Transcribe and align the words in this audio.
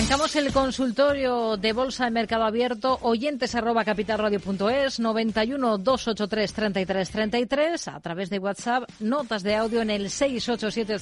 Arrancamos 0.00 0.34
el 0.34 0.50
consultorio 0.50 1.58
de 1.58 1.74
Bolsa 1.74 2.06
de 2.06 2.10
Mercado 2.10 2.44
Abierto, 2.44 2.98
oyentes 3.02 3.54
arroba 3.54 3.84
capitalradio.es, 3.84 4.98
91 4.98 5.76
283 5.76 6.52
33 6.54 7.10
33, 7.10 7.88
a 7.88 8.00
través 8.00 8.30
de 8.30 8.38
WhatsApp, 8.38 8.88
notas 8.98 9.42
de 9.42 9.56
audio 9.56 9.82
en 9.82 9.90
el 9.90 10.08
687 10.08 10.98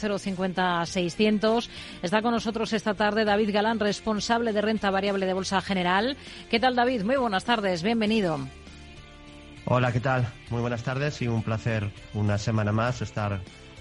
600. 0.85 1.71
Está 2.03 2.23
con 2.23 2.33
nosotros 2.33 2.73
esta 2.73 2.95
tarde 2.95 3.25
David 3.25 3.53
Galán, 3.53 3.79
responsable 3.79 4.53
de 4.53 4.63
renta 4.63 4.91
variable 4.91 5.27
de 5.27 5.33
Bolsa 5.33 5.61
General. 5.61 6.17
¿Qué 6.51 6.59
tal 6.59 6.75
David? 6.75 7.05
Muy 7.05 7.17
buenas 7.19 7.45
tardes, 7.45 7.85
bienvenido. 7.85 8.41
Hola, 9.67 9.93
¿qué 9.93 10.01
tal? 10.01 10.27
Muy 10.51 10.61
buenas 10.61 10.83
tardes 10.83 11.23
y 11.23 11.29
un 11.29 11.45
placer 11.45 11.89
una 12.15 12.37
semana 12.37 12.73
más 12.73 13.01
estar 13.01 13.39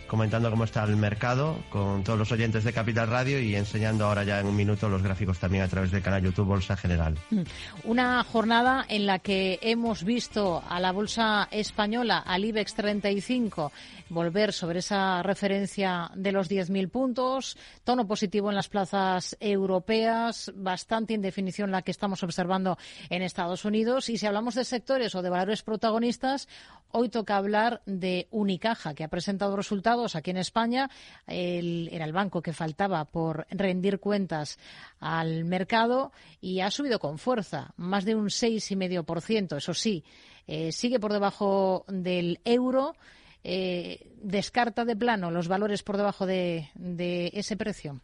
comentando 0.07 0.49
cómo 0.49 0.63
está 0.63 0.83
el 0.83 0.95
mercado 0.95 1.57
con 1.69 2.03
todos 2.03 2.17
los 2.17 2.31
oyentes 2.31 2.63
de 2.63 2.73
Capital 2.73 3.07
Radio 3.07 3.39
y 3.39 3.55
enseñando 3.55 4.05
ahora 4.05 4.23
ya 4.23 4.39
en 4.39 4.47
un 4.47 4.55
minuto 4.55 4.89
los 4.89 5.03
gráficos 5.03 5.39
también 5.39 5.63
a 5.63 5.67
través 5.67 5.91
del 5.91 6.01
canal 6.01 6.23
YouTube 6.23 6.47
Bolsa 6.47 6.77
General. 6.77 7.15
Mm. 7.29 7.41
Una 7.83 8.23
jornada 8.23 8.85
en 8.87 9.05
la 9.05 9.19
que 9.19 9.59
hemos 9.61 10.03
visto 10.03 10.63
a 10.67 10.79
la 10.79 10.91
Bolsa 10.91 11.47
Española, 11.51 12.19
al 12.19 12.45
IBEX 12.45 12.73
35, 12.75 13.71
volver 14.09 14.53
sobre 14.53 14.79
esa 14.79 15.21
referencia 15.23 16.09
de 16.15 16.31
los 16.31 16.49
10.000 16.49 16.89
puntos, 16.89 17.57
tono 17.83 18.07
positivo 18.07 18.49
en 18.49 18.55
las 18.55 18.69
plazas 18.69 19.35
europeas, 19.39 20.51
bastante 20.55 21.13
indefinición 21.13 21.71
la 21.71 21.81
que 21.81 21.91
estamos 21.91 22.23
observando 22.23 22.77
en 23.09 23.21
Estados 23.21 23.65
Unidos. 23.65 24.09
Y 24.09 24.17
si 24.17 24.25
hablamos 24.25 24.55
de 24.55 24.63
sectores 24.63 25.15
o 25.15 25.21
de 25.21 25.29
valores 25.29 25.63
protagonistas, 25.63 26.47
hoy 26.91 27.09
toca 27.09 27.35
hablar 27.35 27.81
de 27.85 28.27
Unicaja, 28.31 28.93
que 28.93 29.03
ha 29.03 29.09
presentado 29.09 29.55
resultados 29.55 29.96
aquí 30.15 30.31
en 30.31 30.37
España. 30.37 30.89
era 31.27 32.05
el 32.05 32.13
banco 32.13 32.41
que 32.41 32.53
faltaba 32.53 33.05
por 33.05 33.47
rendir 33.49 33.99
cuentas 33.99 34.59
al 34.99 35.45
mercado 35.45 36.11
y 36.41 36.59
ha 36.61 36.71
subido 36.71 36.99
con 36.99 37.17
fuerza, 37.17 37.73
más 37.77 38.05
de 38.05 38.15
un 38.15 38.27
6,5%. 38.27 39.57
Eso 39.57 39.73
sí, 39.73 40.03
eh, 40.47 40.71
sigue 40.71 40.99
por 40.99 41.13
debajo 41.13 41.85
del 41.87 42.39
euro. 42.45 42.95
Eh, 43.43 44.11
¿Descarta 44.21 44.83
de 44.83 44.95
plano 44.95 45.31
los 45.31 45.47
valores 45.47 45.83
por 45.83 45.97
debajo 45.97 46.25
de, 46.25 46.69
de 46.75 47.31
ese 47.33 47.55
precio? 47.55 47.99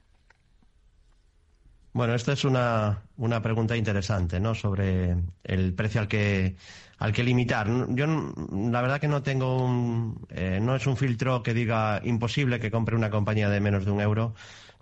Bueno, 1.94 2.16
esta 2.16 2.34
es 2.34 2.44
una, 2.44 3.04
una 3.18 3.42
pregunta 3.44 3.78
interesante, 3.78 4.40
¿no? 4.40 4.56
Sobre 4.56 5.16
el 5.44 5.74
precio 5.76 6.02
al 6.02 6.08
que 6.08 6.56
al 6.98 7.12
que 7.14 7.24
limitar. 7.24 7.68
Yo 7.90 8.08
la 8.08 8.82
verdad 8.82 9.00
que 9.00 9.08
no 9.08 9.22
tengo 9.24 9.64
un, 9.64 10.26
eh, 10.30 10.60
no 10.62 10.76
es 10.76 10.88
un 10.88 10.98
filtro 10.98 11.44
que 11.44 11.54
diga 11.54 12.02
imposible 12.04 12.60
que 12.60 12.72
compre 12.72 12.96
una 12.96 13.10
compañía 13.12 13.50
de 13.50 13.60
menos 13.60 13.86
de 13.86 13.92
un 13.92 14.02
euro, 14.02 14.34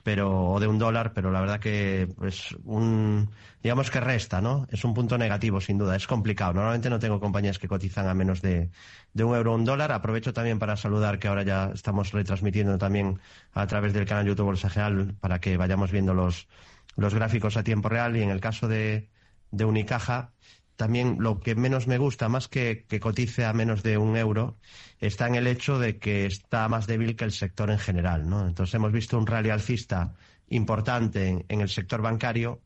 pero 0.03 0.51
o 0.51 0.59
de 0.59 0.67
un 0.67 0.79
dólar, 0.79 1.13
pero 1.13 1.31
la 1.31 1.41
verdad 1.41 1.59
que 1.59 2.07
es 2.23 2.55
un 2.63 3.29
digamos 3.61 3.91
que 3.91 3.99
resta, 3.99 4.39
¿no? 4.41 4.67
Es 4.71 4.83
un 4.85 4.93
punto 4.93 5.17
negativo 5.17 5.59
sin 5.61 5.77
duda. 5.77 5.95
Es 5.97 6.07
complicado. 6.07 6.53
Normalmente 6.53 6.89
no 6.89 6.99
tengo 6.99 7.19
compañías 7.19 7.59
que 7.59 7.67
cotizan 7.67 8.07
a 8.07 8.13
menos 8.13 8.41
de, 8.41 8.69
de 9.13 9.23
un 9.23 9.35
euro 9.35 9.51
o 9.53 9.55
un 9.55 9.65
dólar. 9.65 9.91
Aprovecho 9.91 10.31
también 10.33 10.59
para 10.59 10.77
saludar 10.77 11.19
que 11.19 11.27
ahora 11.27 11.43
ya 11.43 11.71
estamos 11.73 12.11
retransmitiendo 12.13 12.77
también 12.77 13.19
a 13.53 13.67
través 13.67 13.93
del 13.93 14.05
canal 14.05 14.25
YouTube 14.27 14.45
Bolsa 14.45 14.69
General 14.69 15.13
para 15.19 15.39
que 15.41 15.57
vayamos 15.57 15.91
viendo 15.91 16.13
los 16.13 16.47
los 16.95 17.13
gráficos 17.13 17.57
a 17.57 17.63
tiempo 17.63 17.89
real 17.89 18.15
y 18.17 18.21
en 18.21 18.29
el 18.29 18.39
caso 18.39 18.67
de, 18.67 19.09
Unicaja 19.51 20.33
también 20.75 21.17
lo 21.19 21.39
que 21.39 21.53
menos 21.53 21.87
me 21.87 21.99
gusta, 21.99 22.27
más 22.27 22.47
que, 22.47 22.87
cotice 22.99 23.45
a 23.45 23.53
menos 23.53 23.83
de 23.83 23.99
un 23.99 24.17
euro, 24.17 24.57
está 24.99 25.27
en 25.27 25.35
el 25.35 25.45
hecho 25.45 25.77
de 25.77 25.99
que 25.99 26.25
está 26.25 26.67
más 26.69 26.87
débil 26.87 27.15
que 27.15 27.23
el 27.23 27.31
sector 27.31 27.69
en 27.69 27.77
general. 27.77 28.27
¿no? 28.27 28.47
Entonces 28.47 28.73
hemos 28.73 28.91
visto 28.91 29.17
un 29.17 29.27
rally 29.27 29.51
alcista 29.51 30.15
importante 30.49 31.45
en, 31.47 31.61
el 31.61 31.69
sector 31.69 32.01
bancario, 32.01 32.61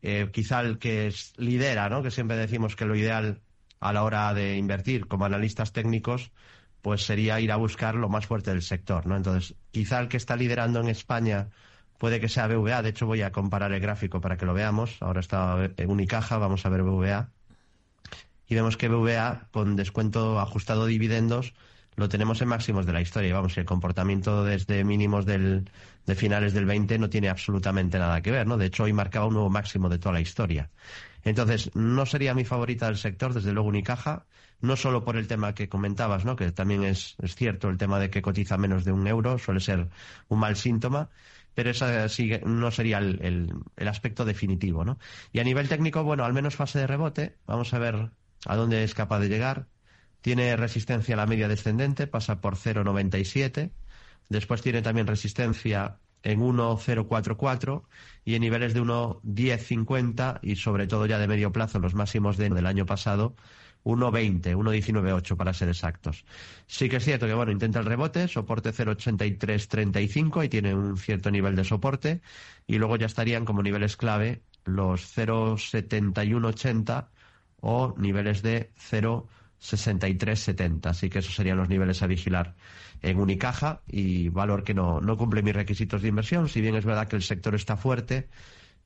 eh, 0.00 0.30
quizá 0.32 0.60
el 0.60 0.78
que 0.78 1.12
lidera, 1.38 1.88
¿no? 1.88 2.04
que 2.04 2.12
siempre 2.12 2.36
decimos 2.36 2.76
que 2.76 2.84
lo 2.84 2.94
ideal 2.94 3.40
a 3.80 3.92
la 3.92 4.04
hora 4.04 4.32
de 4.32 4.56
invertir 4.56 5.08
como 5.08 5.24
analistas 5.24 5.72
técnicos, 5.72 6.30
pues 6.82 7.04
sería 7.04 7.40
ir 7.40 7.50
a 7.50 7.56
buscar 7.56 7.96
lo 7.96 8.08
más 8.08 8.26
fuerte 8.26 8.50
del 8.50 8.62
sector. 8.62 9.06
¿no? 9.06 9.16
Entonces, 9.16 9.56
quizá 9.72 9.98
el 9.98 10.06
que 10.06 10.18
está 10.18 10.36
liderando 10.36 10.78
en 10.78 10.88
España 10.88 11.48
puede 11.98 12.20
que 12.20 12.28
sea 12.28 12.46
BVA. 12.46 12.82
De 12.82 12.90
hecho, 12.90 13.06
voy 13.06 13.22
a 13.22 13.32
comparar 13.32 13.72
el 13.72 13.80
gráfico 13.80 14.20
para 14.20 14.36
que 14.36 14.46
lo 14.46 14.54
veamos. 14.54 14.96
Ahora 15.00 15.20
está 15.20 15.70
Unicaja, 15.86 16.38
vamos 16.38 16.66
a 16.66 16.68
ver 16.68 16.82
BVA 16.82 17.30
y 18.48 18.54
vemos 18.54 18.76
que 18.76 18.88
BVA 18.88 19.48
con 19.50 19.76
descuento 19.76 20.38
ajustado 20.38 20.86
de 20.86 20.92
dividendos 20.92 21.54
lo 21.96 22.08
tenemos 22.08 22.42
en 22.42 22.48
máximos 22.48 22.86
de 22.86 22.92
la 22.92 23.00
historia. 23.00 23.30
Y 23.30 23.32
vamos, 23.32 23.56
el 23.56 23.64
comportamiento 23.64 24.44
desde 24.44 24.84
mínimos 24.84 25.24
del, 25.24 25.70
de 26.04 26.14
finales 26.14 26.52
del 26.52 26.66
20 26.66 26.98
no 26.98 27.08
tiene 27.08 27.30
absolutamente 27.30 27.98
nada 27.98 28.20
que 28.20 28.30
ver, 28.30 28.46
¿no? 28.46 28.58
De 28.58 28.66
hecho, 28.66 28.84
hoy 28.84 28.92
marcaba 28.92 29.26
un 29.26 29.34
nuevo 29.34 29.50
máximo 29.50 29.88
de 29.88 29.98
toda 29.98 30.12
la 30.12 30.20
historia. 30.20 30.70
Entonces, 31.24 31.74
no 31.74 32.04
sería 32.04 32.34
mi 32.34 32.44
favorita 32.44 32.86
del 32.86 32.98
sector, 32.98 33.32
desde 33.32 33.52
luego 33.52 33.70
Unicaja, 33.70 34.26
no 34.60 34.76
solo 34.76 35.04
por 35.04 35.16
el 35.16 35.26
tema 35.26 35.54
que 35.54 35.68
comentabas, 35.68 36.24
¿no? 36.24 36.36
Que 36.36 36.52
también 36.52 36.84
es, 36.84 37.16
es 37.22 37.34
cierto 37.34 37.68
el 37.70 37.78
tema 37.78 37.98
de 37.98 38.10
que 38.10 38.22
cotiza 38.22 38.58
menos 38.58 38.84
de 38.84 38.92
un 38.92 39.06
euro, 39.06 39.38
suele 39.38 39.60
ser 39.60 39.88
un 40.28 40.38
mal 40.38 40.56
síntoma, 40.56 41.08
pero 41.56 41.70
esa 41.70 42.06
no 42.44 42.70
sería 42.70 42.98
el 42.98 43.88
aspecto 43.88 44.26
definitivo, 44.26 44.84
¿no? 44.84 44.98
Y 45.32 45.40
a 45.40 45.44
nivel 45.44 45.70
técnico, 45.70 46.04
bueno, 46.04 46.26
al 46.26 46.34
menos 46.34 46.54
fase 46.54 46.80
de 46.80 46.86
rebote, 46.86 47.38
vamos 47.46 47.72
a 47.72 47.78
ver 47.78 48.10
a 48.44 48.56
dónde 48.56 48.84
es 48.84 48.92
capaz 48.92 49.20
de 49.20 49.30
llegar. 49.30 49.66
Tiene 50.20 50.54
resistencia 50.56 51.14
a 51.14 51.16
la 51.16 51.24
media 51.24 51.48
descendente, 51.48 52.06
pasa 52.06 52.42
por 52.42 52.56
0,97. 52.56 53.70
Después 54.28 54.60
tiene 54.60 54.82
también 54.82 55.06
resistencia 55.06 55.98
en 56.22 56.40
1,044 56.40 57.88
y 58.26 58.34
en 58.34 58.42
niveles 58.42 58.74
de 58.74 58.82
1,1050 58.82 60.40
y 60.42 60.56
sobre 60.56 60.86
todo 60.86 61.06
ya 61.06 61.18
de 61.18 61.26
medio 61.26 61.52
plazo, 61.52 61.78
los 61.78 61.94
máximos 61.94 62.36
de, 62.36 62.50
del 62.50 62.66
año 62.66 62.84
pasado, 62.84 63.34
1,20, 63.86 64.56
1,198 64.56 65.36
para 65.36 65.54
ser 65.54 65.68
exactos. 65.68 66.24
Sí 66.66 66.88
que 66.88 66.96
es 66.96 67.04
cierto 67.04 67.26
que, 67.26 67.34
bueno, 67.34 67.52
intenta 67.52 67.78
el 67.78 67.84
rebote, 67.86 68.26
soporte 68.26 68.72
0,8335 68.72 70.44
y 70.44 70.48
tiene 70.48 70.74
un 70.74 70.96
cierto 70.96 71.30
nivel 71.30 71.54
de 71.54 71.62
soporte 71.62 72.20
y 72.66 72.78
luego 72.78 72.96
ya 72.96 73.06
estarían 73.06 73.44
como 73.44 73.62
niveles 73.62 73.96
clave 73.96 74.42
los 74.64 75.16
0,7180 75.16 77.06
o 77.60 77.94
niveles 77.96 78.42
de 78.42 78.72
0,6370. 78.90 80.86
Así 80.86 81.08
que 81.08 81.20
esos 81.20 81.36
serían 81.36 81.58
los 81.58 81.68
niveles 81.68 82.02
a 82.02 82.08
vigilar 82.08 82.56
en 83.02 83.20
Unicaja 83.20 83.82
y 83.86 84.30
valor 84.30 84.64
que 84.64 84.74
no, 84.74 85.00
no 85.00 85.16
cumple 85.16 85.42
mis 85.42 85.54
requisitos 85.54 86.02
de 86.02 86.08
inversión. 86.08 86.48
Si 86.48 86.60
bien 86.60 86.74
es 86.74 86.84
verdad 86.84 87.06
que 87.06 87.14
el 87.14 87.22
sector 87.22 87.54
está 87.54 87.76
fuerte, 87.76 88.28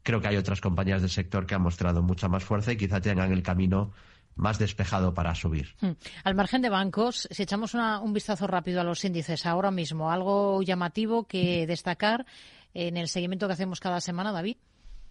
creo 0.03 0.21
que 0.21 0.29
hay 0.29 0.37
otras 0.37 0.61
compañías 0.61 1.01
del 1.01 1.11
sector 1.11 1.47
que 1.47 1.55
han 1.55 1.63
mostrado 1.63 2.03
mucha 2.03 2.29
más 2.29 2.45
fuerza 2.45 2.73
y 2.73 2.77
quizá 2.77 3.01
tengan 3.01 3.33
el 3.33 3.43
camino 3.43 3.93
más 4.35 4.59
despejado 4.59 5.15
para 5.15 5.35
subir. 5.35 5.75
Hmm. 5.81 5.93
Al 6.25 6.35
margen 6.35 6.63
de 6.63 6.71
bancos, 6.71 7.29
si 7.31 7.43
echamos 7.43 7.75
un 7.75 8.13
vistazo 8.13 8.47
rápido 8.47 8.81
a 8.81 8.85
los 8.85 9.05
índices 9.05 9.47
ahora 9.47 9.71
mismo, 9.71 10.11
algo 10.11 10.63
llamativo 10.63 11.27
que 11.27 11.67
destacar 11.67 12.27
en 12.75 12.97
el 12.97 13.09
seguimiento 13.09 13.47
que 13.47 13.55
hacemos 13.55 13.81
cada 13.81 14.01
semana, 14.01 14.33
David. 14.33 14.57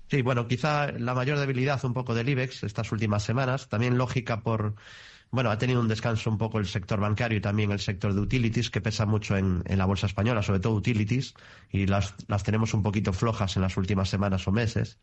Sí, 0.09 0.23
bueno, 0.23 0.47
quizá 0.47 0.91
la 0.91 1.13
mayor 1.13 1.37
debilidad 1.37 1.83
un 1.85 1.93
poco 1.93 2.15
del 2.15 2.29
IBEX 2.29 2.63
estas 2.63 2.91
últimas 2.91 3.23
semanas, 3.23 3.69
también 3.69 3.97
lógica 3.97 4.41
por, 4.41 4.75
bueno, 5.31 5.51
ha 5.51 5.57
tenido 5.57 5.79
un 5.79 5.87
descanso 5.87 6.29
un 6.29 6.37
poco 6.37 6.59
el 6.59 6.65
sector 6.65 6.99
bancario 6.99 7.37
y 7.37 7.41
también 7.41 7.71
el 7.71 7.79
sector 7.79 8.13
de 8.13 8.21
utilities, 8.21 8.69
que 8.69 8.81
pesa 8.81 9.05
mucho 9.05 9.37
en, 9.37 9.63
la 9.65 9.85
bolsa 9.85 10.07
española, 10.07 10.41
sobre 10.41 10.59
todo 10.59 10.73
utilities, 10.73 11.35
y 11.71 11.85
las, 11.85 12.15
las 12.27 12.43
tenemos 12.43 12.73
un 12.73 12.83
poquito 12.83 13.13
flojas 13.13 13.55
en 13.55 13.61
las 13.61 13.77
últimas 13.77 14.09
semanas 14.09 14.47
o 14.47 14.51
meses. 14.51 14.99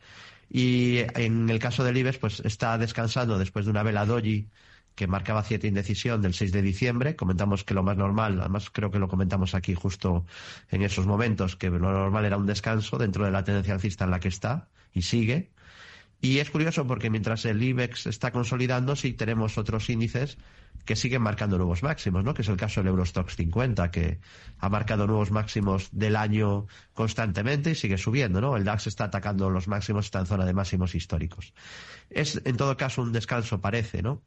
Y 0.51 0.99
en 1.15 1.49
el 1.51 1.59
caso 1.59 1.85
del 1.85 1.97
IBEX, 1.97 2.19
pues 2.19 2.41
está 2.41 2.79
descansando 2.79 3.39
después 3.39 3.65
de 3.67 3.71
una 3.71 3.83
vela 3.83 4.07
doji 4.07 4.51
que 4.97 5.07
marcaba 5.07 5.43
cierta 5.45 5.67
indecisión 5.69 6.23
del 6.23 6.35
6 6.35 6.53
de 6.53 6.63
diciembre. 6.63 7.17
Comentamos 7.17 7.65
que 7.65 7.75
lo 7.75 7.83
más 7.83 7.97
normal, 7.97 8.41
además 8.41 8.71
creo 8.71 8.91
que 8.91 8.99
lo 8.99 9.09
comentamos 9.09 9.55
aquí 9.55 9.75
justo 9.75 10.27
en 10.71 10.83
esos 10.83 11.07
momentos, 11.07 11.55
que 11.57 11.71
lo 11.71 11.79
normal 11.93 12.25
era 12.25 12.39
un 12.39 12.47
descanso 12.47 12.99
dentro 12.99 13.25
de 13.25 13.31
la 13.31 13.45
tendencia 13.45 13.75
alcista 13.75 14.05
en 14.05 14.11
la 14.11 14.21
que 14.21 14.29
está 14.29 14.69
y 14.93 15.03
sigue. 15.03 15.53
Y 16.21 16.39
es 16.39 16.51
curioso 16.51 16.87
porque 16.87 17.11
mientras 17.11 17.45
el 17.45 17.63
IBEX 17.63 18.07
está 18.07 18.33
consolidando, 18.33 18.97
sí 18.97 19.13
tenemos 19.13 19.59
otros 19.59 19.89
índices 19.91 20.39
que 20.85 20.97
siguen 20.97 21.23
marcando 21.23 21.59
nuevos 21.59 21.83
máximos, 21.83 22.25
¿no? 22.25 22.33
Que 22.33 22.43
es 22.43 22.49
el 22.49 22.57
caso 22.57 22.81
del 22.81 22.89
Eurostox 22.89 23.37
50, 23.37 23.91
que 23.91 24.21
ha 24.59 24.69
marcado 24.69 25.07
nuevos 25.07 25.31
máximos 25.31 25.89
del 25.93 26.17
año 26.17 26.67
constantemente 26.95 27.73
y 27.73 27.75
sigue 27.75 27.99
subiendo, 27.99 28.41
¿no? 28.41 28.57
El 28.57 28.65
DAX 28.65 28.87
está 28.87 29.05
atacando 29.05 29.51
los 29.51 29.69
máximos, 29.69 30.07
está 30.07 30.21
en 30.21 30.27
zona 30.27 30.45
de 30.45 30.55
máximos 30.55 30.95
históricos. 30.95 31.53
Es, 32.09 32.41
en 32.45 32.57
todo 32.57 32.77
caso, 32.77 33.03
un 33.03 33.13
descanso, 33.13 33.61
parece, 33.61 34.03
¿no? 34.03 34.23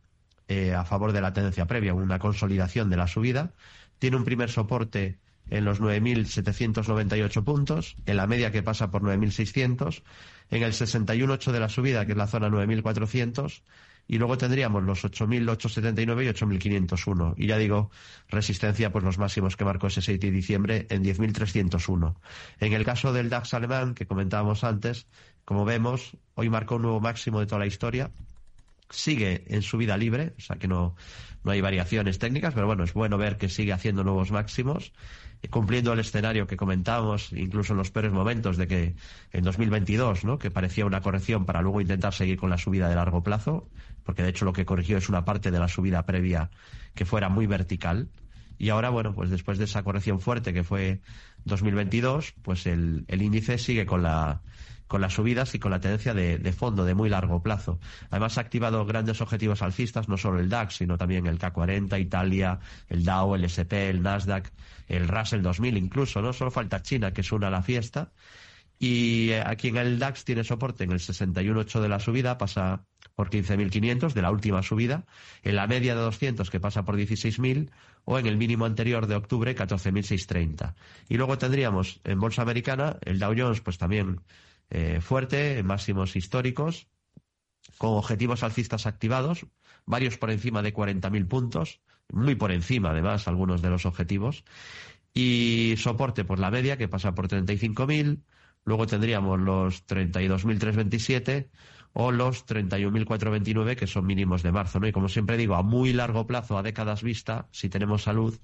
Eh, 0.48 0.74
a 0.74 0.84
favor 0.84 1.12
de 1.12 1.22
la 1.22 1.34
tendencia 1.34 1.66
previa, 1.66 1.94
una 1.94 2.20
consolidación 2.20 2.90
de 2.90 2.98
la 2.98 3.08
subida. 3.08 3.54
Tiene 4.00 4.18
un 4.18 4.26
primer 4.26 4.50
soporte 4.50 5.20
en 5.50 5.66
los 5.66 5.82
9.798 5.82 7.44
puntos, 7.44 7.96
en 8.06 8.18
la 8.18 8.28
media 8.28 8.52
que 8.52 8.64
pasa 8.64 8.92
por 8.92 9.02
9.600, 9.02 10.04
en 10.52 10.64
el 10.64 10.74
61.8 10.74 11.52
de 11.52 11.60
la 11.60 11.70
subida, 11.70 12.06
que 12.06 12.14
es 12.14 12.18
la 12.18 12.28
zona 12.28 12.50
9.400, 12.50 13.62
y 14.08 14.18
luego 14.18 14.40
tendríamos 14.40 14.84
los 14.84 15.06
8.879 15.06 16.24
y 16.24 16.28
8.501. 16.28 17.36
Y 17.38 17.46
ya 17.46 17.58
digo, 17.58 17.92
resistencia, 18.28 18.92
pues 18.92 19.06
los 19.06 19.20
máximos 19.20 19.56
que 19.56 19.66
marcó 19.66 19.88
ese 19.88 20.02
6 20.02 20.20
de 20.20 20.32
diciembre 20.32 20.88
en 20.90 21.04
10.301. 21.04 22.16
En 22.60 22.74
el 22.74 22.84
caso 22.84 23.14
del 23.14 23.30
DAX 23.30 23.54
alemán, 23.54 23.94
que 23.94 24.08
comentábamos 24.08 24.64
antes, 24.64 25.06
como 25.46 25.64
vemos, 25.64 26.18
hoy 26.34 26.50
marcó 26.50 26.78
un 26.78 26.84
nuevo 26.84 27.00
máximo 27.00 27.40
de 27.40 27.46
toda 27.46 27.60
la 27.60 27.68
historia. 27.68 28.10
Sigue 28.90 29.44
en 29.48 29.62
su 29.62 29.78
vida 29.78 29.96
libre, 29.96 30.34
o 30.40 30.42
sea 30.42 30.56
que 30.56 30.68
no, 30.68 30.96
no 31.44 31.52
hay 31.52 31.62
variaciones 31.62 32.18
técnicas, 32.18 32.56
pero 32.56 32.66
bueno, 32.66 32.84
es 32.84 32.94
bueno 32.94 33.20
ver 33.20 33.38
que 33.38 33.48
sigue 33.48 33.74
haciendo 33.74 34.04
nuevos 34.04 34.32
máximos 34.32 34.92
cumpliendo 35.48 35.94
el 35.94 36.00
escenario 36.00 36.48
que 36.48 36.58
comentábamos, 36.58 37.32
incluso 37.32 37.74
en 37.74 37.78
los 37.78 37.92
peores 37.92 38.12
momentos 38.12 38.58
de 38.58 38.68
que 38.68 38.96
en 39.32 39.44
2022, 39.44 40.26
¿no? 40.26 40.38
que 40.38 40.52
parecía 40.52 40.86
una 40.86 41.02
corrección 41.02 41.46
para 41.46 41.62
luego 41.62 41.80
intentar 41.80 42.14
seguir 42.14 42.38
con 42.38 42.50
la 42.50 42.58
subida 42.58 42.90
de 42.90 42.96
largo 42.96 43.24
plazo, 43.24 43.70
porque 44.04 44.24
de 44.24 44.30
hecho 44.30 44.46
lo 44.46 44.54
que 44.54 44.66
corrigió 44.66 44.98
es 44.98 45.08
una 45.08 45.24
parte 45.24 45.52
de 45.52 45.60
la 45.60 45.68
subida 45.68 46.06
previa 46.06 46.50
que 46.94 47.06
fuera 47.06 47.30
muy 47.30 47.48
vertical. 47.48 48.10
Y 48.58 48.70
ahora, 48.70 48.90
bueno, 48.90 49.16
pues 49.16 49.30
después 49.30 49.58
de 49.58 49.64
esa 49.64 49.84
corrección 49.84 50.20
fuerte 50.20 50.54
que 50.54 50.66
fue 50.66 51.00
2022, 51.46 52.34
pues 52.42 52.66
el, 52.66 53.06
el 53.08 53.22
índice 53.22 53.58
sigue 53.58 53.86
con 53.86 54.04
la, 54.04 54.42
con 54.90 55.02
las 55.02 55.14
subidas 55.14 55.54
y 55.54 55.60
con 55.60 55.72
la 55.72 55.80
tendencia 55.80 56.14
de, 56.14 56.52
fondo, 56.52 56.84
de 56.84 56.96
muy 56.96 57.10
largo 57.10 57.42
plazo. 57.42 57.80
Además, 58.10 58.38
ha 58.38 58.42
activado 58.42 58.86
grandes 58.86 59.22
objetivos 59.22 59.62
alcistas, 59.62 60.10
no 60.10 60.18
solo 60.18 60.40
el 60.40 60.50
DAX, 60.50 60.78
sino 60.78 60.98
también 60.98 61.28
el 61.28 61.38
K40, 61.38 62.02
Italia, 62.02 62.60
el 62.90 63.06
Dow, 63.06 63.36
el 63.36 63.46
SP, 63.46 63.88
el 63.88 64.02
Nasdaq, 64.02 64.52
el 64.88 65.08
Russell 65.08 65.44
2000 65.44 65.78
incluso, 65.78 66.22
¿no? 66.24 66.34
Solo 66.34 66.50
falta 66.50 66.82
China, 66.82 67.14
que 67.14 67.22
es 67.22 67.32
una 67.32 67.52
la 67.52 67.62
fiesta. 67.62 68.12
Y 68.80 69.30
eh, 69.30 69.44
aquí 69.46 69.68
en 69.68 69.78
el 69.78 70.00
DAX 70.00 70.26
tiene 70.26 70.44
soporte 70.44 70.86
en 70.86 70.92
el 70.92 71.00
61.8 71.00 71.82
de 71.82 71.90
la 71.90 72.00
subida, 72.00 72.40
pasa 72.40 72.84
por 73.14 73.30
15.500 73.30 74.14
de 74.14 74.22
la 74.24 74.32
última 74.32 74.64
subida, 74.64 75.06
en 75.44 75.56
la 75.56 75.68
media 75.68 75.94
de 75.94 76.02
200 76.02 76.50
que 76.50 76.60
pasa 76.60 76.84
por 76.84 76.98
16.000 76.98 77.70
o 78.06 78.18
en 78.18 78.26
el 78.26 78.38
mínimo 78.38 78.66
anterior 78.66 79.06
de 79.06 79.16
octubre 79.16 79.56
14.630. 79.56 80.74
Y 81.10 81.18
luego 81.18 81.38
tendríamos 81.38 82.00
en 82.06 82.20
bolsa 82.20 82.42
americana 82.42 82.98
el 83.02 83.20
Dow 83.20 83.36
Jones 83.38 83.62
pues 83.62 83.78
también 83.78 84.22
eh, 84.70 85.00
fuerte, 85.02 85.64
máximos 85.64 86.16
históricos, 86.16 86.88
con 87.78 87.92
objetivos 87.92 88.44
alcistas 88.44 88.86
activados, 88.86 89.46
varios 89.86 90.18
por 90.18 90.32
encima 90.32 90.62
de 90.62 90.74
40.000 90.74 91.28
puntos, 91.28 91.82
muy 92.12 92.36
por 92.36 92.52
encima 92.52 92.92
además 92.92 93.28
algunos 93.28 93.62
de 93.62 93.70
los 93.70 93.86
objetivos, 93.86 94.44
y 95.14 95.76
soporte 95.78 96.24
por 96.24 96.40
la 96.40 96.52
media 96.52 96.78
que 96.78 96.88
pasa 96.88 97.16
por 97.16 97.28
35.000, 97.28 98.22
luego 98.66 98.88
tendríamos 98.88 99.40
los 99.40 99.86
32.327 99.88 101.50
o 101.94 102.12
los 102.12 102.46
31.429 102.46 103.76
que 103.76 103.88
son 103.88 104.06
mínimos 104.06 104.44
de 104.44 104.52
marzo, 104.52 104.80
¿no? 104.80 104.88
Y 104.88 104.92
como 104.92 105.10
siempre 105.10 105.38
digo, 105.38 105.56
a 105.56 105.64
muy 105.64 105.94
largo 105.94 106.28
plazo, 106.28 106.58
a 106.58 106.64
décadas 106.64 107.02
vista, 107.02 107.48
si 107.52 107.70
tenemos 107.70 108.04
salud, 108.04 108.38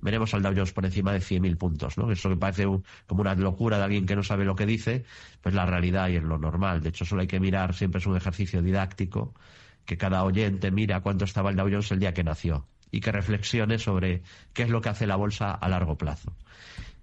veremos 0.00 0.32
al 0.34 0.42
Dow 0.42 0.52
Jones 0.54 0.72
por 0.72 0.84
encima 0.84 1.12
de 1.12 1.20
100.000 1.20 1.56
puntos, 1.56 1.98
¿no? 1.98 2.10
Eso 2.10 2.28
que 2.28 2.36
parece 2.36 2.64
como 3.06 3.20
una 3.20 3.34
locura 3.34 3.78
de 3.78 3.84
alguien 3.84 4.06
que 4.06 4.16
no 4.16 4.22
sabe 4.22 4.44
lo 4.44 4.56
que 4.56 4.66
dice, 4.66 5.04
pues 5.42 5.54
la 5.54 5.66
realidad 5.66 6.08
y 6.08 6.16
es 6.16 6.22
lo 6.22 6.38
normal. 6.38 6.80
De 6.80 6.90
hecho, 6.90 7.04
solo 7.04 7.22
hay 7.22 7.26
que 7.26 7.40
mirar, 7.40 7.74
siempre 7.74 8.00
es 8.00 8.06
un 8.06 8.16
ejercicio 8.16 8.62
didáctico, 8.62 9.34
que 9.84 9.96
cada 9.96 10.24
oyente 10.24 10.70
mira 10.70 11.00
cuánto 11.00 11.24
estaba 11.24 11.50
el 11.50 11.56
Dow 11.56 11.68
Jones 11.68 11.90
el 11.92 12.00
día 12.00 12.14
que 12.14 12.24
nació 12.24 12.66
y 12.90 13.00
que 13.00 13.12
reflexione 13.12 13.78
sobre 13.78 14.22
qué 14.52 14.62
es 14.64 14.70
lo 14.70 14.80
que 14.80 14.88
hace 14.88 15.06
la 15.06 15.16
bolsa 15.16 15.52
a 15.52 15.68
largo 15.68 15.96
plazo. 15.96 16.32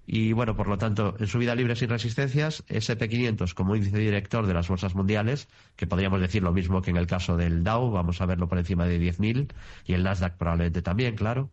Y 0.10 0.32
bueno, 0.32 0.56
por 0.56 0.70
lo 0.70 0.78
tanto, 0.78 1.18
en 1.20 1.28
subida 1.28 1.54
libre 1.54 1.76
sin 1.76 1.90
resistencias, 1.90 2.66
SP500 2.68 3.54
como 3.54 3.76
índice 3.76 3.98
director 3.98 4.48
de 4.48 4.54
las 4.54 4.70
bolsas 4.70 4.96
mundiales, 4.96 5.50
que 5.76 5.86
podríamos 5.86 6.22
decir 6.22 6.42
lo 6.42 6.54
mismo 6.54 6.82
que 6.82 6.92
en 6.92 6.98
el 6.98 7.08
caso 7.08 7.36
del 7.36 7.62
Dow, 7.62 7.92
vamos 7.92 8.22
a 8.22 8.26
verlo 8.26 8.48
por 8.48 8.58
encima 8.58 8.86
de 8.86 9.02
10.000, 9.02 9.52
y 9.86 9.94
el 9.94 10.04
Nasdaq 10.04 10.38
probablemente 10.38 10.82
también, 10.82 11.16
claro. 11.16 11.50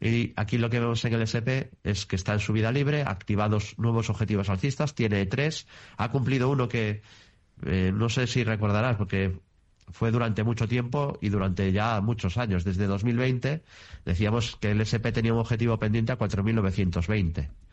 Y 0.00 0.32
aquí 0.36 0.56
lo 0.56 0.70
que 0.70 0.78
vemos 0.78 1.04
en 1.04 1.14
el 1.14 1.22
SP 1.26 1.74
es 1.82 2.06
que 2.06 2.14
está 2.14 2.34
en 2.34 2.38
subida 2.38 2.70
libre, 2.70 3.02
activados 3.02 3.76
nuevos 3.76 4.08
objetivos 4.08 4.50
alcistas, 4.50 4.94
tiene 4.94 5.26
tres, 5.26 5.66
ha 5.96 6.12
cumplido 6.12 6.48
uno 6.48 6.68
que 6.68 7.02
eh, 7.64 7.90
no 7.92 8.08
sé 8.08 8.28
si 8.28 8.44
recordarás, 8.44 8.96
porque 8.96 9.36
fue 9.90 10.12
durante 10.12 10.44
mucho 10.44 10.68
tiempo 10.68 11.18
y 11.20 11.30
durante 11.30 11.72
ya 11.72 12.00
muchos 12.00 12.36
años. 12.36 12.62
Desde 12.62 12.86
2020 12.86 13.64
decíamos 14.04 14.56
que 14.60 14.70
el 14.70 14.80
SP 14.86 15.10
tenía 15.10 15.32
un 15.32 15.40
objetivo 15.40 15.76
pendiente 15.78 16.12
a 16.12 16.18
4.920 16.18 17.48
y 17.48 17.65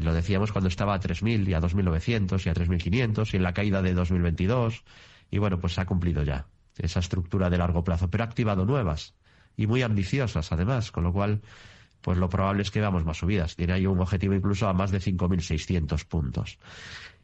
lo 0.00 0.14
decíamos 0.14 0.52
cuando 0.52 0.68
estaba 0.68 0.94
a 0.94 1.00
3.000 1.00 1.48
y 1.48 1.54
a 1.54 1.60
2.900 1.60 2.46
y 2.46 2.48
a 2.48 2.54
3.500 2.54 3.32
y 3.32 3.36
en 3.36 3.42
la 3.42 3.54
caída 3.54 3.82
de 3.82 3.94
2022. 3.94 4.84
Y 5.30 5.38
bueno, 5.38 5.58
pues 5.60 5.74
se 5.74 5.80
ha 5.80 5.86
cumplido 5.86 6.22
ya 6.22 6.46
esa 6.78 7.00
estructura 7.00 7.50
de 7.50 7.58
largo 7.58 7.84
plazo, 7.84 8.08
pero 8.08 8.24
ha 8.24 8.26
activado 8.26 8.64
nuevas 8.64 9.14
y 9.56 9.66
muy 9.66 9.82
ambiciosas 9.82 10.52
además, 10.52 10.92
con 10.92 11.04
lo 11.04 11.12
cual 11.12 11.42
pues 12.00 12.16
lo 12.16 12.28
probable 12.28 12.62
es 12.62 12.70
que 12.70 12.80
veamos 12.80 13.04
más 13.04 13.18
subidas. 13.18 13.56
Tiene 13.56 13.72
ahí 13.72 13.86
un 13.86 14.00
objetivo 14.00 14.34
incluso 14.34 14.68
a 14.68 14.72
más 14.72 14.90
de 14.90 15.00
5.600 15.00 16.06
puntos. 16.06 16.58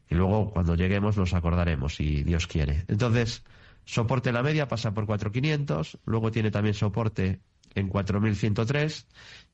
Y 0.08 0.14
luego 0.16 0.50
cuando 0.50 0.74
lleguemos 0.74 1.16
nos 1.16 1.32
acordaremos, 1.32 1.94
si 1.94 2.24
Dios 2.24 2.46
quiere. 2.46 2.84
Entonces, 2.88 3.44
soporte 3.84 4.32
la 4.32 4.42
media 4.42 4.68
pasa 4.68 4.92
por 4.92 5.06
4.500, 5.06 5.98
luego 6.04 6.30
tiene 6.30 6.50
también 6.50 6.74
soporte 6.74 7.40
en 7.74 7.90
4.103 7.90 9.06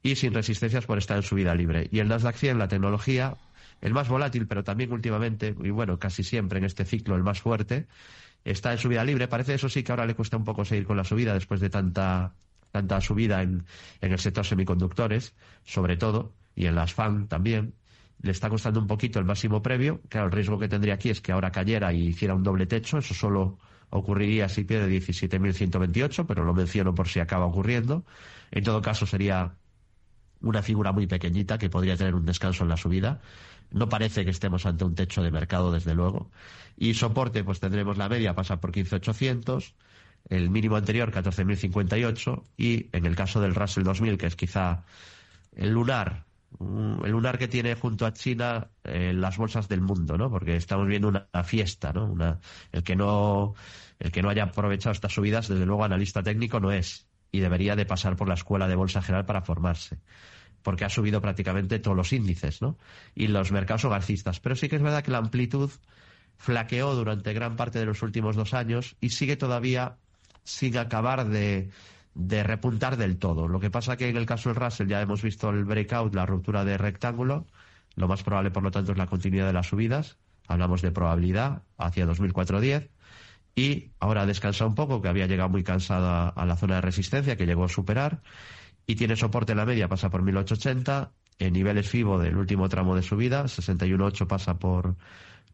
y 0.03 0.17
sin 0.17 0.35
resistencias 0.35 0.87
por 0.87 0.99
estar 0.99 1.17
en 1.17 1.23
subida 1.23 1.55
libre. 1.55 1.89
Y 1.91 1.99
el 2.01 2.09
Nasdaq 2.09 2.37
100, 2.37 2.59
la 2.59 2.69
tecnología, 2.69 3.37
el 3.81 3.93
más 3.93 4.09
volátil, 4.09 4.47
pero 4.47 4.65
también 4.65 4.93
últimamente, 4.93 5.55
y 5.63 5.71
bueno, 5.71 5.99
casi 5.99 6.23
siempre 6.23 6.59
en 6.59 6.65
este 6.65 6.85
ciclo 6.85 7.17
el 7.17 7.23
más 7.23 7.41
fuerte, 7.41 7.87
está 8.45 8.73
en 8.73 8.79
subida 8.79 9.05
libre. 9.05 9.29
Parece 9.29 9.55
eso 9.55 9.69
sí 9.69 9.83
que 9.83 9.93
ahora 9.93 10.07
le 10.07 10.15
cuesta 10.15 10.37
un 10.37 10.45
poco 10.45 10.65
seguir 10.65 10.87
con 10.87 10.97
la 10.97 11.05
subida 11.05 11.35
después 11.35 11.61
de 11.61 11.71
tanta, 11.71 12.35
tanta 12.71 13.01
subida 13.01 13.43
en, 13.43 13.65
en 14.01 14.13
el 14.13 14.19
sector 14.19 14.45
semiconductores, 14.45 15.35
sobre 15.65 15.97
todo, 15.97 16.35
y 16.55 16.67
en 16.67 16.75
las 16.75 16.95
FAN 16.95 17.29
también. 17.29 17.75
Le 18.23 18.33
está 18.33 18.51
costando 18.51 18.81
un 18.81 18.87
poquito 18.87 19.19
el 19.19 19.25
máximo 19.25 19.63
previo. 19.63 20.03
Claro, 20.11 20.27
el 20.27 20.33
riesgo 20.33 20.59
que 20.59 20.69
tendría 20.69 20.95
aquí 20.95 21.09
es 21.09 21.23
que 21.23 21.33
ahora 21.33 21.51
cayera 21.51 21.93
y 21.95 22.09
hiciera 22.09 22.35
un 22.35 22.43
doble 22.43 22.67
techo. 22.67 22.99
Eso 22.99 23.15
solo 23.15 23.59
ocurriría 23.91 24.49
si 24.49 24.65
pierde 24.65 24.89
17.128, 24.89 26.25
pero 26.27 26.45
lo 26.45 26.55
menciono 26.55 26.95
por 26.95 27.09
si 27.09 27.21
acaba 27.21 27.47
ocurriendo. 27.47 28.05
En 28.51 28.65
todo 28.65 28.83
caso, 28.83 29.07
sería 29.07 29.55
una 30.41 30.63
figura 30.63 30.93
muy 30.93 31.07
pequeñita 31.07 31.59
que 31.59 31.69
podría 31.69 31.97
tener 31.97 32.15
un 32.15 32.25
descanso 32.25 32.65
en 32.65 32.71
la 32.71 32.77
subida. 32.77 33.21
No 33.71 33.89
parece 33.89 34.25
que 34.25 34.31
estemos 34.31 34.67
ante 34.67 34.85
un 34.85 34.95
techo 34.95 35.23
de 35.23 35.31
mercado, 35.31 35.73
desde 35.73 35.95
luego. 35.95 36.31
Y 36.77 36.95
soporte, 36.95 37.45
pues 37.45 37.61
tendremos 37.61 37.99
la 37.99 38.09
media, 38.09 38.35
pasa 38.35 38.61
por 38.61 38.73
15.800, 38.73 39.75
el 40.29 40.51
mínimo 40.51 40.77
anterior 40.77 41.13
14.058 41.13 42.43
y 42.57 42.89
en 42.93 43.07
el 43.07 43.17
caso 43.17 43.41
del 43.41 43.55
Russell 43.55 43.85
2000, 43.85 44.19
que 44.19 44.27
es 44.27 44.37
quizá 44.37 44.85
el 45.55 45.71
lunar 45.71 46.25
el 46.58 47.11
lunar 47.11 47.38
que 47.38 47.49
tiene 47.49 47.75
junto 47.75 48.06
a 48.06 48.12
China 48.12 48.69
eh, 48.85 49.12
las 49.14 49.37
bolsas 49.37 49.69
del 49.69 49.81
mundo, 49.81 50.19
¿no? 50.19 50.31
Porque 50.31 50.56
estamos 50.56 50.87
viendo 50.88 51.08
una, 51.08 51.29
fiesta, 51.44 51.93
¿no? 51.93 52.06
Una, 52.06 52.41
el 52.73 52.82
que 52.82 52.97
no 52.97 53.55
el 53.99 54.11
que 54.11 54.23
no 54.23 54.31
haya 54.31 54.44
aprovechado 54.44 54.92
estas 54.92 55.12
subidas, 55.12 55.49
desde 55.49 55.66
luego 55.66 55.85
analista 55.85 56.23
técnico 56.23 56.59
no 56.59 56.73
es 56.73 57.07
y 57.33 57.40
debería 57.40 57.76
de 57.76 57.87
pasar 57.87 58.16
por 58.16 58.28
la 58.28 58.35
escuela 58.35 58.66
de 58.66 58.75
bolsa 58.75 59.02
general 59.02 59.26
para 59.26 59.42
formarse, 59.42 59.99
porque 60.62 60.85
ha 60.85 60.88
subido 60.88 61.21
prácticamente 61.21 61.78
todos 61.78 61.97
los 61.97 62.12
índices, 62.12 62.61
¿no? 62.62 62.78
Y 63.14 63.28
los 63.28 63.52
mercados 63.52 63.83
son 63.83 63.92
alcistas, 63.92 64.40
pero 64.40 64.57
sí 64.57 64.69
que 64.69 64.76
es 64.76 64.83
verdad 64.83 65.04
que 65.04 65.12
la 65.12 65.19
amplitud 65.19 65.71
flaqueó 66.37 66.95
durante 66.95 67.33
gran 67.35 67.57
parte 67.57 67.78
de 67.78 67.87
los 67.87 68.02
últimos 68.02 68.35
dos 68.35 68.54
años 68.54 68.97
y 69.00 69.11
sigue 69.11 69.37
todavía 69.37 69.99
sin 70.42 70.76
acabar 70.78 71.28
de 71.28 71.71
de 72.14 72.43
repuntar 72.43 72.97
del 72.97 73.19
todo. 73.19 73.49
Lo 73.49 73.61
que 73.61 73.71
pasa 73.71 73.97
que 73.97 74.09
en 74.09 74.17
el 74.17 74.26
caso 74.26 74.49
del 74.49 74.57
Russell 74.57 74.88
ya 74.88 75.00
hemos 75.00 75.23
visto 75.23 75.50
el 75.50 75.64
breakout, 75.64 76.14
la 76.14 76.26
ruptura 76.26 76.64
de 76.64 76.79
rectángulo. 76.79 77.47
Lo 77.97 78.09
más 78.09 78.23
probable, 78.23 78.50
por 78.50 78.62
lo 78.62 78.71
tanto, 78.71 78.93
es 78.93 78.99
la 78.99 79.07
continuidad 79.07 79.47
de 79.47 79.52
las 79.52 79.69
subidas. 79.69 80.19
Hablamos 80.49 80.83
de 80.83 80.90
probabilidad 80.90 81.62
hacia 81.79 82.07
2004-10. 82.07 82.88
Y 83.55 83.90
ahora 83.99 84.26
descansa 84.26 84.67
un 84.67 84.75
poco, 84.75 85.02
que 85.02 85.09
había 85.09 85.26
llegado 85.26 85.49
muy 85.49 85.62
cansada 85.62 86.29
a 86.29 86.47
la 86.47 86.57
zona 86.57 86.76
de 86.76 86.81
resistencia, 86.81 87.37
que 87.37 87.47
llegó 87.47 87.64
a 87.64 87.69
superar. 87.69 88.23
Y 88.87 88.97
tiene 88.97 89.17
soporte 89.17 89.52
en 89.52 89.59
la 89.59 89.67
media, 89.67 89.88
pasa 89.88 90.11
por 90.11 90.23
1880. 90.23 91.12
En 91.38 91.52
niveles 91.52 91.88
FIBO 91.88 92.19
del 92.19 92.37
último 92.37 92.69
tramo 92.69 92.95
de 92.95 93.02
subida, 93.02 93.45
61.8 93.45 94.26
pasa 94.26 94.59
por, 94.59 94.97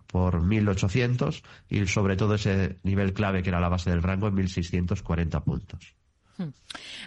por 0.07 0.43
1800. 0.43 1.43
Y 1.69 1.87
sobre 1.87 2.17
todo 2.17 2.35
ese 2.35 2.79
nivel 2.83 3.13
clave, 3.13 3.43
que 3.43 3.51
era 3.51 3.61
la 3.61 3.69
base 3.69 3.91
del 3.91 4.03
rango, 4.03 4.29
en 4.29 4.35
1640 4.35 5.45
puntos. 5.45 5.96
Hmm. 6.39 6.51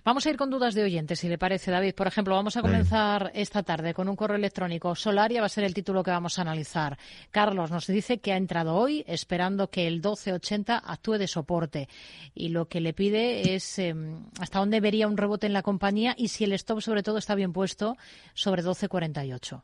Vamos 0.04 0.26
a 0.26 0.30
ir 0.32 0.38
con 0.38 0.50
dudas 0.50 0.74
de 0.74 0.84
oyentes, 0.84 1.20
si 1.20 1.28
le 1.28 1.38
parece, 1.38 1.70
David. 1.70 1.94
Por 1.94 2.08
ejemplo, 2.08 2.36
vamos 2.36 2.58
a 2.58 2.62
comenzar 2.62 3.32
esta 3.36 3.62
tarde 3.62 3.94
con 3.94 4.10
un 4.10 4.16
correo 4.16 4.38
electrónico. 4.38 4.96
Solaria 4.96 5.42
va 5.42 5.46
a 5.46 5.50
ser 5.50 5.64
el 5.64 5.74
título 5.74 6.04
que 6.04 6.12
vamos 6.12 6.40
a 6.40 6.42
analizar. 6.42 6.98
Carlos 7.30 7.70
nos 7.70 7.86
dice 7.86 8.20
que 8.20 8.34
ha 8.34 8.38
entrado 8.38 8.76
hoy 8.76 9.04
esperando 9.08 9.70
que 9.70 9.88
el 9.88 9.96
1280 9.96 10.78
actúe 10.78 11.18
de 11.20 11.28
soporte 11.28 11.90
y 12.34 12.50
lo 12.50 12.68
que 12.68 12.82
le 12.82 12.94
pide 12.94 13.54
es 13.54 13.78
em, 13.78 14.26
hasta 14.40 14.60
dónde 14.60 14.82
vería 14.82 15.08
un 15.08 15.18
rebote 15.18 15.46
en 15.46 15.54
la 15.54 15.62
compañía 15.62 16.16
y 16.18 16.30
si 16.30 16.46
el 16.46 16.54
stop, 16.54 16.82
sobre 16.82 17.04
todo, 17.04 17.18
está 17.18 17.36
bien 17.36 17.54
puesto 17.54 17.98
sobre 18.34 18.64
1248. 18.64 19.64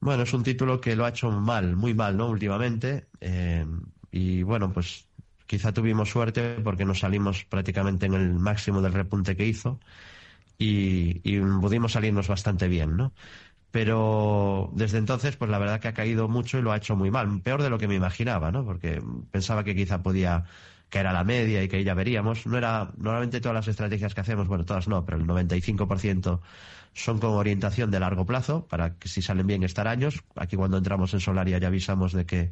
Bueno, 0.00 0.22
es 0.22 0.32
un 0.32 0.44
título 0.44 0.80
que 0.80 0.94
lo 0.94 1.04
ha 1.04 1.08
hecho 1.08 1.28
mal, 1.30 1.74
muy 1.74 1.92
mal, 1.92 2.16
¿no? 2.16 2.28
Últimamente. 2.28 3.08
Eh, 3.20 3.66
y 4.12 4.44
bueno, 4.44 4.72
pues 4.72 5.07
quizá 5.48 5.72
tuvimos 5.72 6.10
suerte 6.10 6.60
porque 6.62 6.84
nos 6.84 7.00
salimos 7.00 7.44
prácticamente 7.44 8.06
en 8.06 8.14
el 8.14 8.34
máximo 8.34 8.80
del 8.82 8.92
repunte 8.92 9.34
que 9.34 9.46
hizo 9.46 9.80
y, 10.58 11.40
pudimos 11.60 11.92
salirnos 11.92 12.28
bastante 12.28 12.68
bien, 12.68 12.96
¿no? 12.96 13.12
pero 13.70 14.70
desde 14.74 14.98
entonces, 14.98 15.36
pues 15.36 15.50
la 15.50 15.58
verdad 15.58 15.80
que 15.80 15.88
ha 15.88 15.94
caído 15.94 16.28
mucho 16.28 16.58
y 16.58 16.62
lo 16.62 16.72
ha 16.72 16.76
hecho 16.78 16.96
muy 16.96 17.10
mal, 17.10 17.40
peor 17.42 17.62
de 17.62 17.70
lo 17.70 17.78
que 17.78 17.88
me 17.88 17.94
imaginaba, 17.94 18.50
¿no? 18.50 18.64
Porque 18.64 19.02
pensaba 19.30 19.62
que 19.62 19.74
quizá 19.74 20.02
podía 20.02 20.44
caer 20.88 21.06
a 21.06 21.12
la 21.12 21.24
media 21.24 21.62
y 21.62 21.68
que 21.68 21.84
ya 21.84 21.94
veríamos. 21.94 22.46
No 22.46 22.56
era, 22.56 22.90
normalmente 22.96 23.40
todas 23.40 23.54
las 23.54 23.68
estrategias 23.68 24.14
que 24.14 24.22
hacemos, 24.22 24.48
bueno, 24.48 24.64
todas 24.64 24.88
no, 24.88 25.04
pero 25.04 25.18
el 25.18 25.26
95% 25.26 26.40
son 26.94 27.18
con 27.20 27.32
orientación 27.32 27.90
de 27.90 28.00
largo 28.00 28.24
plazo, 28.24 28.66
para 28.66 28.94
que 28.94 29.08
si 29.08 29.20
salen 29.22 29.46
bien 29.46 29.62
estar 29.64 29.86
años. 29.86 30.24
Aquí 30.34 30.56
cuando 30.56 30.78
entramos 30.78 31.12
en 31.12 31.20
Solaria 31.20 31.58
ya 31.58 31.68
avisamos 31.68 32.12
de 32.12 32.24
que 32.24 32.50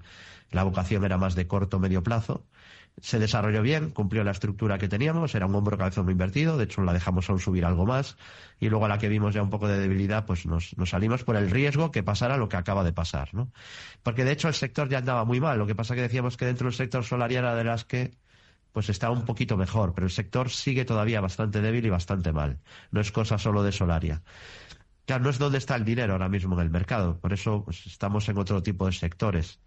la 0.50 0.65
vocación 0.65 1.05
era 1.05 1.17
más 1.17 1.35
de 1.35 1.47
corto 1.47 1.79
medio 1.81 2.03
plazo 2.03 2.45
se 3.00 3.19
desarrolló 3.19 3.62
bien, 3.62 3.91
cumplió 3.91 4.25
la 4.25 4.31
estructura 4.31 4.79
que 4.79 4.88
teníamos, 4.88 5.35
era 5.35 5.47
un 5.47 5.55
hombro 5.55 5.76
cabezón 5.76 6.11
invertido, 6.11 6.57
de 6.57 6.65
hecho 6.65 6.83
la 6.83 6.93
dejamos 6.93 7.29
aún 7.29 7.41
subir 7.41 7.65
algo 7.65 7.85
más, 7.85 8.17
y 8.59 8.69
luego 8.69 8.87
a 8.87 8.88
la 8.88 8.99
que 8.99 9.09
vimos 9.09 9.35
ya 9.35 9.43
un 9.43 9.50
poco 9.50 9.69
de 9.69 9.79
debilidad, 9.79 10.25
pues 10.25 10.47
nos, 10.47 10.75
salimos 10.85 11.23
por 11.23 11.37
el 11.37 11.50
riesgo 11.50 11.91
que 11.91 12.03
pasara 12.03 12.37
lo 12.37 12.49
que 12.49 12.57
acaba 12.57 12.85
de 12.85 12.93
pasar, 12.93 13.35
¿no? 13.35 13.53
Porque 14.03 14.25
de 14.25 14.33
hecho 14.33 14.49
el 14.49 14.55
sector 14.55 14.88
ya 14.88 14.99
andaba 14.99 15.25
muy 15.25 15.41
mal, 15.41 15.59
lo 15.59 15.67
que 15.67 15.75
pasa 15.75 15.95
que 15.95 16.03
decíamos 16.03 16.37
que 16.37 16.47
dentro 16.47 16.67
del 16.67 16.75
sector 16.75 17.05
solaria 17.05 17.41
era 17.41 17.55
de 17.55 17.65
las 17.65 17.85
que 17.85 18.17
pues 18.73 18.91
está 18.91 19.11
un 19.11 19.25
poquito 19.25 19.57
mejor, 19.57 19.95
pero 19.95 20.07
el 20.07 20.12
sector 20.12 20.50
sigue 20.50 20.85
todavía 20.85 21.23
bastante 21.23 21.62
débil 21.62 21.87
y 21.87 21.91
bastante 21.91 22.33
mal. 22.33 22.59
No 22.91 23.00
es 23.00 23.11
cosa 23.11 23.38
solo 23.38 23.62
de 23.62 23.73
Solaria. 23.73 24.23
Claro, 25.07 25.25
no 25.25 25.31
es 25.31 25.38
donde 25.38 25.57
está 25.57 25.76
el 25.76 25.85
dinero 25.87 26.12
ahora 26.12 26.29
mismo 26.29 26.55
en 26.57 26.61
el 26.61 26.71
mercado, 26.71 27.19
por 27.19 27.33
eso 27.33 27.65
pues, 27.65 27.87
estamos 27.87 28.29
en 28.29 28.37
otro 28.37 28.62
tipo 28.62 28.85
de 28.85 28.93
sectores 28.93 29.61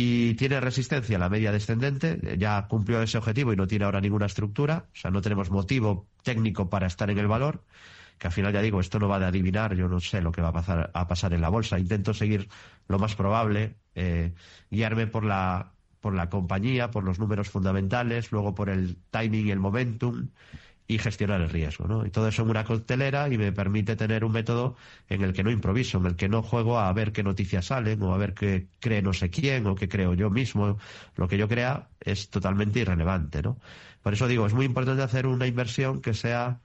y 0.00 0.34
tiene 0.34 0.60
resistencia 0.60 1.18
la 1.18 1.28
media 1.28 1.50
descendente, 1.50 2.20
ya 2.38 2.68
cumplió 2.68 3.02
ese 3.02 3.18
objetivo 3.18 3.52
y 3.52 3.56
no 3.56 3.66
tiene 3.66 3.84
ahora 3.84 4.00
ninguna 4.00 4.26
estructura, 4.26 4.86
o 4.92 4.96
sea, 4.96 5.10
no 5.10 5.20
tenemos 5.20 5.50
motivo 5.50 6.06
técnico 6.22 6.70
para 6.70 6.86
estar 6.86 7.10
en 7.10 7.18
el 7.18 7.26
valor, 7.26 7.64
que 8.16 8.28
al 8.28 8.32
final 8.32 8.52
ya 8.52 8.62
digo, 8.62 8.78
esto 8.78 9.00
no 9.00 9.08
va 9.08 9.18
de 9.18 9.26
adivinar, 9.26 9.74
yo 9.74 9.88
no 9.88 9.98
sé 9.98 10.22
lo 10.22 10.30
que 10.30 10.40
va 10.40 10.50
a 10.50 10.52
pasar, 10.52 10.92
a 10.94 11.08
pasar 11.08 11.32
en 11.34 11.40
la 11.40 11.48
bolsa, 11.48 11.80
intento 11.80 12.14
seguir 12.14 12.48
lo 12.86 13.00
más 13.00 13.16
probable, 13.16 13.74
eh, 13.96 14.34
guiarme 14.70 15.08
por 15.08 15.24
la, 15.24 15.72
por 16.00 16.14
la 16.14 16.30
compañía, 16.30 16.92
por 16.92 17.02
los 17.02 17.18
números 17.18 17.48
fundamentales, 17.48 18.30
luego 18.30 18.54
por 18.54 18.70
el 18.70 18.98
timing 19.10 19.48
y 19.48 19.50
el 19.50 19.58
momentum, 19.58 20.28
y 20.90 20.98
gestionar 20.98 21.42
el 21.42 21.50
riesgo. 21.50 21.86
¿no? 21.86 22.06
Y 22.06 22.10
todo 22.10 22.26
eso 22.28 22.42
en 22.42 22.50
una 22.50 22.64
coctelera 22.64 23.28
y 23.28 23.36
me 23.36 23.52
permite 23.52 23.94
tener 23.94 24.24
un 24.24 24.32
método 24.32 24.74
en 25.08 25.22
el 25.22 25.34
que 25.34 25.44
no 25.44 25.50
improviso, 25.50 25.98
en 25.98 26.06
el 26.06 26.16
que 26.16 26.30
no 26.30 26.42
juego 26.42 26.80
a 26.80 26.90
ver 26.94 27.12
qué 27.12 27.22
noticias 27.22 27.66
salen 27.66 28.02
o 28.02 28.14
a 28.14 28.18
ver 28.18 28.32
qué 28.32 28.68
cree 28.80 29.02
no 29.02 29.12
sé 29.12 29.28
quién 29.28 29.66
o 29.66 29.74
qué 29.74 29.88
creo 29.88 30.14
yo 30.14 30.30
mismo. 30.30 30.78
Lo 31.14 31.28
que 31.28 31.36
yo 31.36 31.46
crea 31.46 31.90
es 32.00 32.30
totalmente 32.30 32.80
irrelevante. 32.80 33.42
¿no? 33.42 33.58
Por 34.02 34.14
eso 34.14 34.26
digo, 34.26 34.46
es 34.46 34.54
muy 34.54 34.64
importante 34.64 35.02
hacer 35.02 35.26
una 35.26 35.46
inversión 35.46 36.00
que 36.00 36.14
sea 36.14 36.60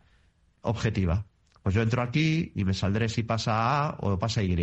objetiva. 0.61 1.25
Pues 1.61 1.75
yo 1.75 1.81
entro 1.81 2.01
aquí 2.01 2.53
y 2.55 2.63
me 2.63 2.73
saldré 2.73 3.09
si 3.09 3.23
pasa 3.23 3.87
A 3.87 3.97
o 3.99 4.17
pasa 4.17 4.41
Y. 4.41 4.55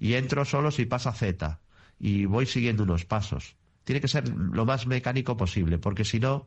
Y 0.00 0.14
entro 0.14 0.44
solo 0.46 0.70
si 0.70 0.86
pasa 0.86 1.12
Z. 1.12 1.60
Y 2.00 2.24
voy 2.24 2.46
siguiendo 2.46 2.84
unos 2.84 3.04
pasos. 3.04 3.56
Tiene 3.84 4.00
que 4.00 4.08
ser 4.08 4.28
lo 4.28 4.64
más 4.64 4.86
mecánico 4.86 5.36
posible, 5.36 5.78
porque 5.78 6.04
si 6.04 6.20
no, 6.20 6.46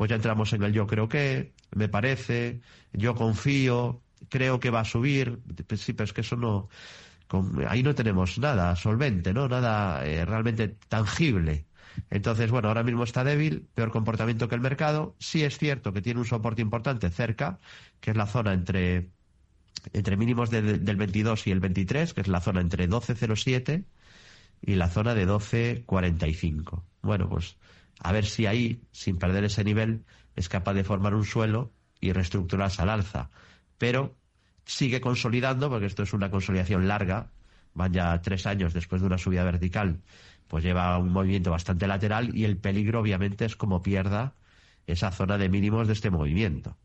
pues 0.00 0.08
ya 0.08 0.16
entramos 0.16 0.50
en 0.54 0.62
el 0.62 0.72
yo 0.72 0.86
creo 0.86 1.10
que, 1.10 1.52
me 1.72 1.86
parece, 1.90 2.62
yo 2.94 3.14
confío, 3.14 4.00
creo 4.30 4.58
que 4.58 4.70
va 4.70 4.80
a 4.80 4.84
subir. 4.86 5.40
Sí, 5.76 5.92
pero 5.92 6.04
es 6.04 6.14
que 6.14 6.22
eso 6.22 6.36
no. 6.36 6.70
ahí 7.68 7.82
no 7.82 7.94
tenemos 7.94 8.38
nada 8.38 8.74
solvente, 8.76 9.34
¿no? 9.34 9.46
Nada 9.46 10.06
eh, 10.06 10.24
realmente 10.24 10.68
tangible. 10.88 11.66
Entonces, 12.08 12.50
bueno, 12.50 12.68
ahora 12.68 12.82
mismo 12.82 13.04
está 13.04 13.24
débil, 13.24 13.68
peor 13.74 13.90
comportamiento 13.90 14.48
que 14.48 14.54
el 14.54 14.62
mercado. 14.62 15.16
Sí 15.18 15.44
es 15.44 15.58
cierto 15.58 15.92
que 15.92 16.00
tiene 16.00 16.20
un 16.20 16.26
soporte 16.26 16.62
importante 16.62 17.10
cerca, 17.10 17.60
que 18.00 18.12
es 18.12 18.16
la 18.16 18.26
zona 18.26 18.54
entre, 18.54 19.10
entre 19.92 20.16
mínimos 20.16 20.48
del 20.48 20.96
22 20.96 21.46
y 21.46 21.50
el 21.50 21.60
23, 21.60 22.14
que 22.14 22.22
es 22.22 22.28
la 22.28 22.40
zona 22.40 22.62
entre 22.62 22.88
12.07 22.88 23.84
y 24.62 24.76
la 24.76 24.88
zona 24.88 25.14
de 25.14 25.28
12.45. 25.28 26.84
Bueno, 27.02 27.28
pues 27.28 27.58
a 28.02 28.12
ver 28.12 28.24
si 28.26 28.46
ahí, 28.46 28.82
sin 28.92 29.18
perder 29.18 29.44
ese 29.44 29.62
nivel, 29.62 30.04
es 30.34 30.48
capaz 30.48 30.74
de 30.74 30.84
formar 30.84 31.14
un 31.14 31.24
suelo 31.24 31.72
y 32.00 32.12
reestructurarse 32.12 32.82
al 32.82 32.88
alza. 32.88 33.30
Pero 33.78 34.16
sigue 34.64 35.00
consolidando, 35.00 35.68
porque 35.68 35.86
esto 35.86 36.02
es 36.02 36.12
una 36.12 36.30
consolidación 36.30 36.88
larga, 36.88 37.30
van 37.74 37.92
ya 37.92 38.20
tres 38.22 38.46
años 38.46 38.72
después 38.72 39.02
de 39.02 39.06
una 39.06 39.18
subida 39.18 39.44
vertical, 39.44 40.00
pues 40.48 40.64
lleva 40.64 40.96
un 40.98 41.12
movimiento 41.12 41.50
bastante 41.50 41.86
lateral 41.86 42.34
y 42.34 42.44
el 42.44 42.56
peligro 42.56 43.00
obviamente 43.00 43.44
es 43.44 43.54
como 43.54 43.82
pierda 43.82 44.34
esa 44.86 45.12
zona 45.12 45.38
de 45.38 45.48
mínimos 45.48 45.86
de 45.86 45.92
este 45.92 46.10
movimiento. 46.10 46.76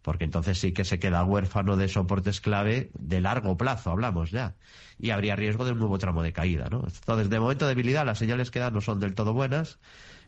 Porque 0.00 0.24
entonces 0.24 0.58
sí 0.58 0.72
que 0.72 0.84
se 0.84 0.98
queda 0.98 1.24
huérfano 1.24 1.76
de 1.76 1.88
soportes 1.88 2.40
clave 2.40 2.90
de 2.98 3.20
largo 3.20 3.56
plazo, 3.56 3.90
hablamos 3.90 4.30
ya. 4.30 4.56
Y 4.98 5.10
habría 5.10 5.36
riesgo 5.36 5.64
de 5.64 5.72
un 5.72 5.78
nuevo 5.78 5.98
tramo 5.98 6.22
de 6.22 6.32
caída, 6.32 6.68
¿no? 6.70 6.84
Entonces, 6.86 7.30
de 7.30 7.38
momento 7.38 7.66
de 7.66 7.74
debilidad, 7.74 8.04
las 8.04 8.18
señales 8.18 8.50
que 8.50 8.58
dan 8.58 8.74
no 8.74 8.80
son 8.80 8.98
del 8.98 9.14
todo 9.14 9.32
buenas 9.32 9.78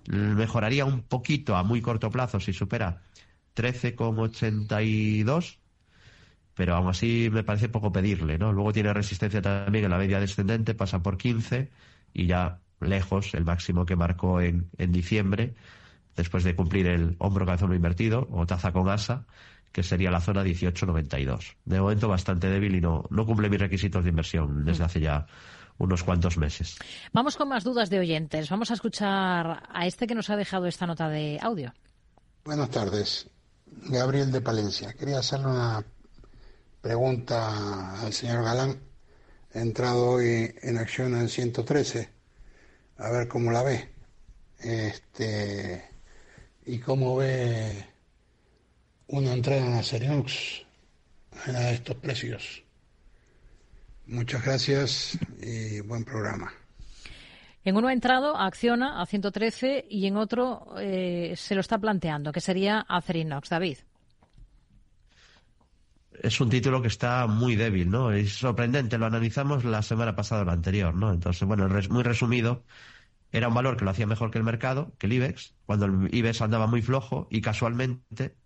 mejoraría 0.08 0.84
un 0.84 1.02
poquito 1.02 1.56
a 1.56 1.62
muy 1.62 1.80
corto 1.80 2.10
plazo 2.10 2.40
si 2.40 2.52
supera 2.52 3.02
13,82 3.56 5.58
pero 6.54 6.76
aún 6.76 6.88
así 6.88 7.28
me 7.32 7.42
parece 7.42 7.68
poco 7.68 7.92
pedirle, 7.92 8.38
¿no? 8.38 8.52
Luego 8.52 8.72
tiene 8.72 8.92
resistencia 8.92 9.42
también 9.42 9.84
en 9.84 9.90
la 9.90 9.98
media 9.98 10.20
descendente, 10.20 10.74
pasa 10.74 11.02
por 11.02 11.16
15 11.16 11.70
y 12.12 12.26
ya 12.26 12.60
lejos 12.80 13.34
el 13.34 13.44
máximo 13.44 13.84
que 13.84 13.96
marcó 13.96 14.40
en, 14.40 14.70
en 14.78 14.92
diciembre, 14.92 15.54
después 16.16 16.44
de 16.44 16.54
cumplir 16.54 16.86
el 16.86 17.16
hombro 17.18 17.44
calzón 17.44 17.74
invertido 17.74 18.28
o 18.30 18.46
taza 18.46 18.72
con 18.72 18.88
asa, 18.88 19.26
que 19.72 19.82
sería 19.82 20.12
la 20.12 20.20
zona 20.20 20.44
18,92. 20.44 21.56
De 21.64 21.80
momento 21.80 22.08
bastante 22.08 22.48
débil 22.48 22.76
y 22.76 22.80
no, 22.80 23.04
no 23.10 23.26
cumple 23.26 23.50
mis 23.50 23.60
requisitos 23.60 24.04
de 24.04 24.10
inversión 24.10 24.64
desde 24.64 24.84
mm. 24.84 24.86
hace 24.86 25.00
ya 25.00 25.26
unos 25.78 26.04
cuantos 26.04 26.36
meses. 26.36 26.76
Vamos 27.12 27.36
con 27.36 27.48
más 27.48 27.64
dudas 27.64 27.90
de 27.90 27.98
oyentes. 27.98 28.48
Vamos 28.48 28.70
a 28.70 28.74
escuchar 28.74 29.62
a 29.72 29.86
este 29.86 30.06
que 30.06 30.14
nos 30.14 30.30
ha 30.30 30.36
dejado 30.36 30.66
esta 30.66 30.86
nota 30.86 31.08
de 31.08 31.38
audio. 31.40 31.72
Buenas 32.44 32.70
tardes. 32.70 33.28
Gabriel 33.66 34.30
de 34.30 34.40
Palencia. 34.40 34.92
Quería 34.92 35.18
hacerle 35.18 35.46
una 35.46 35.84
pregunta 36.80 38.00
al 38.00 38.12
señor 38.12 38.44
Galán. 38.44 38.78
He 39.52 39.60
entrado 39.60 40.10
hoy 40.10 40.54
en 40.62 40.78
acción 40.78 41.16
en 41.16 41.28
113. 41.28 42.10
A 42.98 43.10
ver 43.10 43.28
cómo 43.28 43.50
la 43.50 43.62
ve. 43.62 43.88
Este, 44.58 45.84
y 46.64 46.78
cómo 46.78 47.16
ve 47.16 47.86
una 49.08 49.32
entrada 49.32 49.66
en 49.66 49.72
la 49.72 49.82
Serenux 49.82 50.64
a 51.46 51.70
estos 51.70 51.96
precios. 51.96 52.63
Muchas 54.06 54.44
gracias 54.44 55.18
y 55.40 55.80
buen 55.80 56.04
programa. 56.04 56.52
En 57.64 57.76
uno 57.76 57.88
ha 57.88 57.92
entrado, 57.94 58.36
acciona 58.36 59.00
a 59.00 59.06
113 59.06 59.86
y 59.88 60.06
en 60.06 60.18
otro 60.18 60.74
eh, 60.78 61.32
se 61.36 61.54
lo 61.54 61.62
está 61.62 61.78
planteando, 61.78 62.30
que 62.30 62.40
sería 62.40 62.80
Acerinox. 62.80 63.48
David. 63.48 63.78
Es 66.22 66.40
un 66.40 66.50
título 66.50 66.82
que 66.82 66.88
está 66.88 67.26
muy 67.26 67.56
débil, 67.56 67.90
¿no? 67.90 68.12
Es 68.12 68.34
sorprendente, 68.34 68.98
lo 68.98 69.06
analizamos 69.06 69.64
la 69.64 69.82
semana 69.82 70.14
pasada 70.14 70.42
o 70.42 70.44
la 70.44 70.52
anterior, 70.52 70.94
¿no? 70.94 71.10
Entonces, 71.10 71.46
bueno, 71.48 71.66
muy 71.88 72.02
resumido, 72.02 72.64
era 73.32 73.48
un 73.48 73.54
valor 73.54 73.76
que 73.76 73.84
lo 73.84 73.90
hacía 73.90 74.06
mejor 74.06 74.30
que 74.30 74.38
el 74.38 74.44
mercado, 74.44 74.92
que 74.98 75.06
el 75.06 75.14
IBEX, 75.14 75.54
cuando 75.64 75.86
el 75.86 76.14
IBEX 76.14 76.42
andaba 76.42 76.66
muy 76.66 76.82
flojo 76.82 77.26
y 77.30 77.40
casualmente 77.40 78.36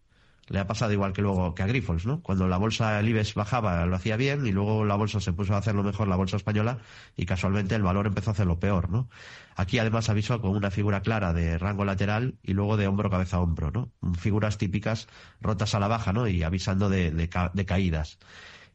le 0.48 0.58
ha 0.58 0.66
pasado 0.66 0.92
igual 0.92 1.12
que 1.12 1.22
luego 1.22 1.54
que 1.54 1.62
a 1.62 1.66
Grifols, 1.66 2.06
¿no? 2.06 2.22
Cuando 2.22 2.48
la 2.48 2.56
bolsa, 2.56 2.98
el 3.00 3.08
IBEX 3.08 3.34
bajaba, 3.34 3.84
lo 3.86 3.96
hacía 3.96 4.16
bien 4.16 4.46
y 4.46 4.52
luego 4.52 4.84
la 4.84 4.96
bolsa 4.96 5.20
se 5.20 5.32
puso 5.32 5.54
a 5.54 5.58
hacerlo 5.58 5.82
mejor, 5.82 6.08
la 6.08 6.16
bolsa 6.16 6.36
española, 6.36 6.78
y 7.16 7.26
casualmente 7.26 7.74
el 7.74 7.82
valor 7.82 8.06
empezó 8.06 8.30
a 8.30 8.32
hacerlo 8.32 8.58
peor, 8.58 8.90
¿no? 8.90 9.08
Aquí 9.56 9.78
además 9.78 10.08
avisó 10.08 10.40
con 10.40 10.52
una 10.52 10.70
figura 10.70 11.02
clara 11.02 11.32
de 11.32 11.58
rango 11.58 11.84
lateral 11.84 12.36
y 12.42 12.52
luego 12.52 12.76
de 12.76 12.86
hombro, 12.86 13.10
cabeza, 13.10 13.40
hombro, 13.40 13.70
¿no? 13.70 13.92
Figuras 14.18 14.58
típicas 14.58 15.08
rotas 15.40 15.74
a 15.74 15.80
la 15.80 15.88
baja, 15.88 16.12
¿no? 16.12 16.28
Y 16.28 16.42
avisando 16.42 16.88
de, 16.88 17.10
de 17.10 17.66
caídas. 17.66 18.18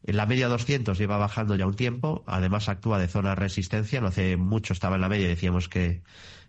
En 0.06 0.18
la 0.18 0.26
media 0.26 0.48
200 0.48 0.98
lleva 0.98 1.16
bajando 1.16 1.56
ya 1.56 1.66
un 1.66 1.76
tiempo, 1.76 2.24
además 2.26 2.68
actúa 2.68 2.98
de 2.98 3.08
zona 3.08 3.30
de 3.30 3.36
resistencia, 3.36 4.02
no 4.02 4.08
hace 4.08 4.36
mucho 4.36 4.74
estaba 4.74 4.96
en 4.96 5.00
la 5.00 5.08
media 5.08 5.26
decíamos 5.26 5.70
que 5.70 6.02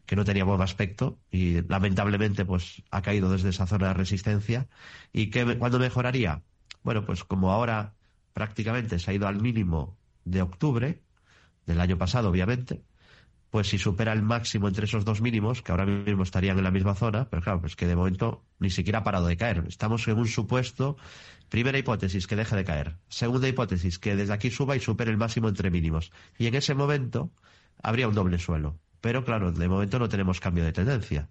que 0.06 0.16
no 0.16 0.26
tenía 0.26 0.44
buen 0.44 0.62
aspecto 0.62 1.20
y 1.32 1.62
lamentablemente 1.68 2.46
pues 2.46 2.84
ha 2.92 3.02
caído 3.02 3.32
desde 3.32 3.50
esa 3.50 3.68
zona 3.68 3.90
de 3.90 3.94
resistencia. 3.94 4.68
¿Y 5.14 5.30
que, 5.30 5.58
cuándo 5.58 5.80
mejoraría? 5.80 6.42
Bueno, 6.84 7.06
pues 7.06 7.24
como 7.24 7.52
ahora 7.52 7.94
prácticamente 8.34 9.00
se 9.00 9.12
ha 9.12 9.14
ido 9.14 9.28
al 9.28 9.42
mínimo 9.42 9.98
de 10.26 10.42
octubre 10.42 11.02
del 11.66 11.82
año 11.82 11.98
pasado, 11.98 12.30
obviamente, 12.30 12.84
pues 13.50 13.70
si 13.70 13.78
supera 13.78 14.12
el 14.12 14.22
máximo 14.22 14.68
entre 14.68 14.86
esos 14.86 15.06
dos 15.06 15.22
mínimos, 15.22 15.62
que 15.62 15.72
ahora 15.72 15.86
mismo 15.86 16.24
estarían 16.24 16.58
en 16.58 16.64
la 16.66 16.72
misma 16.72 16.94
zona, 16.94 17.30
pero 17.30 17.42
claro, 17.42 17.62
pues 17.62 17.76
que 17.76 17.88
de 17.88 17.96
momento 17.96 18.44
ni 18.60 18.70
siquiera 18.70 19.00
ha 19.00 19.04
parado 19.04 19.28
de 19.28 19.38
caer. 19.38 19.64
Estamos 19.68 20.08
en 20.08 20.18
un 20.18 20.28
supuesto, 20.28 20.98
primera 21.50 21.78
hipótesis, 21.78 22.28
que 22.28 22.36
deje 22.36 22.56
de 22.56 22.66
caer. 22.66 22.98
Segunda 23.08 23.48
hipótesis, 23.48 23.98
que 23.98 24.16
desde 24.16 24.34
aquí 24.34 24.52
suba 24.52 24.76
y 24.76 24.82
supere 24.82 25.10
el 25.10 25.18
máximo 25.18 25.48
entre 25.48 25.72
mínimos. 25.72 26.12
Y 26.38 26.48
en 26.48 26.56
ese 26.56 26.76
momento 26.76 27.32
habría 27.82 28.08
un 28.10 28.16
doble 28.16 28.40
suelo. 28.40 28.78
Pero 29.06 29.24
claro, 29.24 29.52
de 29.52 29.70
momento 29.70 30.00
no 30.00 30.10
tenemos 30.10 30.40
cambio 30.40 30.66
de 30.66 30.74
tendencia. 30.74 31.30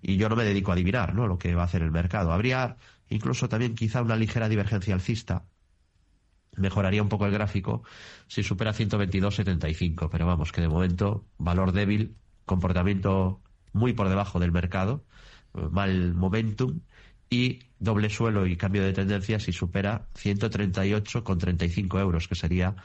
y 0.00 0.16
yo 0.16 0.28
no 0.28 0.36
me 0.36 0.44
dedico 0.44 0.70
a 0.70 0.74
adivinar 0.74 1.12
¿no? 1.12 1.26
lo 1.26 1.38
que 1.38 1.56
va 1.56 1.62
a 1.62 1.64
hacer 1.64 1.82
el 1.82 1.90
mercado. 1.90 2.30
Habría 2.30 2.76
incluso 3.08 3.48
también 3.48 3.74
quizá 3.74 4.00
una 4.00 4.14
ligera 4.14 4.48
divergencia 4.48 4.94
alcista. 4.94 5.42
Mejoraría 6.54 7.02
un 7.02 7.08
poco 7.08 7.26
el 7.26 7.32
gráfico 7.32 7.82
si 8.28 8.44
supera 8.44 8.72
122.75, 8.72 10.08
pero 10.08 10.24
vamos, 10.24 10.52
que 10.52 10.60
de 10.60 10.68
momento 10.68 11.26
valor 11.36 11.72
débil, 11.72 12.14
comportamiento 12.44 13.40
muy 13.72 13.92
por 13.92 14.08
debajo 14.08 14.38
del 14.38 14.52
mercado, 14.52 15.02
mal 15.52 16.14
momentum 16.14 16.78
y 17.28 17.58
doble 17.80 18.08
suelo 18.08 18.46
y 18.46 18.56
cambio 18.56 18.84
de 18.84 18.92
tendencia 18.92 19.40
si 19.40 19.50
supera 19.50 20.06
138,35 20.14 21.98
euros, 21.98 22.28
que 22.28 22.36
sería 22.36 22.76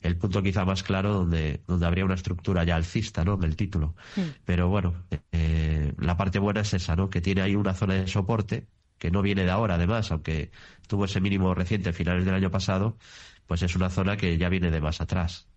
el 0.00 0.16
punto 0.16 0.42
quizá 0.42 0.64
más 0.64 0.82
claro 0.82 1.12
donde, 1.12 1.62
donde 1.66 1.86
habría 1.86 2.04
una 2.04 2.14
estructura 2.14 2.64
ya 2.64 2.76
alcista, 2.76 3.24
¿no? 3.24 3.36
Del 3.36 3.56
título. 3.56 3.94
Pero 4.44 4.68
bueno, 4.68 4.94
eh, 5.32 5.92
la 5.98 6.16
parte 6.16 6.38
buena 6.38 6.60
es 6.60 6.74
esa, 6.74 6.96
¿no? 6.96 7.10
Que 7.10 7.20
tiene 7.20 7.42
ahí 7.42 7.56
una 7.56 7.74
zona 7.74 7.94
de 7.94 8.06
soporte 8.06 8.66
que 8.98 9.10
no 9.10 9.22
viene 9.22 9.44
de 9.44 9.50
ahora, 9.50 9.74
además, 9.74 10.10
aunque 10.12 10.50
tuvo 10.86 11.04
ese 11.04 11.20
mínimo 11.20 11.54
reciente 11.54 11.90
a 11.90 11.92
finales 11.92 12.24
del 12.24 12.34
año 12.34 12.50
pasado, 12.50 12.96
pues 13.46 13.62
es 13.62 13.76
una 13.76 13.90
zona 13.90 14.16
que 14.16 14.38
ya 14.38 14.48
viene 14.48 14.70
de 14.70 14.80
más 14.80 15.00
atrás. 15.00 15.48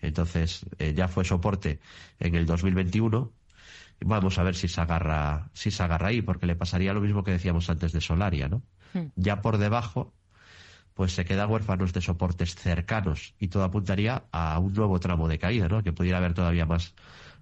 Entonces, 0.00 0.66
eh, 0.78 0.94
ya 0.94 1.08
fue 1.08 1.24
soporte 1.24 1.80
en 2.18 2.34
el 2.34 2.46
2021. 2.46 3.32
Vamos 4.00 4.38
a 4.38 4.42
ver 4.42 4.54
si 4.54 4.68
se 4.68 4.80
agarra, 4.80 5.50
si 5.54 5.70
se 5.70 5.82
agarra 5.82 6.08
ahí, 6.08 6.22
porque 6.22 6.46
le 6.46 6.54
pasaría 6.54 6.92
lo 6.92 7.00
mismo 7.00 7.24
que 7.24 7.30
decíamos 7.30 7.70
antes 7.70 7.92
de 7.92 8.00
Solaria, 8.00 8.48
¿no? 8.48 8.62
Ya 9.14 9.42
por 9.42 9.58
debajo 9.58 10.14
pues 10.96 11.12
se 11.12 11.26
quedan 11.26 11.50
huérfanos 11.50 11.92
de 11.92 12.00
soportes 12.00 12.54
cercanos 12.54 13.34
y 13.38 13.48
todo 13.48 13.64
apuntaría 13.64 14.24
a 14.32 14.58
un 14.58 14.72
nuevo 14.72 14.98
tramo 14.98 15.28
de 15.28 15.38
caída, 15.38 15.68
¿no? 15.68 15.82
Que 15.82 15.92
pudiera 15.92 16.16
haber 16.16 16.32
todavía 16.32 16.64
más, 16.64 16.94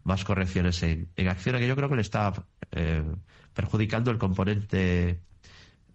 más 0.03 0.25
correcciones 0.25 0.83
en, 0.83 1.09
en 1.15 1.29
acción, 1.29 1.57
que 1.59 1.69
yo 1.69 1.77
creo 1.77 1.89
que 1.89 1.95
le 1.95 2.03
está 2.03 2.33
eh, 2.73 3.05
perjudicando 3.55 4.11
el 4.11 4.19
componente 4.19 5.21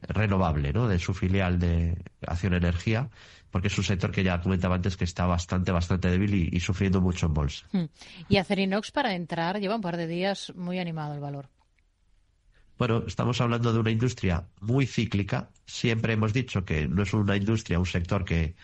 renovable, 0.03 0.71
¿no? 0.71 0.87
De 0.87 0.99
su 0.99 1.13
filial 1.13 1.59
de 1.59 2.01
Acción 2.25 2.53
Energía, 2.53 3.09
porque 3.51 3.67
es 3.67 3.77
un 3.77 3.83
sector 3.83 4.09
que 4.11 4.23
ya 4.23 4.39
comentaba 4.39 4.75
antes 4.75 4.95
que 4.95 5.03
está 5.03 5.25
bastante, 5.25 5.73
bastante 5.73 6.09
débil 6.09 6.33
y, 6.35 6.49
y 6.53 6.61
sufriendo 6.61 7.01
mucho 7.01 7.25
en 7.25 7.33
bolsa. 7.33 7.67
Hmm. 7.73 7.87
Y 8.29 8.37
Acerinox 8.37 8.91
para 8.91 9.15
entrar 9.15 9.59
lleva 9.59 9.75
un 9.75 9.81
par 9.81 9.97
de 9.97 10.07
días 10.07 10.53
muy 10.55 10.79
animado 10.79 11.13
el 11.13 11.19
valor. 11.19 11.49
Bueno, 12.79 13.03
estamos 13.05 13.41
hablando 13.41 13.73
de 13.73 13.79
una 13.79 13.91
industria 13.91 14.47
muy 14.61 14.85
cíclica. 14.87 15.49
Siempre 15.65 16.13
hemos 16.13 16.31
dicho 16.31 16.63
que 16.63 16.87
no 16.87 17.03
es 17.03 17.13
una 17.13 17.35
industria, 17.35 17.77
un 17.77 17.85
sector 17.85 18.23
que, 18.23 18.55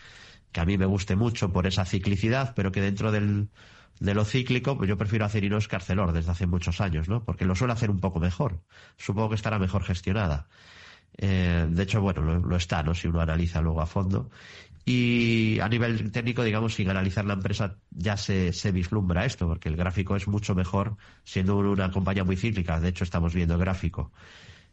a 0.54 0.64
mí 0.64 0.78
me 0.78 0.86
guste 0.86 1.16
mucho 1.16 1.52
por 1.52 1.66
esa 1.66 1.84
ciclicidad, 1.84 2.54
pero 2.56 2.72
que 2.72 2.80
dentro 2.80 3.12
del, 3.12 3.50
de 4.00 4.14
lo 4.14 4.24
cíclico, 4.24 4.74
pues 4.78 4.88
yo 4.88 4.96
prefiero 4.96 5.26
hacer 5.26 5.44
Inos 5.44 5.68
que 5.68 5.76
Arcelor 5.76 6.12
desde 6.12 6.30
hace 6.30 6.46
muchos 6.46 6.80
años, 6.80 7.10
¿no? 7.10 7.24
Porque 7.24 7.44
lo 7.44 7.54
suele 7.54 7.74
hacer 7.74 7.90
un 7.90 8.00
poco 8.00 8.18
mejor. 8.18 8.62
Supongo 8.96 9.28
que 9.28 9.34
estará 9.34 9.58
mejor 9.58 9.84
gestionada. 9.84 10.48
Eh, 11.18 11.66
de 11.68 11.82
hecho, 11.82 12.00
bueno, 12.00 12.22
lo, 12.22 12.38
lo, 12.38 12.56
está, 12.56 12.82
¿no? 12.82 12.94
Si 12.94 13.08
uno 13.08 13.20
analiza 13.20 13.60
luego 13.60 13.82
a 13.82 13.86
fondo. 13.86 14.30
Y 14.88 15.58
a 15.60 15.68
nivel 15.68 16.12
técnico, 16.12 16.44
digamos, 16.44 16.74
sin 16.74 16.88
analizar 16.88 17.24
la 17.24 17.32
empresa, 17.34 17.76
ya 17.90 18.16
se, 18.16 18.52
se, 18.52 18.70
vislumbra 18.70 19.24
esto, 19.24 19.48
porque 19.48 19.68
el 19.68 19.76
gráfico 19.76 20.14
es 20.14 20.28
mucho 20.28 20.54
mejor 20.54 20.96
siendo 21.24 21.58
una 21.58 21.90
compañía 21.90 22.22
muy 22.22 22.36
cíclica. 22.36 22.78
De 22.78 22.90
hecho, 22.90 23.02
estamos 23.02 23.34
viendo 23.34 23.54
el 23.54 23.60
gráfico. 23.60 24.12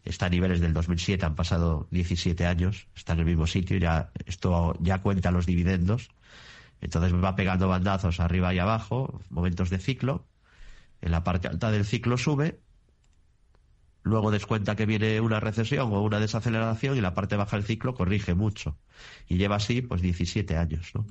Está 0.05 0.27
a 0.27 0.29
niveles 0.29 0.60
del 0.60 0.72
2007, 0.74 1.25
han 1.25 1.34
pasado 1.34 1.88
17 1.89 2.46
años, 2.46 2.88
está 2.96 3.13
en 3.13 3.20
el 3.22 3.25
mismo 3.25 3.48
sitio, 3.48 3.77
ya, 3.77 4.12
esto 4.27 4.77
ya 4.82 5.01
cuenta 5.01 5.32
los 5.32 5.48
dividendos. 5.48 6.10
Entonces 6.79 7.12
va 7.15 7.36
pegando 7.36 7.67
bandazos 7.67 8.20
arriba 8.20 8.53
y 8.53 8.60
abajo, 8.60 9.20
momentos 9.32 9.72
de 9.72 9.79
ciclo. 9.79 10.27
En 11.01 11.12
la 11.12 11.24
parte 11.24 11.48
alta 11.48 11.72
del 11.72 11.86
ciclo 11.86 12.17
sube 12.20 12.60
luego 14.03 14.31
descuenta 14.31 14.75
que 14.75 14.86
viene 14.86 15.19
una 15.22 15.39
recesión 15.39 15.91
o 15.93 16.01
una 16.01 16.19
desaceleración 16.19 16.98
y 16.98 17.01
la 17.01 17.13
parte 17.13 17.36
baja 17.36 17.57
del 17.57 17.65
ciclo 17.65 17.93
corrige 17.93 18.33
mucho. 18.33 18.77
Y 19.27 19.38
lleva 19.38 19.55
así 19.55 19.81
pues 19.81 20.01
17 20.01 20.57
años. 20.57 20.91
¿no? 20.93 21.05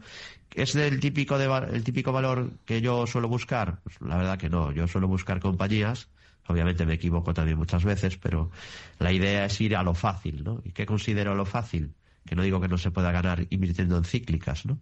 ¿Es 0.55 0.75
el 0.77 1.01
típico, 1.01 1.39
de, 1.39 1.47
el 1.73 1.85
típico 1.85 2.13
valor 2.13 2.53
que 2.65 2.81
yo 2.81 3.07
suelo 3.07 3.29
buscar? 3.29 3.81
Pues 3.83 4.01
la 4.01 4.17
verdad 4.17 4.39
que 4.39 4.51
no. 4.51 4.73
Yo 4.73 4.87
suelo 4.87 5.09
buscar 5.09 5.41
compañías. 5.41 6.09
Obviamente 6.47 6.85
me 6.85 6.95
equivoco 6.95 7.33
también 7.33 7.57
muchas 7.57 7.85
veces, 7.85 8.17
pero 8.19 8.51
la 8.99 9.13
idea 9.13 9.47
es 9.47 9.61
ir 9.61 9.77
a 9.77 9.83
lo 9.83 9.95
fácil. 9.95 10.45
¿no? 10.45 10.61
¿Y 10.65 10.73
qué 10.73 10.87
considero 10.87 11.35
lo 11.35 11.47
fácil? 11.47 11.95
Que 12.27 12.37
no 12.37 12.43
digo 12.43 12.61
que 12.61 12.69
no 12.69 12.79
se 12.79 12.91
pueda 12.91 13.11
ganar 13.11 13.47
invirtiendo 13.51 13.97
en 13.97 14.05
cíclicas, 14.05 14.67
¿no? 14.67 14.79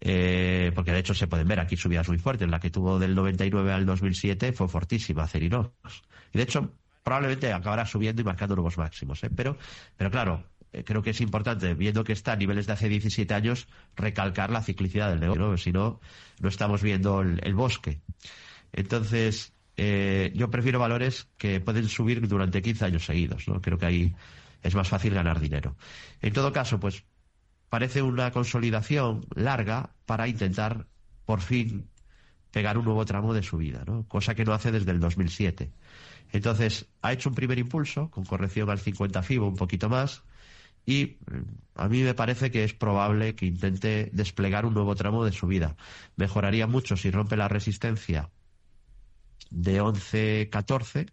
Eh, 0.00 0.72
porque 0.74 0.92
de 0.92 0.98
hecho 0.98 1.14
se 1.14 1.26
pueden 1.26 1.48
ver 1.48 1.58
aquí 1.58 1.76
subidas 1.76 2.08
muy 2.08 2.18
fuertes. 2.18 2.48
La 2.48 2.60
que 2.60 2.70
tuvo 2.70 2.98
del 2.98 3.14
99 3.14 3.72
al 3.72 3.86
2007 3.86 4.52
fue 4.52 4.68
fortísima, 4.68 5.26
Cerinos. 5.26 5.70
Y 6.32 6.38
de 6.38 6.44
hecho, 6.44 6.72
probablemente 7.06 7.52
acabará 7.52 7.86
subiendo 7.86 8.20
y 8.20 8.24
marcando 8.24 8.56
nuevos 8.56 8.78
máximos. 8.78 9.22
¿eh? 9.22 9.30
Pero, 9.30 9.56
pero 9.96 10.10
claro, 10.10 10.42
eh, 10.72 10.82
creo 10.82 11.02
que 11.02 11.10
es 11.10 11.20
importante, 11.20 11.72
viendo 11.74 12.02
que 12.02 12.12
está 12.12 12.32
a 12.32 12.36
niveles 12.36 12.66
de 12.66 12.72
hace 12.72 12.88
17 12.88 13.32
años, 13.32 13.68
recalcar 13.94 14.50
la 14.50 14.60
ciclicidad 14.60 15.10
del 15.10 15.20
negocio, 15.20 15.56
si 15.56 15.70
no, 15.70 16.00
no 16.40 16.48
estamos 16.48 16.82
viendo 16.82 17.20
el, 17.20 17.54
bosque. 17.54 18.00
Entonces, 18.72 19.52
eh, 19.76 20.32
yo 20.34 20.50
prefiero 20.50 20.80
valores 20.80 21.28
que 21.38 21.60
pueden 21.60 21.88
subir 21.88 22.26
durante 22.26 22.60
15 22.60 22.86
años 22.86 23.04
seguidos, 23.04 23.46
¿no? 23.46 23.60
Creo 23.60 23.78
que 23.78 23.86
ahí 23.86 24.16
es 24.64 24.74
más 24.74 24.88
fácil 24.88 25.14
ganar 25.14 25.38
dinero. 25.38 25.76
En 26.22 26.32
todo 26.32 26.52
caso, 26.52 26.80
pues 26.80 27.04
parece 27.68 28.02
una 28.02 28.32
consolidación 28.32 29.24
larga 29.36 29.94
para 30.06 30.26
intentar 30.26 30.88
por 31.24 31.40
fin 31.40 31.88
pegar 32.50 32.78
un 32.78 32.84
nuevo 32.84 33.04
tramo 33.04 33.32
de 33.32 33.44
subida, 33.44 33.84
¿no? 33.86 34.08
Cosa 34.08 34.34
que 34.34 34.44
no 34.44 34.52
hace 34.52 34.72
desde 34.72 34.90
el 34.90 34.98
2007. 34.98 35.70
Entonces, 36.32 36.86
ha 37.02 37.12
hecho 37.12 37.28
un 37.28 37.34
primer 37.34 37.58
impulso 37.58 38.10
con 38.10 38.24
corrección 38.24 38.70
al 38.70 38.78
50 38.78 39.22
FIBO, 39.22 39.46
un 39.46 39.56
poquito 39.56 39.88
más, 39.88 40.22
y 40.86 41.18
mm, 41.30 41.42
a 41.74 41.88
mí 41.88 42.02
me 42.02 42.14
parece 42.14 42.50
que 42.50 42.64
es 42.64 42.72
probable 42.72 43.34
que 43.34 43.46
intente 43.46 44.10
desplegar 44.12 44.64
un 44.64 44.74
nuevo 44.74 44.94
tramo 44.94 45.24
de 45.24 45.32
subida. 45.32 45.76
Mejoraría 46.16 46.66
mucho 46.66 46.96
si 46.96 47.10
rompe 47.10 47.36
la 47.36 47.48
resistencia 47.48 48.30
de 49.50 49.82
11-14. 49.82 51.10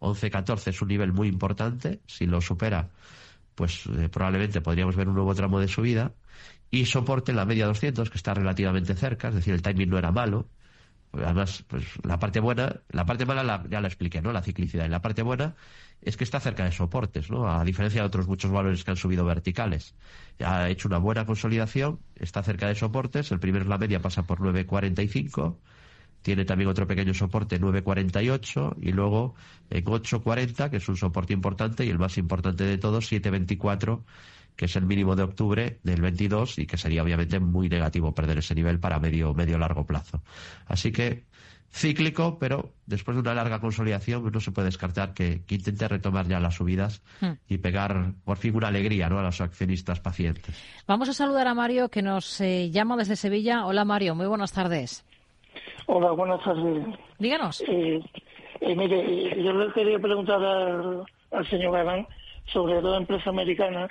11-14 0.00 0.68
es 0.68 0.82
un 0.82 0.88
nivel 0.88 1.12
muy 1.12 1.28
importante. 1.28 2.00
Si 2.06 2.26
lo 2.26 2.40
supera, 2.40 2.90
pues 3.54 3.84
eh, 3.86 4.08
probablemente 4.08 4.60
podríamos 4.60 4.94
ver 4.94 5.08
un 5.08 5.14
nuevo 5.14 5.34
tramo 5.34 5.58
de 5.58 5.68
subida. 5.68 6.14
Y 6.70 6.84
soporte 6.84 7.32
en 7.32 7.36
la 7.36 7.46
media 7.46 7.66
200, 7.66 8.10
que 8.10 8.18
está 8.18 8.34
relativamente 8.34 8.94
cerca, 8.94 9.28
es 9.28 9.36
decir, 9.36 9.54
el 9.54 9.62
timing 9.62 9.88
no 9.88 9.98
era 9.98 10.12
malo. 10.12 10.50
Además, 11.12 11.64
pues 11.66 11.84
la 12.02 12.18
parte 12.18 12.40
buena, 12.40 12.80
la 12.90 13.06
parte 13.06 13.24
mala 13.24 13.64
ya 13.70 13.80
la 13.80 13.88
expliqué, 13.88 14.20
¿no? 14.20 14.32
La 14.32 14.42
ciclicidad. 14.42 14.86
Y 14.86 14.88
la 14.88 15.00
parte 15.00 15.22
buena 15.22 15.54
es 16.02 16.16
que 16.16 16.24
está 16.24 16.38
cerca 16.40 16.64
de 16.64 16.72
soportes, 16.72 17.30
¿no? 17.30 17.50
A 17.50 17.64
diferencia 17.64 18.02
de 18.02 18.06
otros 18.06 18.28
muchos 18.28 18.50
valores 18.50 18.84
que 18.84 18.90
han 18.90 18.96
subido 18.96 19.24
verticales. 19.24 19.94
Ya 20.38 20.62
ha 20.62 20.70
hecho 20.70 20.88
una 20.88 20.98
buena 20.98 21.26
consolidación, 21.26 22.00
está 22.16 22.42
cerca 22.42 22.68
de 22.68 22.74
soportes. 22.74 23.32
El 23.32 23.40
primero 23.40 23.64
la 23.64 23.78
media 23.78 24.00
pasa 24.00 24.22
por 24.22 24.40
9.45. 24.40 25.56
Tiene 26.22 26.44
también 26.44 26.68
otro 26.68 26.86
pequeño 26.86 27.14
soporte 27.14 27.60
9.48 27.60 28.76
y 28.80 28.92
luego 28.92 29.34
en 29.70 29.84
8.40, 29.84 30.70
que 30.70 30.76
es 30.76 30.88
un 30.88 30.96
soporte 30.96 31.32
importante 31.32 31.84
y 31.86 31.90
el 31.90 31.98
más 31.98 32.18
importante 32.18 32.64
de 32.64 32.76
todos, 32.76 33.10
7.24 33.10 34.02
que 34.58 34.64
es 34.64 34.74
el 34.74 34.86
mínimo 34.86 35.14
de 35.14 35.22
octubre 35.22 35.78
del 35.84 36.02
22 36.02 36.58
y 36.58 36.66
que 36.66 36.76
sería 36.76 37.04
obviamente 37.04 37.38
muy 37.38 37.68
negativo 37.68 38.12
perder 38.12 38.38
ese 38.38 38.56
nivel 38.56 38.80
para 38.80 38.98
medio 38.98 39.32
medio 39.32 39.56
largo 39.56 39.86
plazo. 39.86 40.20
Así 40.66 40.90
que 40.90 41.22
cíclico, 41.70 42.38
pero 42.40 42.72
después 42.84 43.14
de 43.14 43.20
una 43.20 43.34
larga 43.34 43.60
consolidación 43.60 44.28
no 44.32 44.40
se 44.40 44.50
puede 44.50 44.66
descartar 44.66 45.14
que, 45.14 45.42
intente 45.48 45.86
retomar 45.86 46.26
ya 46.26 46.40
las 46.40 46.56
subidas 46.56 47.02
hmm. 47.20 47.34
y 47.48 47.58
pegar 47.58 48.14
por 48.24 48.36
fin 48.36 48.56
una 48.56 48.66
alegría 48.66 49.08
¿no? 49.08 49.20
a 49.20 49.22
los 49.22 49.40
accionistas 49.40 50.00
pacientes. 50.00 50.60
Vamos 50.88 51.08
a 51.08 51.12
saludar 51.12 51.46
a 51.46 51.54
Mario 51.54 51.88
que 51.88 52.02
nos 52.02 52.40
eh, 52.40 52.68
llama 52.72 52.96
desde 52.96 53.14
Sevilla. 53.14 53.64
Hola 53.64 53.84
Mario, 53.84 54.16
muy 54.16 54.26
buenas 54.26 54.52
tardes. 54.52 55.06
Hola, 55.86 56.10
buenas 56.10 56.42
tardes. 56.42 56.84
Díganos. 57.20 57.60
Eh, 57.60 58.00
eh, 58.60 58.74
mire, 58.74 59.40
yo 59.40 59.52
le 59.52 59.72
quería 59.72 60.00
preguntar 60.00 60.42
al, 60.42 61.04
al 61.30 61.48
señor 61.48 61.74
Galán 61.74 62.08
sobre 62.52 62.80
dos 62.80 62.98
empresas 62.98 63.28
americanas 63.28 63.88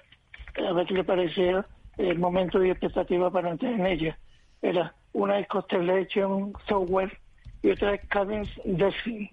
a 0.58 0.74
ver 0.74 0.88
qué 0.88 0.94
le 0.94 1.04
parecía 1.04 1.66
el 1.98 2.20
momento 2.20 2.64
y 2.64 2.70
expectativa 2.70 3.32
para 3.32 3.52
entrar 3.52 3.74
en 3.74 3.86
ella. 3.86 4.18
Era 4.62 4.94
una 5.14 5.40
es 5.40 5.48
Constellation 5.48 6.54
Software 6.68 7.18
y 7.62 7.72
otra 7.72 7.96
es 7.96 8.06
Cadence 8.08 8.52
Delphi. 8.66 9.32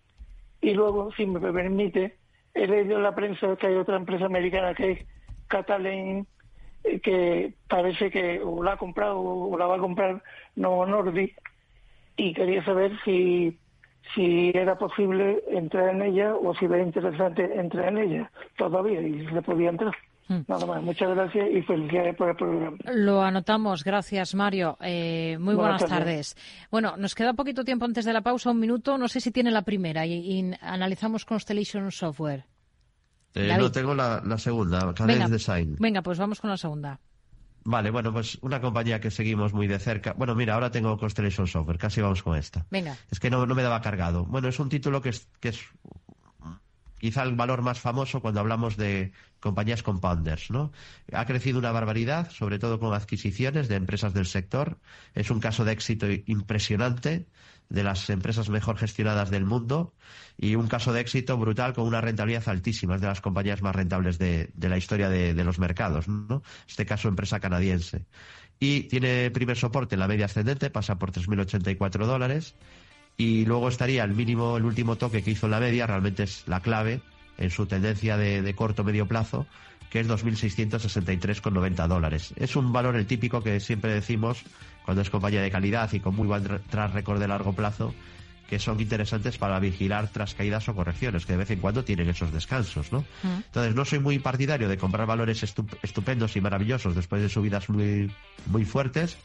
Y 0.60 0.74
luego, 0.74 1.12
si 1.12 1.26
me 1.26 1.40
permite, 1.40 2.16
he 2.54 2.66
leído 2.66 2.96
en 2.96 3.02
la 3.02 3.14
prensa 3.14 3.56
que 3.56 3.66
hay 3.66 3.74
otra 3.74 3.96
empresa 3.96 4.26
americana 4.26 4.74
que 4.74 4.92
es 4.92 5.06
Catalan, 5.48 6.26
eh, 6.84 7.00
que 7.00 7.54
parece 7.68 8.10
que 8.10 8.40
o 8.40 8.62
la 8.62 8.72
ha 8.72 8.76
comprado 8.76 9.20
o 9.20 9.58
la 9.58 9.66
va 9.66 9.76
a 9.76 9.80
comprar 9.80 10.22
Novo 10.56 10.86
Nordic, 10.86 11.38
y 12.16 12.32
quería 12.32 12.64
saber 12.64 12.92
si, 13.04 13.58
si 14.14 14.52
era 14.54 14.78
posible 14.78 15.42
entrar 15.50 15.90
en 15.90 16.02
ella 16.02 16.34
o 16.34 16.54
si 16.54 16.64
era 16.66 16.78
interesante 16.80 17.58
entrar 17.58 17.88
en 17.88 17.98
ella 17.98 18.30
todavía 18.56 19.00
y 19.02 19.26
se 19.26 19.42
podía 19.42 19.70
entrar. 19.70 19.94
Hmm. 20.28 20.40
Nada 20.48 20.64
más, 20.64 20.82
muchas 20.82 21.10
gracias 21.10 21.46
y 21.52 21.62
felicidades 21.62 22.16
por 22.16 22.30
el 22.30 22.36
programa. 22.36 22.76
Lo 22.94 23.22
anotamos, 23.22 23.84
gracias 23.84 24.34
Mario. 24.34 24.78
Eh, 24.80 25.36
muy 25.38 25.54
buenas, 25.54 25.84
tardes. 25.84 26.36
Bueno, 26.70 26.96
nos 26.96 27.14
queda 27.14 27.34
poquito 27.34 27.64
tiempo 27.64 27.84
antes 27.84 28.04
de 28.04 28.12
la 28.12 28.22
pausa, 28.22 28.50
un 28.50 28.60
minuto. 28.60 28.96
No 28.96 29.08
sé 29.08 29.20
si 29.20 29.30
tiene 29.30 29.50
la 29.50 29.62
primera 29.62 30.06
y, 30.06 30.52
analizamos 30.60 31.24
Constellation 31.24 31.90
Software. 31.92 32.44
Eh, 33.34 33.54
no 33.58 33.70
tengo 33.70 33.94
la, 33.94 34.22
segunda, 34.38 34.94
Cadence 34.94 35.28
Design. 35.28 35.76
Venga, 35.78 36.02
pues 36.02 36.18
vamos 36.18 36.40
con 36.40 36.50
la 36.50 36.56
segunda. 36.56 37.00
Vale, 37.64 37.90
bueno, 37.90 38.12
pues 38.12 38.38
una 38.42 38.60
compañía 38.60 39.00
que 39.00 39.10
seguimos 39.10 39.52
muy 39.52 39.66
de 39.66 39.78
cerca. 39.78 40.12
Bueno, 40.12 40.34
mira, 40.34 40.54
ahora 40.54 40.70
tengo 40.70 40.96
Constellation 40.98 41.46
Software, 41.46 41.78
casi 41.78 42.00
vamos 42.00 42.22
con 42.22 42.36
esta. 42.36 42.66
Venga. 42.70 42.96
Es 43.10 43.18
que 43.18 43.30
no, 43.30 43.46
no 43.46 43.54
me 43.54 43.62
daba 43.62 43.80
cargado. 43.80 44.24
Bueno, 44.26 44.48
es 44.48 44.58
un 44.60 44.68
título 44.68 45.00
que 45.00 45.08
es, 45.08 45.26
que 45.40 45.48
es 45.48 45.64
quizá 47.04 47.22
el 47.22 47.34
valor 47.34 47.62
más 47.62 47.80
famoso 47.80 48.20
cuando 48.20 48.40
hablamos 48.40 48.76
de 48.76 49.12
compañías 49.44 49.82
compounders, 49.82 50.50
¿no? 50.50 50.72
Ha 51.12 51.26
crecido 51.26 51.58
una 51.58 51.70
barbaridad, 51.70 52.30
sobre 52.30 52.58
todo 52.58 52.80
con 52.80 52.94
adquisiciones 52.94 53.68
de 53.68 53.76
empresas 53.76 54.14
del 54.14 54.24
sector. 54.24 54.78
Es 55.14 55.30
un 55.30 55.38
caso 55.38 55.66
de 55.66 55.72
éxito 55.72 56.06
impresionante 56.24 57.26
de 57.68 57.82
las 57.82 58.08
empresas 58.08 58.48
mejor 58.48 58.78
gestionadas 58.78 59.30
del 59.30 59.44
mundo 59.44 59.92
y 60.38 60.54
un 60.54 60.66
caso 60.66 60.94
de 60.94 61.00
éxito 61.02 61.36
brutal 61.36 61.74
con 61.74 61.86
una 61.86 62.00
rentabilidad 62.00 62.48
altísima, 62.48 62.94
es 62.94 63.02
de 63.02 63.06
las 63.06 63.20
compañías 63.20 63.60
más 63.60 63.76
rentables 63.76 64.18
de, 64.18 64.50
la 64.58 64.78
historia 64.78 65.10
de, 65.10 65.44
los 65.44 65.58
mercados, 65.58 66.08
¿no? 66.08 66.42
Este 66.66 66.86
caso, 66.86 67.08
empresa 67.08 67.38
canadiense. 67.38 68.06
Y 68.58 68.84
tiene 68.84 69.30
primer 69.30 69.58
soporte 69.58 69.96
en 69.96 70.00
la 70.00 70.08
media 70.08 70.24
ascendente, 70.24 70.70
pasa 70.70 70.98
por 70.98 71.12
3.084 71.12 72.06
dólares 72.06 72.54
y 73.18 73.44
luego 73.44 73.68
estaría 73.68 74.04
el 74.04 74.14
mínimo, 74.14 74.56
el 74.56 74.64
último 74.64 74.96
toque 74.96 75.22
que 75.22 75.32
hizo 75.32 75.46
en 75.46 75.52
la 75.52 75.60
media, 75.60 75.86
realmente 75.86 76.22
es 76.22 76.44
la 76.48 76.60
clave 76.60 77.02
en 77.38 77.50
su 77.50 77.66
tendencia 77.66 78.16
de, 78.16 78.54
corto 78.54 78.84
medio 78.84 79.06
plazo, 79.06 79.46
que 79.90 80.00
es 80.00 80.08
2.663,90 80.08 81.88
dólares. 81.88 82.34
Es 82.36 82.56
un 82.56 82.72
valor 82.72 82.96
el 82.96 83.06
típico 83.06 83.42
que 83.42 83.60
siempre 83.60 83.92
decimos 83.92 84.42
cuando 84.84 85.02
es 85.02 85.10
compañía 85.10 85.42
de 85.42 85.50
calidad 85.50 85.92
y 85.92 86.00
con 86.00 86.14
muy 86.14 86.26
buen 86.26 86.44
tras 86.68 86.92
récord 86.92 87.20
de 87.20 87.28
largo 87.28 87.52
plazo, 87.52 87.94
que 88.48 88.58
son 88.58 88.78
interesantes 88.80 89.38
para 89.38 89.58
vigilar 89.58 90.08
tras 90.08 90.34
caídas 90.34 90.68
o 90.68 90.74
correcciones, 90.74 91.24
que 91.24 91.32
de 91.32 91.38
vez 91.38 91.50
en 91.50 91.60
cuando 91.60 91.84
tienen 91.84 92.08
esos 92.10 92.32
descansos, 92.32 92.92
¿no? 92.92 93.04
Entonces, 93.22 93.74
no 93.74 93.84
soy 93.84 94.00
muy 94.00 94.18
partidario 94.18 94.68
de 94.68 94.76
comprar 94.76 95.06
valores 95.06 95.42
estupendos 95.82 96.36
y 96.36 96.40
maravillosos 96.40 96.94
después 96.94 97.22
de 97.22 97.28
subidas 97.28 97.68
muy, 97.70 98.12
muy 98.46 98.64
fuertes, 98.64 99.16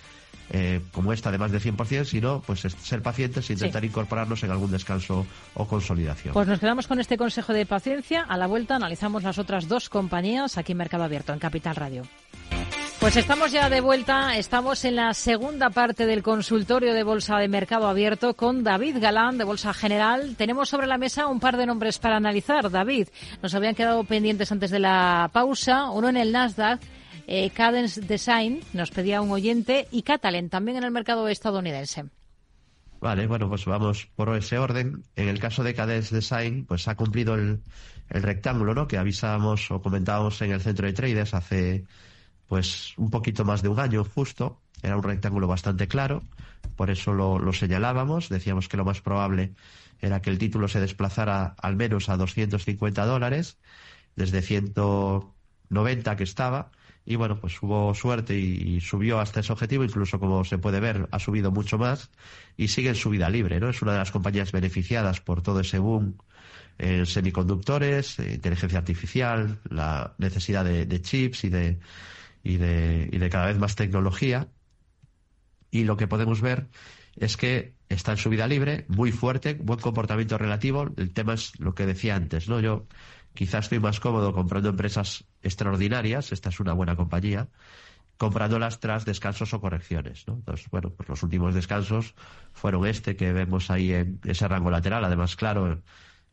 eh, 0.51 0.81
como 0.91 1.13
esta 1.13 1.31
de 1.31 1.37
más 1.37 1.51
de 1.51 1.59
100%, 1.59 2.05
sino 2.05 2.41
pues 2.41 2.61
ser 2.61 3.01
pacientes 3.01 3.49
e 3.49 3.53
intentar 3.53 3.85
incorporarnos 3.85 4.43
en 4.43 4.51
algún 4.51 4.71
descanso 4.71 5.25
o 5.53 5.67
consolidación. 5.67 6.33
Pues 6.33 6.47
nos 6.47 6.59
quedamos 6.59 6.87
con 6.87 6.99
este 6.99 7.17
consejo 7.17 7.53
de 7.53 7.65
paciencia. 7.65 8.23
A 8.23 8.37
la 8.37 8.47
vuelta 8.47 8.75
analizamos 8.75 9.23
las 9.23 9.37
otras 9.37 9.67
dos 9.67 9.89
compañías 9.89 10.57
aquí 10.57 10.71
en 10.71 10.79
Mercado 10.79 11.03
Abierto, 11.03 11.33
en 11.33 11.39
Capital 11.39 11.75
Radio. 11.75 12.03
Pues 12.99 13.15
estamos 13.15 13.53
ya 13.53 13.69
de 13.69 13.79
vuelta, 13.79 14.35
estamos 14.35 14.83
en 14.83 14.97
la 14.97 15.13
segunda 15.13 15.69
parte 15.69 16.05
del 16.05 16.21
consultorio 16.21 16.93
de 16.93 17.03
Bolsa 17.03 17.37
de 17.37 17.47
Mercado 17.47 17.87
Abierto 17.87 18.33
con 18.33 18.61
David 18.61 18.97
Galán 18.99 19.37
de 19.37 19.45
Bolsa 19.45 19.73
General. 19.73 20.35
Tenemos 20.35 20.67
sobre 20.67 20.85
la 20.85 20.97
mesa 20.97 21.27
un 21.27 21.39
par 21.39 21.55
de 21.55 21.65
nombres 21.65 21.97
para 21.97 22.17
analizar. 22.17 22.69
David, 22.69 23.07
nos 23.41 23.55
habían 23.55 23.73
quedado 23.73 24.03
pendientes 24.03 24.51
antes 24.51 24.69
de 24.69 24.79
la 24.79 25.29
pausa, 25.31 25.89
uno 25.91 26.09
en 26.09 26.17
el 26.17 26.33
Nasdaq, 26.33 26.81
eh, 27.27 27.49
Cadence 27.51 28.01
Design, 28.01 28.61
nos 28.73 28.91
pedía 28.91 29.21
un 29.21 29.31
oyente, 29.31 29.87
y 29.91 30.03
Catalent, 30.03 30.51
también 30.51 30.77
en 30.77 30.83
el 30.83 30.91
mercado 30.91 31.27
estadounidense. 31.27 32.05
Vale, 33.01 33.27
bueno, 33.27 33.47
pues 33.47 33.65
vamos 33.65 34.09
por 34.15 34.35
ese 34.35 34.57
orden. 34.57 35.03
En 35.15 35.29
el 35.29 35.39
caso 35.39 35.63
de 35.63 35.73
Cadence 35.73 36.13
Design, 36.13 36.65
pues 36.65 36.87
ha 36.87 36.95
cumplido 36.95 37.35
el, 37.35 37.61
el 38.09 38.23
rectángulo, 38.23 38.73
¿no? 38.73 38.87
Que 38.87 38.97
avisábamos 38.97 39.71
o 39.71 39.81
comentábamos 39.81 40.41
en 40.41 40.51
el 40.51 40.61
centro 40.61 40.85
de 40.85 40.93
traders 40.93 41.33
hace 41.33 41.85
pues 42.47 42.97
un 42.97 43.09
poquito 43.09 43.45
más 43.45 43.61
de 43.61 43.69
un 43.69 43.79
año 43.79 44.03
justo. 44.03 44.59
Era 44.81 44.97
un 44.97 45.03
rectángulo 45.03 45.47
bastante 45.47 45.87
claro, 45.87 46.23
por 46.75 46.89
eso 46.89 47.13
lo, 47.13 47.53
señalábamos. 47.53 48.29
Decíamos 48.29 48.67
que 48.67 48.77
lo 48.77 48.85
más 48.85 49.01
probable 49.01 49.53
era 50.01 50.21
que 50.21 50.29
el 50.29 50.37
título 50.37 50.67
se 50.67 50.79
desplazara 50.79 51.55
al 51.61 51.75
menos 51.75 52.09
a 52.09 52.17
250 52.17 53.05
dólares, 53.05 53.57
desde 54.15 54.41
190 54.41 56.15
que 56.15 56.23
estaba. 56.23 56.71
Y 57.05 57.15
bueno, 57.15 57.39
pues 57.39 57.61
hubo 57.61 57.93
suerte 57.95 58.37
y, 58.37 58.79
subió 58.81 59.19
hasta 59.19 59.39
ese 59.39 59.51
objetivo, 59.51 59.83
incluso 59.83 60.19
como 60.19 60.43
se 60.45 60.57
puede 60.57 60.79
ver, 60.79 61.07
ha 61.11 61.19
subido 61.19 61.51
mucho 61.51 61.77
más 61.77 62.11
y 62.55 62.67
sigue 62.67 62.89
en 62.89 62.95
subida 62.95 63.29
libre, 63.29 63.59
¿no? 63.59 63.69
Es 63.69 63.81
una 63.81 63.93
de 63.93 63.99
las 63.99 64.11
compañías 64.11 64.51
beneficiadas 64.51 65.21
por 65.21 65.41
todo 65.41 65.61
ese 65.61 65.79
boom 65.79 66.17
en 66.77 67.05
semiconductores, 67.05 68.19
inteligencia 68.19 68.79
artificial, 68.79 69.59
la 69.69 70.13
necesidad 70.17 70.63
de 70.63 71.01
chips 71.01 71.43
y 71.45 71.49
de, 71.49 71.79
y 72.43 72.57
de, 72.57 73.09
y 73.11 73.17
de 73.17 73.29
cada 73.29 73.47
vez 73.47 73.57
más 73.57 73.75
tecnología. 73.75 74.47
Y 75.71 75.83
lo 75.83 75.97
que 75.97 76.07
podemos 76.07 76.41
ver 76.41 76.67
es 77.15 77.37
que 77.37 77.75
está 77.89 78.11
en 78.11 78.17
su 78.17 78.29
vida 78.29 78.47
libre, 78.47 78.85
muy 78.87 79.11
fuerte, 79.11 79.55
buen 79.55 79.79
comportamiento 79.79 80.37
relativo. 80.37 80.89
El 80.97 81.13
tema 81.13 81.33
es 81.33 81.59
lo 81.59 81.75
que 81.75 81.85
decía 81.85 82.15
antes, 82.15 82.47
¿no? 82.49 82.59
Yo 82.59 82.87
quizás 83.33 83.65
estoy 83.65 83.79
más 83.79 83.99
cómodo 83.99 84.33
comprando 84.33 84.69
empresas 84.69 85.25
extraordinarias, 85.41 86.31
esta 86.31 86.49
es 86.49 86.59
una 86.59 86.73
buena 86.73 86.95
compañía, 86.95 87.49
comprándolas 88.17 88.79
tras 88.79 89.05
descansos 89.05 89.53
o 89.53 89.61
correcciones, 89.61 90.27
¿no? 90.27 90.33
Entonces, 90.33 90.69
bueno, 90.69 90.89
pues 90.89 91.07
los 91.07 91.23
últimos 91.23 91.55
descansos 91.55 92.15
fueron 92.51 92.85
este 92.85 93.15
que 93.15 93.31
vemos 93.31 93.71
ahí 93.71 93.93
en 93.93 94.19
ese 94.25 94.47
rango 94.47 94.69
lateral, 94.69 95.05
además, 95.05 95.35
claro, 95.35 95.81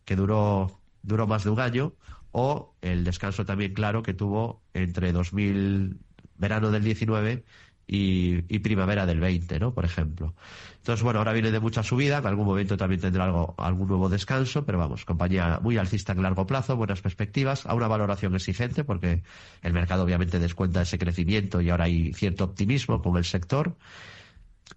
que 0.04 0.16
duró, 0.16 0.80
duró 1.02 1.26
más 1.26 1.44
de 1.44 1.50
un 1.50 1.60
año, 1.60 1.94
o 2.32 2.74
el 2.82 3.04
descanso 3.04 3.44
también 3.46 3.72
claro 3.72 4.02
que 4.02 4.14
tuvo 4.14 4.62
entre 4.74 5.12
2000, 5.12 5.98
verano 6.38 6.70
del 6.70 6.82
19 6.82 7.44
y, 7.88 8.58
primavera 8.58 9.06
del 9.06 9.20
20, 9.20 9.60
¿no? 9.60 9.72
Por 9.72 9.84
ejemplo. 9.84 10.34
Entonces, 10.78 11.02
bueno, 11.02 11.20
ahora 11.20 11.32
viene 11.32 11.50
de 11.50 11.60
mucha 11.60 11.82
subida, 11.82 12.18
en 12.18 12.26
algún 12.26 12.46
momento 12.46 12.76
también 12.76 13.00
tendrá 13.00 13.24
algo, 13.24 13.54
algún 13.58 13.88
nuevo 13.88 14.08
descanso, 14.08 14.64
pero 14.64 14.78
vamos, 14.78 15.04
compañía 15.04 15.60
muy 15.62 15.76
alcista 15.78 16.12
en 16.12 16.22
largo 16.22 16.46
plazo, 16.46 16.76
buenas 16.76 17.00
perspectivas, 17.00 17.66
a 17.66 17.74
una 17.74 17.88
valoración 17.88 18.34
exigente, 18.34 18.84
porque 18.84 19.22
el 19.62 19.72
mercado 19.72 20.04
obviamente 20.04 20.38
descuenta 20.38 20.82
ese 20.82 20.98
crecimiento 20.98 21.60
y 21.60 21.70
ahora 21.70 21.84
hay 21.84 22.12
cierto 22.12 22.44
optimismo 22.44 23.02
con 23.02 23.16
el 23.16 23.24
sector. 23.24 23.76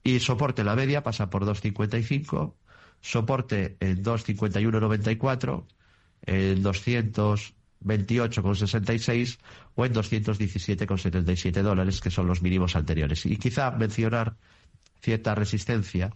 Y 0.04 0.20
soporte 0.20 0.64
la 0.64 0.76
media 0.76 1.04
pasa 1.04 1.30
por 1.30 1.46
2,55, 1.46 2.54
soporte 3.02 3.76
en 3.80 4.04
2,51,94 4.04 5.64
en 6.26 6.64
228,66 7.84 9.40
o 9.76 9.86
en 9.86 9.94
217,77 9.94 11.62
dólares, 11.62 12.02
que 12.02 12.12
son 12.12 12.28
los 12.28 12.42
mínimos 12.42 12.76
anteriores. 12.76 13.26
Y 13.26 13.38
quizá 13.38 13.72
mencionar 13.72 14.36
cierta 15.02 15.36
resistencia 15.36 16.12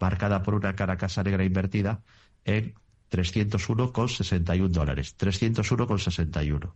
marcada 0.00 0.42
por 0.42 0.54
una 0.54 0.74
cara 0.74 0.96
casa 0.96 1.22
negra 1.22 1.44
invertida 1.44 2.02
en 2.44 2.74
301,61 3.10 4.68
dólares. 4.68 5.16
301,61. 5.18 6.72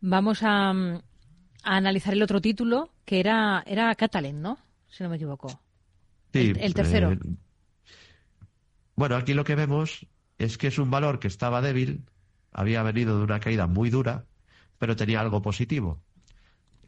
Vamos 0.00 0.42
a, 0.42 0.70
a, 0.70 1.02
analizar 1.62 2.14
el 2.14 2.22
otro 2.22 2.40
título, 2.40 2.90
que 3.04 3.20
era, 3.20 3.62
era 3.66 3.94
Catalan, 3.94 4.40
¿no? 4.40 4.58
Si 4.88 5.02
no 5.02 5.10
me 5.10 5.16
equivoco. 5.16 5.60
Sí, 6.32 6.52
el, 6.58 6.74
tercero. 6.74 7.12
Eh, 7.12 7.18
bueno, 8.94 9.16
aquí 9.16 9.34
lo 9.34 9.44
que 9.44 9.54
vemos 9.54 10.06
es 10.38 10.58
que 10.58 10.68
es 10.68 10.78
un 10.78 10.90
valor 10.90 11.18
que 11.18 11.28
estaba 11.28 11.60
débil, 11.60 12.04
había 12.52 12.82
venido 12.82 13.18
de 13.18 13.24
una 13.24 13.40
caída 13.40 13.66
muy 13.66 13.90
dura, 13.90 14.24
pero 14.78 14.96
tenía 14.96 15.20
algo 15.20 15.42
positivo. 15.42 16.00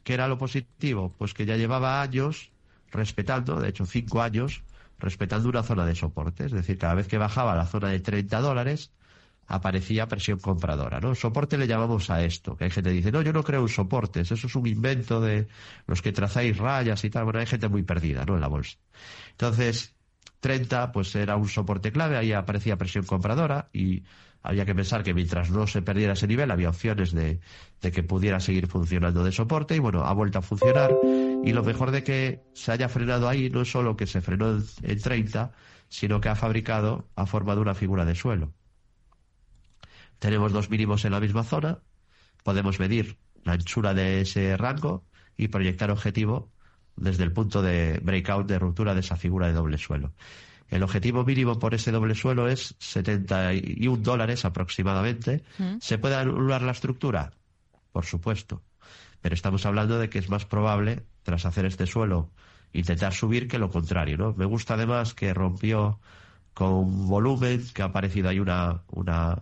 ¿Qué 0.04 0.14
era 0.14 0.28
lo 0.28 0.38
positivo? 0.38 1.14
Pues 1.18 1.34
que 1.34 1.46
ya 1.46 1.56
llevaba 1.56 2.02
años 2.02 2.50
respetando, 2.90 3.60
de 3.60 3.68
hecho 3.68 3.86
cinco 3.86 4.22
años, 4.22 4.62
respetando 4.98 5.48
una 5.48 5.62
zona 5.62 5.86
de 5.86 5.94
soporte. 5.94 6.46
Es 6.46 6.52
decir, 6.52 6.78
cada 6.78 6.94
vez 6.94 7.08
que 7.08 7.18
bajaba 7.18 7.54
la 7.56 7.66
zona 7.66 7.88
de 7.88 8.00
30 8.00 8.40
dólares, 8.40 8.92
aparecía 9.46 10.08
presión 10.08 10.38
compradora, 10.38 11.00
¿no? 11.00 11.14
Soporte 11.14 11.58
le 11.58 11.66
llamamos 11.66 12.10
a 12.10 12.24
esto, 12.24 12.56
que 12.56 12.64
hay 12.64 12.70
gente 12.70 12.90
que 12.90 12.96
dice, 12.96 13.12
no, 13.12 13.22
yo 13.22 13.32
no 13.32 13.42
creo 13.42 13.62
en 13.62 13.68
soportes, 13.68 14.30
eso 14.30 14.46
es 14.46 14.54
un 14.54 14.66
invento 14.66 15.20
de 15.20 15.48
los 15.86 16.00
que 16.00 16.12
trazáis 16.12 16.56
rayas 16.56 17.04
y 17.04 17.10
tal. 17.10 17.24
Bueno, 17.24 17.40
hay 17.40 17.46
gente 17.46 17.68
muy 17.68 17.82
perdida, 17.82 18.24
¿no? 18.24 18.34
En 18.34 18.40
la 18.40 18.48
bolsa. 18.48 18.78
Entonces, 19.32 19.94
30 20.40 20.92
pues 20.92 21.14
era 21.14 21.36
un 21.36 21.48
soporte 21.48 21.92
clave, 21.92 22.16
ahí 22.16 22.32
aparecía 22.32 22.76
presión 22.76 23.04
compradora 23.04 23.68
y 23.72 24.02
había 24.42 24.66
que 24.66 24.74
pensar 24.74 25.02
que 25.02 25.14
mientras 25.14 25.50
no 25.50 25.66
se 25.66 25.82
perdiera 25.82 26.14
ese 26.14 26.26
nivel 26.26 26.50
había 26.50 26.70
opciones 26.70 27.12
de, 27.12 27.40
que 27.80 28.02
pudiera 28.02 28.40
seguir 28.40 28.66
funcionando 28.66 29.24
de 29.24 29.32
soporte 29.32 29.76
y 29.76 29.78
bueno, 29.78 30.04
ha 30.04 30.12
vuelto 30.12 30.38
a 30.38 30.42
funcionar 30.42 31.00
y 31.40 31.52
lo 31.52 31.62
mejor 31.62 31.90
de 31.90 32.02
que 32.02 32.44
se 32.52 32.72
haya 32.72 32.88
frenado 32.88 33.28
ahí 33.28 33.50
no 33.50 33.62
es 33.62 33.70
solo 33.70 33.96
que 33.96 34.06
se 34.06 34.20
frenó 34.20 34.58
en 34.82 35.00
30, 35.00 35.52
sino 35.88 36.20
que 36.20 36.28
ha 36.28 36.36
fabricado, 36.36 37.10
ha 37.16 37.26
formado 37.26 37.60
una 37.62 37.74
figura 37.74 38.04
de 38.04 38.14
suelo. 38.14 38.54
Tenemos 40.18 40.52
dos 40.52 40.70
mínimos 40.70 41.04
en 41.04 41.12
la 41.12 41.20
misma 41.20 41.44
zona, 41.44 41.82
podemos 42.44 42.78
medir 42.80 43.18
la 43.44 43.52
anchura 43.54 43.94
de 43.94 44.20
ese 44.22 44.56
rango 44.56 45.06
y 45.36 45.48
proyectar 45.48 45.90
objetivo 45.90 46.52
desde 46.96 47.24
el 47.24 47.32
punto 47.32 47.62
de 47.62 48.00
breakout 48.02 48.46
de 48.46 48.58
ruptura 48.58 48.94
de 48.94 49.00
esa 49.00 49.16
figura 49.16 49.46
de 49.48 49.54
doble 49.54 49.78
suelo. 49.78 50.14
El 50.72 50.82
objetivo 50.82 51.24
mínimo 51.24 51.58
por 51.58 51.74
ese 51.74 51.92
doble 51.92 52.16
suelo 52.16 52.48
es 52.48 52.74
71 52.78 54.02
dólares 54.02 54.44
aproximadamente. 54.44 55.44
Mm. 55.58 55.76
¿Se 55.80 55.98
puede 55.98 56.16
anular 56.16 56.62
la 56.62 56.72
estructura? 56.72 57.32
por 57.92 58.06
supuesto. 58.06 58.62
Pero 59.20 59.34
estamos 59.34 59.64
hablando 59.66 59.98
de 59.98 60.08
que 60.10 60.18
es 60.18 60.28
más 60.28 60.44
probable, 60.46 61.04
tras 61.22 61.46
hacer 61.46 61.66
este 61.66 61.86
suelo, 61.86 62.30
intentar 62.72 63.12
subir 63.12 63.46
que 63.46 63.58
lo 63.58 63.70
contrario, 63.70 64.18
¿no? 64.18 64.34
Me 64.34 64.46
gusta 64.46 64.74
además 64.74 65.14
que 65.14 65.32
rompió 65.32 66.00
con 66.54 67.06
volumen, 67.08 67.64
que 67.72 67.82
ha 67.82 67.86
aparecido 67.86 68.28
ahí 68.28 68.40
una, 68.40 68.82
una, 68.88 69.38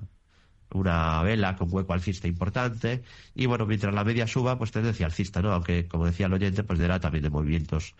una 0.72 1.22
vela 1.22 1.56
con 1.56 1.72
hueco 1.72 1.92
alcista 1.92 2.28
importante, 2.28 3.02
y 3.34 3.46
bueno, 3.46 3.66
mientras 3.66 3.94
la 3.94 4.04
media 4.04 4.26
suba, 4.26 4.58
pues 4.58 4.72
tendencia 4.72 5.06
alcista, 5.06 5.40
¿no? 5.40 5.52
Aunque, 5.52 5.88
como 5.88 6.06
decía 6.06 6.26
el 6.26 6.34
oyente, 6.34 6.62
pues 6.64 6.78
dará 6.78 7.00
también 7.00 7.22
de 7.22 7.30
movimientos 7.30 7.94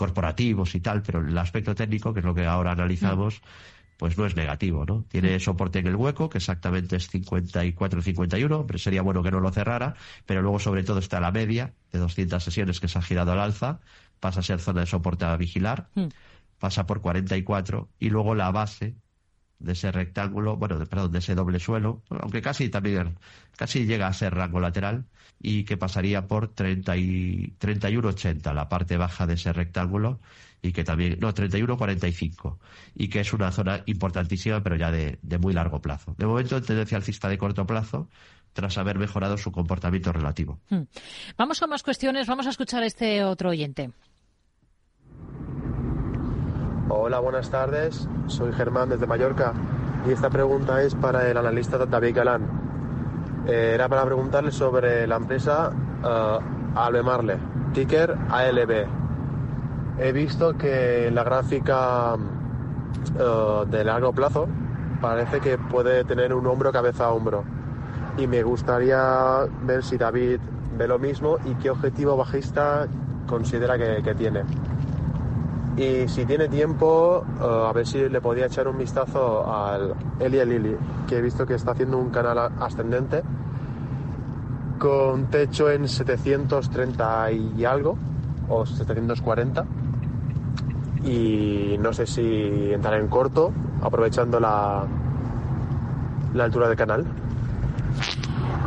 corporativos 0.00 0.74
y 0.74 0.80
tal, 0.80 1.02
pero 1.02 1.20
el 1.20 1.36
aspecto 1.36 1.74
técnico, 1.74 2.14
que 2.14 2.20
es 2.20 2.24
lo 2.24 2.34
que 2.34 2.46
ahora 2.46 2.72
analizamos, 2.72 3.42
pues 3.98 4.16
no 4.16 4.24
es 4.24 4.34
negativo, 4.34 4.86
¿no? 4.86 5.04
Tiene 5.08 5.38
soporte 5.40 5.78
en 5.78 5.88
el 5.88 5.94
hueco, 5.94 6.30
que 6.30 6.38
exactamente 6.38 6.96
es 6.96 7.12
54-51, 7.12 8.64
pero 8.66 8.78
sería 8.78 9.02
bueno 9.02 9.22
que 9.22 9.30
no 9.30 9.40
lo 9.40 9.50
cerrara, 9.52 9.94
pero 10.24 10.40
luego 10.40 10.58
sobre 10.58 10.84
todo 10.84 11.00
está 11.00 11.20
la 11.20 11.32
media 11.32 11.74
de 11.92 11.98
200 11.98 12.42
sesiones 12.42 12.80
que 12.80 12.88
se 12.88 12.98
ha 12.98 13.02
girado 13.02 13.32
al 13.32 13.40
alza, 13.40 13.80
pasa 14.20 14.40
a 14.40 14.42
ser 14.42 14.60
zona 14.60 14.80
de 14.80 14.86
soporte 14.86 15.26
a 15.26 15.36
vigilar, 15.36 15.90
hmm. 15.94 16.06
pasa 16.58 16.86
por 16.86 17.02
44 17.02 17.90
y 17.98 18.08
luego 18.08 18.34
la 18.34 18.50
base 18.52 18.94
de 19.60 19.72
ese 19.72 19.92
rectángulo, 19.92 20.56
bueno, 20.56 20.84
perdón, 20.86 21.12
de 21.12 21.18
ese 21.18 21.34
doble 21.34 21.60
suelo, 21.60 22.02
aunque 22.08 22.42
casi 22.42 22.68
también, 22.68 23.18
casi 23.56 23.86
llega 23.86 24.08
a 24.08 24.12
ser 24.12 24.34
rango 24.34 24.58
lateral 24.58 25.04
y 25.40 25.64
que 25.64 25.76
pasaría 25.76 26.26
por 26.26 26.48
30 26.48 26.96
y, 26.96 27.54
31,80, 27.60 28.52
la 28.54 28.68
parte 28.68 28.96
baja 28.96 29.26
de 29.26 29.34
ese 29.34 29.52
rectángulo 29.52 30.20
y 30.62 30.72
que 30.72 30.84
también, 30.84 31.18
no, 31.20 31.32
31,45 31.32 32.58
y 32.94 33.08
que 33.08 33.20
es 33.20 33.32
una 33.32 33.50
zona 33.52 33.82
importantísima 33.86 34.62
pero 34.62 34.76
ya 34.76 34.90
de, 34.90 35.18
de 35.22 35.38
muy 35.38 35.52
largo 35.52 35.80
plazo. 35.80 36.14
De 36.18 36.26
momento, 36.26 36.60
tendencia 36.60 36.96
alcista 36.96 37.28
de 37.28 37.38
corto 37.38 37.66
plazo, 37.66 38.08
tras 38.52 38.78
haber 38.78 38.98
mejorado 38.98 39.38
su 39.38 39.52
comportamiento 39.52 40.12
relativo. 40.12 40.60
Hmm. 40.68 40.82
Vamos 41.36 41.60
con 41.60 41.70
más 41.70 41.82
cuestiones. 41.82 42.26
Vamos 42.26 42.46
a 42.46 42.50
escuchar 42.50 42.82
a 42.82 42.86
este 42.86 43.24
otro 43.24 43.50
oyente. 43.50 43.90
Hola, 46.92 47.20
buenas 47.20 47.48
tardes. 47.50 48.08
Soy 48.26 48.52
Germán 48.52 48.88
desde 48.88 49.06
Mallorca 49.06 49.52
y 50.08 50.10
esta 50.10 50.28
pregunta 50.28 50.82
es 50.82 50.96
para 50.96 51.30
el 51.30 51.36
analista 51.36 51.78
David 51.78 52.16
Galán. 52.16 52.42
Eh, 53.46 53.72
era 53.76 53.88
para 53.88 54.04
preguntarle 54.04 54.50
sobre 54.50 55.06
la 55.06 55.14
empresa 55.14 55.70
uh, 55.70 56.76
Albemarle, 56.76 57.38
ticker 57.72 58.16
ALB. 58.28 58.88
He 60.00 60.10
visto 60.10 60.58
que 60.58 61.12
la 61.12 61.22
gráfica 61.22 62.16
uh, 62.16 63.64
de 63.66 63.84
largo 63.84 64.12
plazo 64.12 64.48
parece 65.00 65.38
que 65.38 65.58
puede 65.58 66.02
tener 66.02 66.34
un 66.34 66.44
hombro 66.48 66.72
cabeza 66.72 67.04
a 67.04 67.12
hombro 67.12 67.44
y 68.18 68.26
me 68.26 68.42
gustaría 68.42 69.46
ver 69.62 69.84
si 69.84 69.96
David 69.96 70.40
ve 70.76 70.88
lo 70.88 70.98
mismo 70.98 71.38
y 71.44 71.54
qué 71.54 71.70
objetivo 71.70 72.16
bajista 72.16 72.88
considera 73.28 73.78
que 73.78 74.14
tiene. 74.16 74.42
Y 75.80 76.06
si 76.08 76.26
tiene 76.26 76.46
tiempo, 76.46 77.24
eh, 77.40 77.42
a 77.42 77.72
ver 77.72 77.86
si 77.86 78.06
le 78.06 78.20
podía 78.20 78.44
echar 78.44 78.68
un 78.68 78.76
vistazo 78.76 79.50
al 79.50 79.94
Eli 80.20 80.44
Lili, 80.44 80.76
que 81.08 81.16
he 81.16 81.22
visto 81.22 81.46
que 81.46 81.54
está 81.54 81.70
haciendo 81.70 81.96
un 81.96 82.10
canal 82.10 82.52
ascendente 82.60 83.22
con 84.78 85.30
techo 85.30 85.70
en 85.70 85.88
730 85.88 87.32
y 87.32 87.64
algo, 87.64 87.96
o 88.50 88.66
740. 88.66 89.64
Y 91.04 91.76
no 91.80 91.94
sé 91.94 92.06
si 92.06 92.74
entrar 92.74 93.00
en 93.00 93.08
corto, 93.08 93.50
aprovechando 93.80 94.38
la, 94.38 94.84
la 96.34 96.44
altura 96.44 96.68
del 96.68 96.76
canal. 96.76 97.06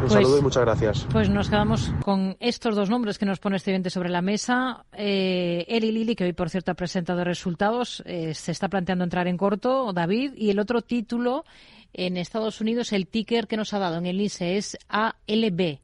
Un 0.04 0.10
pues 0.10 0.22
saludo 0.22 0.38
y 0.38 0.42
muchas 0.42 0.64
gracias. 0.66 1.08
Pues 1.12 1.30
nos 1.30 1.50
quedamos 1.50 1.94
con 2.04 2.36
estos 2.42 2.76
dos 2.76 2.90
nombres 2.90 3.18
que 3.18 3.26
nos 3.26 3.40
pone 3.40 3.56
este 3.56 3.72
evento 3.72 3.90
sobre 3.90 4.10
la 4.10 4.22
mesa. 4.22 4.84
Eh, 4.92 5.64
Eli 5.70 5.94
Lili, 5.94 6.14
que 6.14 6.26
hoy 6.26 6.34
por 6.34 6.50
cierto 6.50 6.72
ha 6.72 6.76
presentado 6.76 7.24
resultados, 7.24 8.04
eh, 8.06 8.34
se 8.34 8.52
está 8.52 8.68
planteando 8.68 9.06
entrar 9.06 9.28
en 9.28 9.38
corto, 9.38 9.94
David, 9.94 10.34
y 10.36 10.50
el 10.50 10.60
otro 10.60 10.82
título 10.82 11.46
en 11.94 12.18
Estados 12.18 12.60
Unidos, 12.60 12.92
el 12.92 13.08
ticker 13.08 13.48
que 13.48 13.56
nos 13.56 13.74
ha 13.74 13.80
dado 13.80 13.98
en 13.98 14.06
el 14.06 14.20
ICE 14.20 14.58
es 14.58 14.78
ALB. 14.90 15.80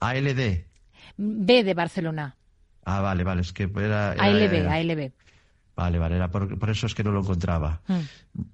ALD. 0.00 0.64
B 1.18 1.62
de 1.62 1.74
Barcelona. 1.74 2.36
Ah, 2.86 3.02
vale, 3.02 3.22
vale, 3.22 3.42
es 3.42 3.52
que 3.52 3.70
era... 3.76 4.12
ALB, 4.12 4.66
ALB. 4.66 5.12
Vale, 5.76 5.98
vale, 5.98 6.16
era 6.16 6.30
por, 6.30 6.70
eso 6.70 6.86
es 6.86 6.94
que 6.94 7.02
no 7.02 7.10
lo 7.10 7.20
encontraba. 7.20 7.80
Mm. 7.88 8.00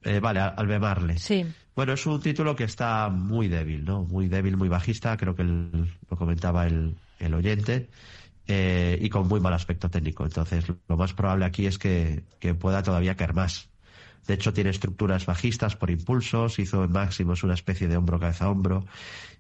Eh, 0.04 0.20
vale, 0.20 0.40
Albemarle. 0.40 1.18
Sí. 1.18 1.44
Bueno, 1.76 1.92
es 1.92 2.06
un 2.06 2.20
título 2.20 2.56
que 2.56 2.64
está 2.64 3.09
muy 3.11 3.48
débil, 3.48 3.85
¿no? 3.85 4.04
Muy 4.04 4.28
débil, 4.28 4.56
muy 4.56 4.68
bajista, 4.68 5.16
creo 5.16 5.35
que 5.35 5.44
lo 5.44 6.16
comentaba 6.16 6.66
el, 6.66 6.96
oyente, 7.35 7.90
eh, 8.46 8.98
y 9.00 9.09
con 9.11 9.28
muy 9.28 9.40
mal 9.40 9.52
aspecto 9.52 9.90
técnico. 9.90 10.24
Entonces, 10.24 10.64
lo 10.88 10.96
más 10.96 11.12
probable 11.12 11.44
aquí 11.44 11.66
es 11.66 11.78
que, 11.78 12.24
pueda 12.59 12.83
todavía 12.83 13.16
caer 13.16 13.35
más. 13.35 13.68
De 14.26 14.35
hecho, 14.35 14.52
tiene 14.52 14.70
estructuras 14.70 15.26
bajistas 15.26 15.76
por 15.76 15.90
impulsos, 15.90 16.59
hizo 16.59 16.85
en 16.85 16.92
máximos 16.92 17.42
una 17.42 17.54
especie 17.54 17.88
de 17.88 17.96
hombro 17.96 18.18
cabeza 18.18 18.46
a 18.46 18.50
hombro, 18.50 18.87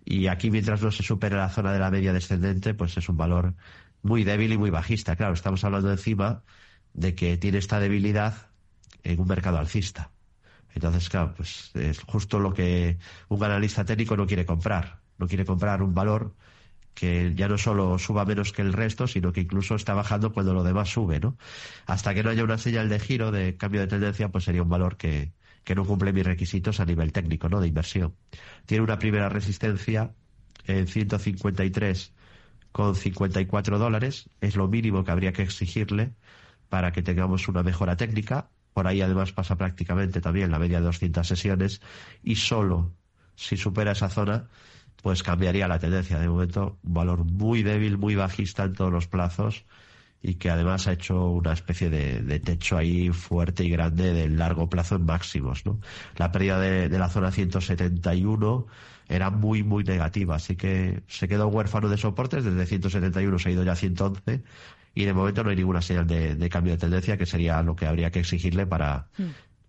y 0.04 0.26
aquí 0.26 0.50
mientras 0.50 0.82
no 0.82 0.90
se 0.90 1.02
supere 1.02 1.36
la 1.36 1.48
zona 1.48 1.72
de 1.72 1.78
la 1.78 1.90
media 1.90 2.12
descendente, 2.12 2.74
pues 2.74 2.96
es 2.96 3.08
un 3.08 3.16
valor 3.16 3.54
muy 4.02 4.24
débil 4.24 4.52
y 4.52 4.58
muy 4.58 4.70
bajista. 4.70 5.16
Claro, 5.16 5.34
estamos 5.34 5.62
hablando 5.64 5.90
encima 5.90 6.42
de 6.94 7.14
que 7.14 7.36
tiene 7.36 7.58
esta 7.58 7.80
debilidad 7.80 8.48
en 9.02 9.20
un 9.20 9.28
mercado 9.28 9.58
alcista. 9.58 10.10
Entonces, 10.74 11.08
claro, 11.08 11.34
pues 11.36 11.70
es 11.74 12.00
justo 12.00 12.38
lo 12.38 12.54
que 12.54 12.98
un 13.28 13.42
analista 13.42 13.84
técnico 13.84 14.16
no 14.16 14.26
quiere 14.26 14.46
comprar. 14.46 15.00
No 15.18 15.26
quiere 15.26 15.44
comprar 15.44 15.82
un 15.82 15.94
valor 15.94 16.34
que 16.94 17.32
ya 17.34 17.48
no 17.48 17.58
solo 17.58 17.98
suba 17.98 18.24
menos 18.24 18.52
que 18.52 18.62
el 18.62 18.72
resto, 18.72 19.06
sino 19.06 19.32
que 19.32 19.40
incluso 19.40 19.74
está 19.74 19.94
bajando 19.94 20.32
cuando 20.32 20.54
lo 20.54 20.62
demás 20.64 20.90
sube, 20.90 21.20
¿no? 21.20 21.36
Hasta 21.86 22.14
que 22.14 22.22
no 22.22 22.30
haya 22.30 22.44
una 22.44 22.58
señal 22.58 22.88
de 22.88 22.98
giro, 22.98 23.30
de 23.30 23.56
cambio 23.56 23.80
de 23.80 23.86
tendencia, 23.86 24.28
pues 24.28 24.44
sería 24.44 24.62
un 24.62 24.68
valor 24.68 24.96
que, 24.96 25.32
que 25.64 25.74
no 25.74 25.84
cumple 25.84 26.12
mis 26.12 26.26
requisitos 26.26 26.80
a 26.80 26.84
nivel 26.84 27.12
técnico, 27.12 27.48
¿no? 27.48 27.60
De 27.60 27.68
inversión. 27.68 28.14
Tiene 28.66 28.84
una 28.84 28.98
primera 28.98 29.28
resistencia 29.28 30.12
en 30.66 30.86
153 30.86 32.12
con 32.72 32.94
54 32.94 33.78
dólares, 33.78 34.28
es 34.40 34.56
lo 34.56 34.68
mínimo 34.68 35.04
que 35.04 35.10
habría 35.10 35.32
que 35.32 35.42
exigirle 35.42 36.12
para 36.70 36.92
que 36.92 37.02
tengamos 37.02 37.46
una 37.48 37.62
mejora 37.62 37.96
técnica 37.96 38.48
por 38.72 38.86
ahí 38.86 39.02
además 39.02 39.32
pasa 39.32 39.56
prácticamente 39.56 40.20
también 40.20 40.50
la 40.50 40.58
media 40.58 40.78
de 40.78 40.86
200 40.86 41.26
sesiones 41.26 41.80
y 42.22 42.36
solo 42.36 42.92
si 43.34 43.56
supera 43.56 43.92
esa 43.92 44.08
zona 44.08 44.48
pues 45.02 45.22
cambiaría 45.22 45.66
la 45.66 45.78
tendencia. 45.78 46.18
De 46.18 46.28
momento, 46.28 46.78
un 46.82 46.94
valor 46.94 47.24
muy 47.24 47.62
débil, 47.62 47.96
muy 47.96 48.14
bajista 48.14 48.64
en 48.64 48.74
todos 48.74 48.92
los 48.92 49.06
plazos 49.06 49.64
y 50.22 50.34
que 50.34 50.50
además 50.50 50.86
ha 50.86 50.92
hecho 50.92 51.30
una 51.30 51.54
especie 51.54 51.88
de, 51.88 52.40
techo 52.40 52.76
ahí 52.76 53.08
fuerte 53.08 53.64
y 53.64 53.70
grande 53.70 54.12
de 54.12 54.28
largo 54.28 54.68
plazo 54.68 54.96
en 54.96 55.06
máximos. 55.06 55.64
¿no? 55.64 55.80
La 56.16 56.30
pérdida 56.30 56.60
de, 56.60 56.90
de, 56.90 56.98
la 56.98 57.08
zona 57.08 57.32
171 57.32 58.66
era 59.08 59.30
muy, 59.30 59.62
muy 59.62 59.84
negativa, 59.84 60.36
así 60.36 60.56
que 60.56 61.02
se 61.08 61.26
quedó 61.26 61.48
huérfano 61.48 61.88
de 61.88 61.96
soportes, 61.96 62.44
desde 62.44 62.66
171 62.66 63.38
se 63.38 63.48
ha 63.48 63.52
ido 63.52 63.64
ya 63.64 63.72
a 63.72 63.76
111 63.76 64.42
y 64.94 65.04
de 65.04 65.12
momento 65.12 65.44
no 65.44 65.50
hay 65.50 65.56
ninguna 65.56 65.82
señal 65.82 66.06
de, 66.06 66.48
cambio 66.48 66.72
de 66.72 66.78
tendencia 66.78 67.16
que 67.16 67.26
sería 67.26 67.62
lo 67.62 67.76
que 67.76 67.86
habría 67.86 68.10
que 68.10 68.20
exigirle 68.20 68.66
para 68.66 69.08
mm. 69.16 69.24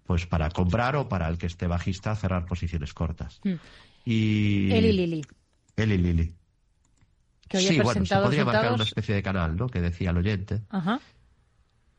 pues 0.05 0.25
para 0.25 0.49
comprar 0.49 0.95
o 0.95 1.07
para 1.07 1.27
el 1.27 1.38
que 1.38 1.45
esté 1.45 1.67
bajista 1.67 2.15
cerrar 2.15 2.45
posiciones 2.45 2.93
cortas. 2.93 3.39
Mm. 3.43 3.53
Y 4.05 4.71
Eli 4.71 4.93
Lili. 4.93 5.21
Eli 5.75 5.97
Lili. 5.97 6.34
sí, 7.51 7.79
bueno, 7.81 8.05
se 8.05 8.15
podría 8.15 8.45
marcar 8.45 8.73
una 8.73 8.84
especie 8.84 9.15
de 9.15 9.23
canal, 9.23 9.55
¿no? 9.55 9.67
Que 9.67 9.81
decía 9.81 10.10
el 10.10 10.17
oyente. 10.17 10.62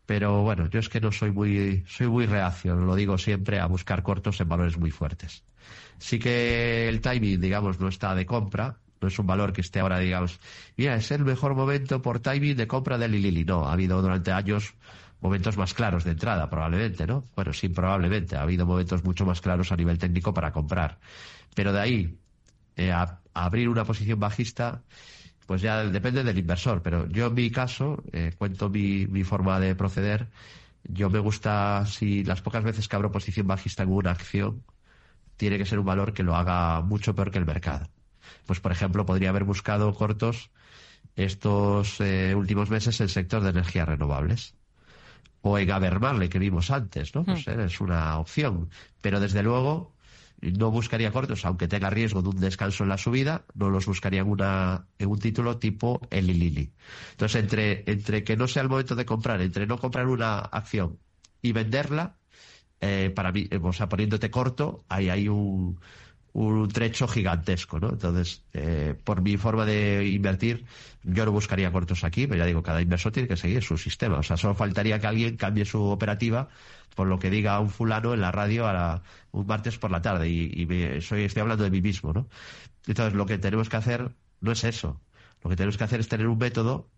Pero 0.04 0.42
bueno, 0.42 0.68
yo 0.68 0.80
es 0.80 0.88
que 0.88 1.00
no 1.00 1.12
soy 1.12 1.30
muy, 1.30 1.84
soy 1.86 2.08
muy 2.08 2.26
reacio, 2.26 2.74
lo 2.74 2.94
digo 2.96 3.18
siempre, 3.18 3.60
a 3.60 3.66
buscar 3.66 4.02
cortos 4.02 4.40
en 4.40 4.48
valores 4.48 4.76
muy 4.76 4.90
fuertes. 4.90 5.44
Sí 5.98 6.18
que 6.18 6.88
el 6.88 7.00
timing, 7.00 7.40
digamos, 7.40 7.78
no 7.78 7.86
está 7.86 8.14
de 8.16 8.26
compra, 8.26 8.81
no 9.02 9.08
es 9.08 9.18
un 9.18 9.26
valor 9.26 9.52
que 9.52 9.60
esté 9.60 9.80
ahora, 9.80 9.98
digamos, 9.98 10.40
mira, 10.76 10.94
es 10.94 11.10
el 11.10 11.24
mejor 11.24 11.54
momento 11.54 12.00
por 12.00 12.20
timing 12.20 12.56
de 12.56 12.66
compra 12.68 12.96
de 12.98 13.08
Lili. 13.08 13.44
No, 13.44 13.66
ha 13.68 13.72
habido 13.72 14.00
durante 14.00 14.30
años 14.32 14.74
momentos 15.20 15.56
más 15.56 15.74
claros 15.74 16.04
de 16.04 16.12
entrada, 16.12 16.48
probablemente, 16.48 17.06
¿no? 17.06 17.24
Bueno, 17.34 17.52
sí, 17.52 17.68
probablemente. 17.68 18.36
Ha 18.36 18.42
habido 18.42 18.66
momentos 18.66 19.04
mucho 19.04 19.26
más 19.26 19.40
claros 19.40 19.72
a 19.72 19.76
nivel 19.76 19.98
técnico 19.98 20.32
para 20.32 20.52
comprar. 20.52 20.98
Pero 21.54 21.72
de 21.72 21.80
ahí 21.80 22.18
eh, 22.76 22.92
a, 22.92 23.20
abrir 23.34 23.68
una 23.68 23.84
posición 23.84 24.20
bajista, 24.20 24.82
pues 25.46 25.62
ya 25.62 25.84
depende 25.84 26.24
del 26.24 26.38
inversor. 26.38 26.82
Pero 26.82 27.08
yo 27.08 27.26
en 27.26 27.34
mi 27.34 27.50
caso, 27.50 28.02
eh, 28.12 28.32
cuento 28.38 28.70
mi, 28.70 29.06
mi 29.06 29.24
forma 29.24 29.60
de 29.60 29.74
proceder. 29.74 30.28
Yo 30.84 31.10
me 31.10 31.20
gusta, 31.20 31.86
si 31.86 32.24
las 32.24 32.42
pocas 32.42 32.64
veces 32.64 32.88
que 32.88 32.96
abro 32.96 33.12
posición 33.12 33.46
bajista 33.46 33.84
en 33.84 33.90
una 33.90 34.10
acción, 34.12 34.64
tiene 35.36 35.58
que 35.58 35.66
ser 35.66 35.78
un 35.78 35.86
valor 35.86 36.12
que 36.12 36.22
lo 36.24 36.36
haga 36.36 36.80
mucho 36.82 37.14
peor 37.14 37.30
que 37.30 37.38
el 37.38 37.46
mercado 37.46 37.88
pues 38.46 38.60
por 38.60 38.72
ejemplo 38.72 39.06
podría 39.06 39.30
haber 39.30 39.44
buscado 39.44 39.92
cortos 39.94 40.50
estos 41.16 42.00
eh, 42.00 42.34
últimos 42.34 42.70
meses 42.70 43.00
el 43.00 43.10
sector 43.10 43.42
de 43.42 43.50
energías 43.50 43.88
renovables 43.88 44.54
o 45.42 45.58
en 45.58 45.70
Abermarle 45.70 46.28
que 46.28 46.38
vimos 46.38 46.70
antes, 46.70 47.14
¿no? 47.14 47.24
Pues 47.24 47.46
eh, 47.48 47.56
es 47.64 47.80
una 47.80 48.18
opción, 48.18 48.70
pero 49.00 49.20
desde 49.20 49.42
luego 49.42 49.92
no 50.40 50.70
buscaría 50.70 51.12
cortos, 51.12 51.44
aunque 51.44 51.68
tenga 51.68 51.90
riesgo 51.90 52.22
de 52.22 52.30
un 52.30 52.40
descanso 52.40 52.82
en 52.82 52.88
la 52.88 52.98
subida, 52.98 53.44
no 53.54 53.70
los 53.70 53.86
buscaría 53.86 54.22
en, 54.22 54.28
una, 54.28 54.86
en 54.98 55.08
un 55.08 55.18
título 55.18 55.58
tipo 55.58 56.00
el 56.10 56.26
Lili. 56.26 56.72
Entonces, 57.12 57.42
entre, 57.42 57.84
entre 57.86 58.24
que 58.24 58.36
no 58.36 58.48
sea 58.48 58.62
el 58.62 58.68
momento 58.68 58.96
de 58.96 59.04
comprar, 59.04 59.40
entre 59.40 59.66
no 59.66 59.78
comprar 59.78 60.08
una 60.08 60.38
acción 60.38 60.98
y 61.42 61.52
venderla, 61.52 62.16
eh, 62.80 63.12
para 63.14 63.30
mí, 63.30 63.48
o 63.62 63.72
sea, 63.72 63.88
poniéndote 63.88 64.30
corto, 64.30 64.84
ahí 64.88 65.08
hay 65.08 65.28
un, 65.28 65.78
un 66.32 66.68
trecho 66.68 67.06
gigantesco, 67.08 67.78
¿no? 67.78 67.90
Entonces, 67.90 68.42
eh, 68.54 68.94
por 69.04 69.20
mi 69.20 69.36
forma 69.36 69.66
de 69.66 70.08
invertir, 70.08 70.64
yo 71.02 71.24
no 71.26 71.32
buscaría 71.32 71.70
cortos 71.72 72.04
aquí, 72.04 72.26
pero 72.26 72.38
ya 72.38 72.46
digo, 72.46 72.62
cada 72.62 72.80
inversor 72.80 73.12
tiene 73.12 73.28
que 73.28 73.36
seguir 73.36 73.62
su 73.62 73.76
sistema. 73.76 74.18
O 74.18 74.22
sea, 74.22 74.36
solo 74.36 74.54
faltaría 74.54 74.98
que 74.98 75.06
alguien 75.06 75.36
cambie 75.36 75.64
su 75.64 75.82
operativa 75.82 76.48
por 76.94 77.06
lo 77.06 77.18
que 77.18 77.30
diga 77.30 77.58
un 77.60 77.70
fulano 77.70 78.14
en 78.14 78.20
la 78.20 78.32
radio 78.32 78.66
a 78.66 79.02
un 79.30 79.46
martes 79.46 79.78
por 79.78 79.90
la 79.90 80.02
tarde 80.02 80.28
y, 80.28 81.00
soy, 81.00 81.24
estoy 81.24 81.40
hablando 81.40 81.64
de 81.64 81.70
mí 81.70 81.82
mismo, 81.82 82.12
¿no? 82.12 82.28
Entonces, 82.86 83.14
lo 83.14 83.26
que 83.26 83.38
tenemos 83.38 83.68
que 83.68 83.76
hacer 83.76 84.14
no 84.40 84.52
es 84.52 84.64
eso. 84.64 85.00
Lo 85.42 85.50
que 85.50 85.56
tenemos 85.56 85.78
que 85.78 85.84
hacer 85.84 86.00
es 86.00 86.08
tener 86.08 86.28
un 86.28 86.38
método 86.38 86.90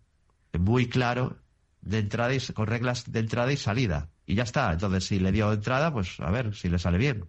muy 0.57 0.87
claro 0.87 1.37
de 1.85 1.99
entrada 1.99 2.33
y, 2.33 2.39
con 2.53 2.67
reglas 2.67 3.09
de 3.11 3.19
entrada 3.19 3.53
y 3.53 3.57
salida. 3.57 4.09
Y 4.25 4.35
ya 4.35 4.43
está. 4.43 4.73
Entonces, 4.73 5.05
si 5.05 5.19
le 5.19 5.31
dio 5.31 5.53
entrada, 5.53 5.93
pues 5.93 6.19
a 6.19 6.31
ver 6.31 6.53
si 6.55 6.67
le 6.67 6.79
sale 6.79 6.97
bien. 6.97 7.25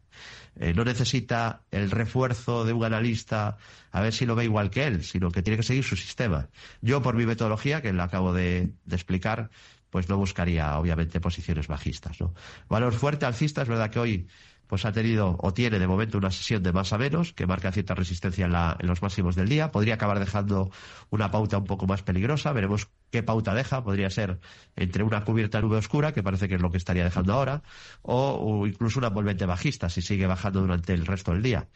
Eh, 0.58 0.72
no 0.74 0.84
necesita 0.84 1.62
el 1.70 1.90
refuerzo 1.90 2.64
de 2.64 2.72
un 2.72 2.82
analista 2.82 3.58
a 3.92 4.00
ver 4.00 4.12
si 4.12 4.24
lo 4.24 4.34
ve 4.34 4.44
igual 4.44 4.70
que 4.70 4.86
él, 4.86 5.04
sino 5.04 5.30
que 5.30 5.42
tiene 5.42 5.58
que 5.58 5.62
seguir 5.62 5.84
su 5.84 5.96
sistema. 5.96 6.48
Yo, 6.80 7.02
por 7.02 7.14
mi 7.14 7.26
metodología, 7.26 7.82
que 7.82 7.92
le 7.92 8.02
acabo 8.02 8.32
de, 8.32 8.70
explicar, 8.90 9.50
pues 9.90 10.08
no 10.08 10.16
buscaría, 10.16 10.78
obviamente, 10.78 11.20
posiciones 11.20 11.68
bajistas. 11.68 12.18
¿no? 12.20 12.34
Valor 12.68 12.94
fuerte 12.94 13.26
alcista, 13.26 13.62
es 13.62 13.68
verdad 13.68 13.90
que 13.90 13.98
hoy 13.98 14.26
pues 14.66 14.84
ha 14.84 14.92
tenido 14.92 15.36
o 15.40 15.52
tiene 15.52 15.78
de 15.78 15.86
momento 15.86 16.18
una 16.18 16.30
sesión 16.30 16.62
de 16.62 16.72
más 16.72 16.92
a 16.92 16.98
menos 16.98 17.32
que 17.32 17.46
marca 17.46 17.72
cierta 17.72 17.94
resistencia 17.94 18.46
en, 18.46 18.86
los 18.88 19.02
máximos 19.02 19.36
del 19.36 19.48
día. 19.48 19.70
Podría 19.70 19.94
acabar 19.94 20.18
dejando 20.18 20.70
una 21.10 21.30
pauta 21.30 21.58
un 21.58 21.64
poco 21.64 21.86
más 21.86 22.02
peligrosa. 22.02 22.52
Veremos 22.52 22.88
qué 23.10 23.22
pauta 23.22 23.54
deja. 23.54 23.82
Podría 23.82 24.10
ser 24.10 24.40
entre 24.76 25.02
una 25.02 25.24
cubierta 25.24 25.60
nube 25.60 25.76
oscura, 25.76 26.12
que 26.12 26.22
parece 26.22 26.48
que 26.48 26.56
es 26.56 26.60
lo 26.60 26.70
que 26.70 26.78
estaría 26.78 27.04
dejando 27.04 27.32
ahora, 27.32 27.62
o, 28.02 28.66
incluso 28.66 28.98
una 28.98 29.08
envolvente 29.08 29.46
bajista 29.46 29.88
si 29.88 30.02
sigue 30.02 30.26
bajando 30.26 30.60
durante 30.60 30.92
el 30.92 31.06
resto 31.06 31.32
del 31.32 31.42
día. 31.42 31.68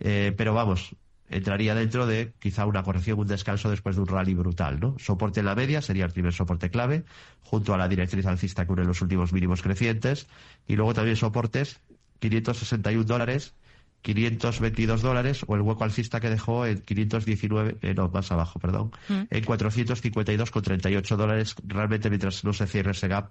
Eh, 0.00 0.34
pero 0.36 0.54
vamos, 0.54 0.94
entraría 1.28 1.74
dentro 1.74 2.06
de 2.06 2.34
quizá 2.38 2.66
una 2.66 2.82
corrección, 2.82 3.18
un 3.18 3.26
descanso 3.26 3.70
después 3.70 3.96
de 3.96 4.02
un 4.02 4.08
rally 4.08 4.34
brutal, 4.34 4.78
¿no? 4.80 4.96
Soporte 4.98 5.40
en 5.40 5.46
la 5.46 5.54
media 5.54 5.82
sería 5.82 6.04
el 6.04 6.12
primer 6.12 6.32
soporte 6.32 6.70
clave, 6.70 7.04
junto 7.42 7.74
a 7.74 7.78
la 7.78 7.88
directriz 7.88 8.26
alcista 8.26 8.66
que 8.66 8.72
une 8.72 8.84
los 8.84 9.02
últimos 9.02 9.32
mínimos 9.32 9.62
crecientes, 9.62 10.28
y 10.66 10.76
luego 10.76 10.94
también 10.94 11.16
soportes 11.16 11.80
561 12.18 13.04
dólares, 13.04 13.54
522 14.02 15.02
dólares 15.02 15.44
o 15.48 15.56
el 15.56 15.62
hueco 15.62 15.82
alcista 15.82 16.20
que 16.20 16.30
dejó 16.30 16.64
en 16.64 16.80
519, 16.80 17.78
eh, 17.82 17.94
no, 17.94 18.08
más 18.08 18.30
abajo, 18.30 18.60
perdón, 18.60 18.92
mm. 19.08 19.22
en 19.30 19.44
452,38 19.44 21.16
dólares. 21.16 21.56
Realmente, 21.66 22.08
mientras 22.08 22.44
no 22.44 22.52
se 22.52 22.66
cierre 22.66 22.92
ese 22.92 23.08
gap, 23.08 23.30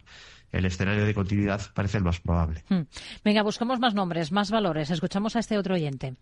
el 0.52 0.66
escenario 0.66 1.06
de 1.06 1.14
continuidad 1.14 1.62
parece 1.74 1.98
el 1.98 2.04
más 2.04 2.20
probable. 2.20 2.64
Mm. 2.70 2.82
Venga, 3.24 3.44
buscamos 3.44 3.80
más 3.80 3.94
nombres, 3.94 4.32
más 4.34 4.52
valores. 4.52 4.92
Escuchamos 4.92 5.36
a 5.36 5.40
este 5.40 5.58
otro 5.58 5.76
oyente. 5.76 6.16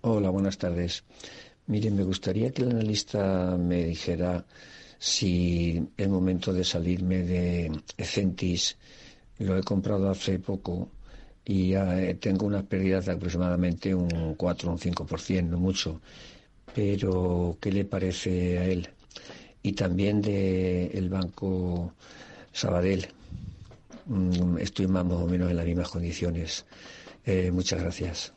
Hola, 0.00 0.30
buenas 0.30 0.58
tardes. 0.58 1.04
Mire, 1.66 1.90
me 1.90 2.02
gustaría 2.02 2.52
que 2.52 2.62
el 2.62 2.70
analista 2.70 3.56
me 3.56 3.84
dijera 3.84 4.44
si 4.98 5.88
es 5.96 6.08
momento 6.08 6.52
de 6.52 6.64
salirme 6.64 7.18
de 7.18 7.70
Ecentis 7.96 8.76
lo 9.38 9.56
he 9.56 9.62
comprado 9.62 10.10
hace 10.10 10.38
poco 10.38 10.88
y 11.44 11.74
tengo 12.20 12.46
unas 12.46 12.64
pérdidas 12.64 13.06
de 13.06 13.12
aproximadamente 13.12 13.94
un 13.94 14.34
4 14.36 14.68
o 14.68 14.72
un 14.72 14.78
5%, 14.78 15.44
no 15.44 15.58
mucho. 15.58 16.00
Pero, 16.74 17.56
¿qué 17.60 17.70
le 17.70 17.84
parece 17.84 18.58
a 18.58 18.64
él? 18.64 18.88
Y 19.62 19.72
también 19.72 20.20
del 20.20 20.90
el 20.92 21.08
Banco 21.08 21.92
Sabadell. 22.52 23.06
Mm, 24.06 24.58
estoy 24.58 24.88
más 24.88 25.04
o 25.04 25.26
menos 25.26 25.50
en 25.50 25.56
las 25.56 25.66
mismas 25.66 25.88
condiciones. 25.88 26.66
Eh, 27.24 27.50
muchas 27.52 27.80
gracias. 27.80 28.32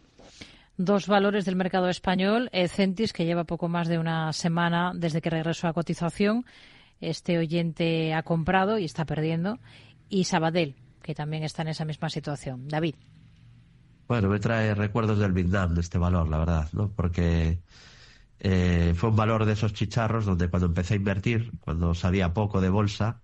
Dos 0.77 1.07
valores 1.07 1.45
del 1.45 1.55
mercado 1.55 1.89
español. 1.89 2.49
Centis, 2.69 3.11
que 3.11 3.25
lleva 3.25 3.43
poco 3.43 3.67
más 3.67 3.87
de 3.87 3.97
una 3.97 4.31
semana 4.33 4.93
desde 4.95 5.21
que 5.21 5.29
regresó 5.31 5.67
a 5.67 5.73
cotización. 5.73 6.45
Este 7.01 7.37
oyente 7.37 8.13
ha 8.13 8.23
comprado 8.23 8.77
y 8.77 8.85
está 8.85 9.05
perdiendo. 9.05 9.59
Y 10.09 10.23
Sabadell, 10.23 10.75
que 11.09 11.15
también 11.15 11.41
está 11.41 11.63
en 11.63 11.69
esa 11.69 11.85
misma 11.85 12.07
situación. 12.11 12.67
David. 12.67 12.93
Bueno, 14.07 14.29
me 14.29 14.37
trae 14.37 14.75
recuerdos 14.75 15.17
del 15.17 15.31
Vietnam, 15.31 15.73
de 15.73 15.81
este 15.81 15.97
valor, 15.97 16.29
la 16.29 16.37
verdad, 16.37 16.69
¿no? 16.71 16.91
Porque 16.91 17.63
eh, 18.39 18.93
fue 18.95 19.09
un 19.09 19.15
valor 19.15 19.45
de 19.45 19.53
esos 19.53 19.73
chicharros 19.73 20.27
donde 20.27 20.49
cuando 20.49 20.67
empecé 20.67 20.93
a 20.93 20.97
invertir, 20.97 21.49
cuando 21.61 21.95
sabía 21.95 22.31
poco 22.31 22.61
de 22.61 22.69
bolsa, 22.69 23.23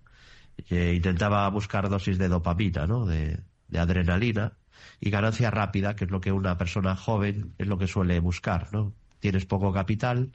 intentaba 0.68 1.48
buscar 1.48 1.88
dosis 1.88 2.18
de 2.18 2.26
dopamina, 2.26 2.88
¿no? 2.88 3.06
De, 3.06 3.38
de, 3.68 3.78
adrenalina 3.78 4.54
y 4.98 5.10
ganancia 5.10 5.52
rápida, 5.52 5.94
que 5.94 6.06
es 6.06 6.10
lo 6.10 6.20
que 6.20 6.32
una 6.32 6.58
persona 6.58 6.96
joven 6.96 7.54
es 7.56 7.68
lo 7.68 7.78
que 7.78 7.86
suele 7.86 8.18
buscar, 8.18 8.72
¿no? 8.72 8.94
Tienes 9.20 9.46
poco 9.46 9.72
capital 9.72 10.32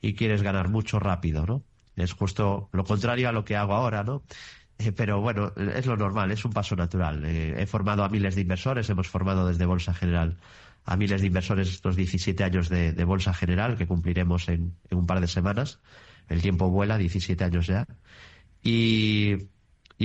y 0.00 0.14
quieres 0.14 0.42
ganar 0.42 0.68
mucho 0.68 1.00
rápido, 1.00 1.46
¿no? 1.46 1.64
Es 1.96 2.12
justo 2.12 2.68
lo 2.70 2.84
contrario 2.84 3.28
a 3.28 3.32
lo 3.32 3.44
que 3.44 3.56
hago 3.56 3.74
ahora, 3.74 4.04
¿no? 4.04 4.22
Eh, 4.78 4.92
pero 4.92 5.20
bueno, 5.20 5.52
es 5.56 5.86
lo 5.86 5.96
normal, 5.96 6.30
es 6.30 6.44
un 6.44 6.52
paso 6.52 6.76
natural. 6.76 7.24
Eh, 7.24 7.54
he 7.58 7.66
formado 7.66 8.04
a 8.04 8.08
miles 8.08 8.34
de 8.34 8.42
inversores, 8.42 8.88
hemos 8.90 9.08
formado 9.08 9.46
desde 9.48 9.64
Bolsa 9.66 9.94
General 9.94 10.36
a 10.84 10.96
miles 10.96 11.20
de 11.20 11.26
inversores 11.26 11.68
estos 11.68 11.96
17 11.96 12.44
años 12.44 12.68
de, 12.68 12.92
Bolsa 13.04 13.34
General 13.34 13.76
que 13.76 13.86
cumpliremos 13.86 14.48
en, 14.48 14.76
un 14.90 15.06
par 15.06 15.20
de 15.20 15.26
semanas. 15.26 15.80
El 16.28 16.42
tiempo 16.42 16.70
vuela, 16.70 16.96
17 16.96 17.42
años 17.42 17.66
ya. 17.66 17.86
Y, 18.62 19.48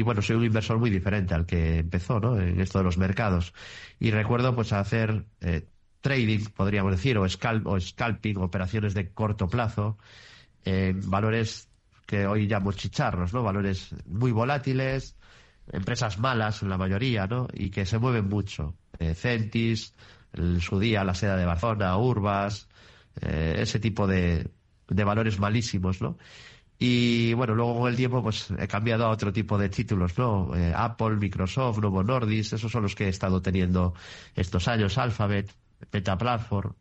bueno, 0.03 0.21
soy 0.21 0.37
un 0.37 0.45
inversor 0.45 0.79
muy 0.79 0.89
diferente 0.89 1.33
al 1.35 1.45
que 1.45 1.79
empezó 1.79 2.19
¿no? 2.19 2.39
en 2.39 2.59
esto 2.59 2.79
de 2.79 2.83
los 2.83 2.97
mercados. 2.97 3.53
Y 3.99 4.11
recuerdo 4.11 4.55
pues 4.55 4.73
hacer 4.73 5.25
eh, 5.41 5.67
trading, 6.01 6.45
podríamos 6.55 6.91
decir, 6.91 7.17
o, 7.17 7.23
o 7.23 7.79
scalping, 7.79 8.37
operaciones 8.37 8.95
de 8.95 9.09
corto 9.09 9.47
plazo, 9.47 9.99
en 10.65 11.09
valores 11.09 11.70
que 12.11 12.27
hoy 12.27 12.45
llamo 12.45 12.73
chicharros, 12.73 13.33
¿no? 13.33 13.41
Valores 13.41 13.95
muy 14.05 14.33
volátiles, 14.33 15.15
empresas 15.71 16.19
malas 16.19 16.61
en 16.61 16.67
la 16.67 16.77
mayoría, 16.77 17.25
¿no? 17.25 17.47
Y 17.53 17.69
que 17.69 17.85
se 17.85 17.99
mueven 17.99 18.27
mucho. 18.27 18.75
Eh, 18.99 19.15
Centis, 19.15 19.93
en 20.33 20.59
su 20.59 20.77
día 20.77 21.05
la 21.05 21.13
seda 21.13 21.37
de 21.37 21.45
Barcelona, 21.45 21.97
Urbas, 21.97 22.67
eh, 23.21 23.55
ese 23.59 23.79
tipo 23.79 24.07
de, 24.07 24.51
de 24.89 25.03
valores 25.05 25.39
malísimos, 25.39 26.01
¿no? 26.01 26.17
Y 26.77 27.33
bueno, 27.33 27.55
luego 27.55 27.79
con 27.79 27.89
el 27.89 27.95
tiempo 27.95 28.21
pues 28.21 28.51
he 28.59 28.67
cambiado 28.67 29.05
a 29.05 29.09
otro 29.09 29.31
tipo 29.31 29.57
de 29.57 29.69
títulos, 29.69 30.17
¿no? 30.17 30.53
Eh, 30.53 30.73
Apple, 30.75 31.15
Microsoft, 31.15 31.79
Novo 31.79 32.03
Nordis, 32.03 32.51
esos 32.51 32.69
son 32.69 32.83
los 32.83 32.93
que 32.93 33.05
he 33.05 33.09
estado 33.09 33.41
teniendo 33.41 33.93
estos 34.35 34.67
años, 34.67 34.97
Alphabet, 34.97 35.49
Meta 35.93 36.17
Platform. 36.17 36.73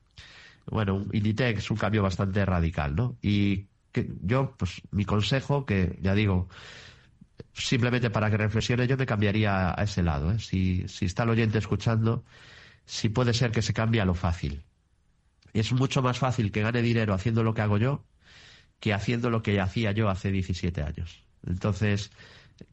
Bueno, 0.67 1.07
Inditex, 1.13 1.71
un 1.71 1.77
cambio 1.77 2.03
bastante 2.03 2.45
radical, 2.45 2.97
¿no? 2.97 3.17
Y 3.23 3.70
que 3.93 4.09
yo, 4.23 4.55
pues 4.57 4.83
mi 4.91 5.05
consejo, 5.05 5.67
que 5.67 5.99
ya 6.01 6.15
digo, 6.15 6.49
simplemente 7.53 8.11
para 8.11 8.31
que 8.31 8.37
reflexione, 8.37 8.87
yo 8.87 8.97
me 8.97 9.07
cambiaría 9.07 9.71
a 9.79 9.83
ese 9.83 10.03
lado. 10.03 10.33
¿eh? 10.33 10.39
Si, 10.39 10.87
si 10.89 11.07
está 11.07 11.25
el 11.25 11.31
oyente 11.31 11.59
escuchando, 11.59 12.25
si 12.87 13.09
puede 13.09 13.35
ser 13.35 13.51
que 13.51 13.63
se 13.63 13.73
cambie 13.73 14.01
a 14.01 14.05
lo 14.05 14.15
fácil. 14.15 14.63
Es 15.53 15.73
mucho 15.73 16.03
más 16.03 16.19
fácil 16.19 16.53
que 16.53 16.63
gane 16.63 16.83
dinero 16.83 17.15
haciendo 17.15 17.43
lo 17.43 17.55
que 17.55 17.63
hago 17.63 17.79
yo 17.79 18.05
que 18.81 18.95
haciendo 18.95 19.31
lo 19.31 19.43
que 19.43 19.61
hacía 19.61 19.93
yo 19.93 20.09
hace 20.09 20.33
17 20.33 20.83
años. 20.83 21.23
Entonces, 21.47 22.11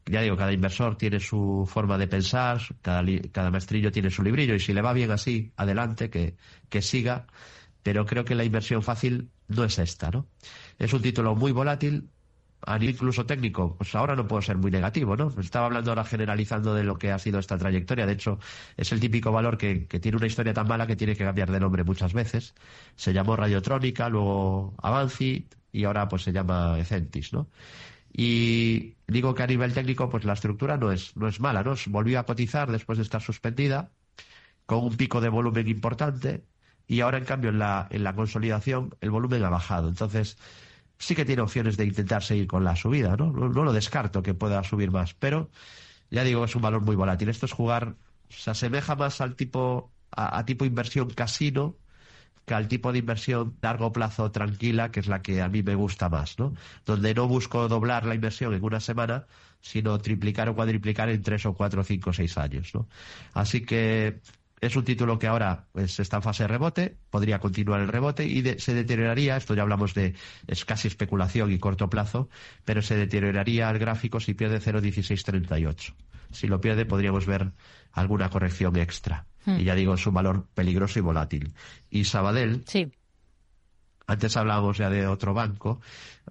ya 0.06 0.22
digo, 0.22 0.36
cada 0.36 0.52
inversor 0.52 0.96
tiene 0.96 1.20
su 1.20 1.68
forma 1.70 1.98
de 1.98 2.08
pensar, 2.08 2.60
cada, 2.82 3.04
cada 3.30 3.50
maestrillo 3.50 3.92
tiene 3.92 4.10
su 4.10 4.22
librillo 4.22 4.54
y 4.54 4.60
si 4.60 4.72
le 4.72 4.82
va 4.82 4.92
bien 4.94 5.10
así, 5.10 5.52
adelante, 5.56 6.10
que, 6.10 6.36
que 6.68 6.82
siga. 6.82 7.26
Pero 7.88 8.04
creo 8.04 8.22
que 8.26 8.34
la 8.34 8.44
inversión 8.44 8.82
fácil 8.82 9.30
no 9.48 9.64
es 9.64 9.78
esta, 9.78 10.10
¿no? 10.10 10.26
Es 10.78 10.92
un 10.92 11.00
título 11.00 11.34
muy 11.34 11.52
volátil, 11.52 12.10
a 12.60 12.76
incluso 12.84 13.24
técnico, 13.24 13.76
pues 13.78 13.94
ahora 13.94 14.14
no 14.14 14.28
puedo 14.28 14.42
ser 14.42 14.58
muy 14.58 14.70
negativo, 14.70 15.16
¿no? 15.16 15.32
Estaba 15.40 15.64
hablando 15.64 15.90
ahora 15.90 16.04
generalizando 16.04 16.74
de 16.74 16.84
lo 16.84 16.98
que 16.98 17.12
ha 17.12 17.18
sido 17.18 17.38
esta 17.38 17.56
trayectoria. 17.56 18.04
De 18.04 18.12
hecho, 18.12 18.40
es 18.76 18.92
el 18.92 19.00
típico 19.00 19.32
valor 19.32 19.56
que, 19.56 19.86
tiene 19.86 20.18
una 20.18 20.26
historia 20.26 20.52
tan 20.52 20.68
mala 20.68 20.86
que 20.86 20.96
tiene 20.96 21.16
que 21.16 21.24
cambiar 21.24 21.50
de 21.50 21.60
nombre 21.60 21.82
muchas 21.82 22.12
veces. 22.12 22.54
Se 22.94 23.14
llamó 23.14 23.36
Radiotrónica, 23.36 24.10
luego 24.10 24.74
Avanci 24.82 25.48
y 25.72 25.84
ahora 25.84 26.10
pues 26.10 26.24
se 26.24 26.32
llama 26.32 26.78
Ecentis, 26.78 27.32
¿no? 27.32 27.48
Y 28.12 28.96
digo 29.06 29.34
que 29.34 29.44
a 29.44 29.46
nivel 29.46 29.72
técnico, 29.72 30.10
pues 30.10 30.24
la 30.26 30.34
estructura 30.34 30.76
no 30.76 30.92
es, 30.92 31.16
no 31.16 31.26
es 31.26 31.40
mala, 31.40 31.62
¿no? 31.62 31.74
Volvió 31.86 32.20
a 32.20 32.26
cotizar 32.26 32.70
después 32.70 32.98
de 32.98 33.04
estar 33.04 33.22
suspendida, 33.22 33.92
con 34.66 34.84
un 34.84 34.96
pico 34.98 35.22
de 35.22 35.30
volumen 35.30 35.66
importante, 35.68 36.44
y 36.88 37.02
ahora 37.02 37.18
en 37.18 37.24
cambio 37.24 37.50
en 37.50 37.58
la, 37.58 37.86
en 37.90 38.02
la 38.02 38.14
consolidación 38.14 38.96
el 39.00 39.10
volumen 39.10 39.44
ha 39.44 39.50
bajado. 39.50 39.88
Entonces 39.88 40.38
sí 40.98 41.14
que 41.14 41.24
tiene 41.24 41.42
opciones 41.42 41.76
de 41.76 41.84
intentar 41.84 42.24
seguir 42.24 42.48
con 42.48 42.64
la 42.64 42.74
subida, 42.74 43.16
¿no? 43.16 43.30
No, 43.30 43.48
lo 43.48 43.72
descarto 43.72 44.22
que 44.22 44.34
pueda 44.34 44.64
subir 44.64 44.90
más, 44.90 45.14
pero 45.14 45.50
ya 46.10 46.24
digo, 46.24 46.44
es 46.44 46.56
un 46.56 46.62
valor 46.62 46.82
muy 46.82 46.96
volátil. 46.96 47.28
Esto 47.28 47.46
es 47.46 47.52
jugar 47.52 47.94
se 48.30 48.50
asemeja 48.50 48.96
más 48.96 49.20
al 49.20 49.36
tipo, 49.36 49.92
a, 50.10 50.44
tipo 50.44 50.64
inversión 50.64 51.10
casino 51.10 51.76
que 52.46 52.54
al 52.54 52.66
tipo 52.66 52.92
de 52.92 52.98
inversión 53.00 53.58
largo 53.60 53.92
plazo 53.92 54.30
tranquila, 54.30 54.90
que 54.90 55.00
es 55.00 55.06
la 55.06 55.20
que 55.20 55.42
a 55.42 55.48
mí 55.50 55.62
me 55.62 55.74
gusta 55.74 56.08
más, 56.08 56.38
¿no? 56.38 56.54
Donde 56.86 57.12
no 57.12 57.28
busco 57.28 57.68
doblar 57.68 58.06
la 58.06 58.14
inversión 58.14 58.54
en 58.54 58.64
una 58.64 58.80
semana, 58.80 59.26
sino 59.60 59.98
triplicar 59.98 60.48
o 60.48 60.54
cuadriplicar 60.54 61.10
en 61.10 61.22
tres 61.22 61.44
o 61.44 61.52
cuatro, 61.52 61.84
cinco, 61.84 62.14
seis 62.14 62.38
años, 62.38 62.74
¿no? 62.74 62.88
Así 63.34 63.66
que 63.66 64.20
es 64.60 64.76
un 64.76 64.84
título 64.84 65.18
que 65.18 65.26
ahora 65.26 65.66
pues, 65.72 66.00
está 66.00 66.16
en 66.16 66.22
fase 66.22 66.44
de 66.44 66.48
rebote, 66.48 66.96
podría 67.10 67.38
continuar 67.38 67.80
el 67.80 67.88
rebote 67.88 68.26
y 68.26 68.42
se 68.58 68.74
deterioraría, 68.74 69.36
esto 69.36 69.54
ya 69.54 69.62
hablamos 69.62 69.94
de 69.94 70.14
es 70.46 70.64
casi 70.64 70.88
especulación 70.88 71.52
y 71.52 71.58
corto 71.58 71.88
plazo, 71.88 72.28
pero 72.64 72.82
se 72.82 72.96
deterioraría 72.96 73.70
el 73.70 73.78
gráfico 73.78 74.20
si 74.20 74.34
pierde 74.34 74.60
0,1638. 74.60 75.94
Si 76.30 76.46
lo 76.46 76.60
pierde 76.60 76.84
podríamos 76.84 77.26
ver 77.26 77.52
alguna 77.92 78.30
corrección 78.30 78.76
extra. 78.76 79.26
Hmm. 79.44 79.60
Y 79.60 79.64
ya 79.64 79.74
digo, 79.74 79.94
es 79.94 80.06
un 80.06 80.14
valor 80.14 80.46
peligroso 80.54 80.98
y 80.98 81.02
volátil. 81.02 81.54
Y 81.90 82.04
Sabadell, 82.04 82.64
sí. 82.66 82.92
antes 84.06 84.36
hablábamos 84.36 84.76
ya 84.76 84.90
de 84.90 85.06
otro 85.06 85.34
banco, 85.34 85.80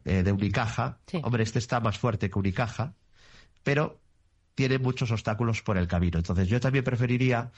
eh, 0.05 0.23
de 0.23 0.32
Unicaja. 0.32 0.99
Hombre, 1.23 1.43
este 1.43 1.59
está 1.59 1.80
más 1.80 1.97
fuerte 1.97 2.30
que 2.30 2.38
Unicaja, 2.38 2.93
pero 3.63 3.99
tiene 4.57 4.80
muchos 4.80 5.11
obstáculos 5.11 5.61
por 5.61 5.78
el 5.78 5.88
camino. 5.88 6.17
Entonces 6.17 6.47
yo 6.47 6.59
también 6.59 6.84
preferiría 6.84 7.51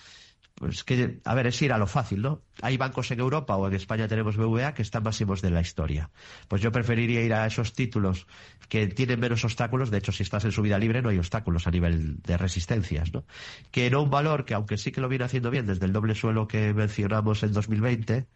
pues 0.55 0.83
que, 0.83 1.19
a 1.23 1.35
ver, 1.35 1.47
es 1.47 1.61
ir 1.61 1.71
a 1.71 1.77
lo 1.77 1.87
fácil, 1.87 2.21
¿no? 2.21 2.41
Hay 2.61 2.75
bancos 2.75 3.11
en 3.11 3.19
Europa 3.19 3.55
o 3.55 3.67
en 3.67 3.73
España 3.73 4.07
tenemos 4.07 4.35
BVA 4.35 4.73
que 4.73 4.81
están 4.81 5.03
máximos 5.03 5.41
de 5.41 5.51
la 5.51 5.61
historia. 5.61 6.09
Pues 6.47 6.61
yo 6.61 6.71
preferiría 6.71 7.21
ir 7.21 7.33
a 7.33 7.45
esos 7.47 7.73
títulos 7.73 8.27
que 8.67 8.87
tienen 8.87 9.19
menos 9.19 9.45
obstáculos. 9.45 9.89
De 9.89 9.99
hecho, 9.99 10.11
si 10.11 10.23
estás 10.23 10.43
en 10.45 10.51
subida 10.51 10.77
libre 10.77 11.01
no 11.01 11.09
hay 11.09 11.17
obstáculos 11.17 11.65
a 11.65 11.71
nivel 11.71 12.21
de 12.21 12.37
resistencias, 12.37 13.13
¿no? 13.13 13.23
Que 13.71 13.89
no 13.89 14.03
un 14.03 14.09
valor 14.09 14.43
que, 14.43 14.53
aunque 14.53 14.77
sí 14.77 14.91
que 14.91 14.99
lo 14.99 15.07
viene 15.07 15.25
haciendo 15.25 15.49
bien 15.49 15.65
desde 15.65 15.85
el 15.85 15.93
doble 15.93 16.13
suelo 16.13 16.47
que 16.47 16.73
mencionamos 16.73 17.41
en 17.43 17.53
2020, 17.53 18.27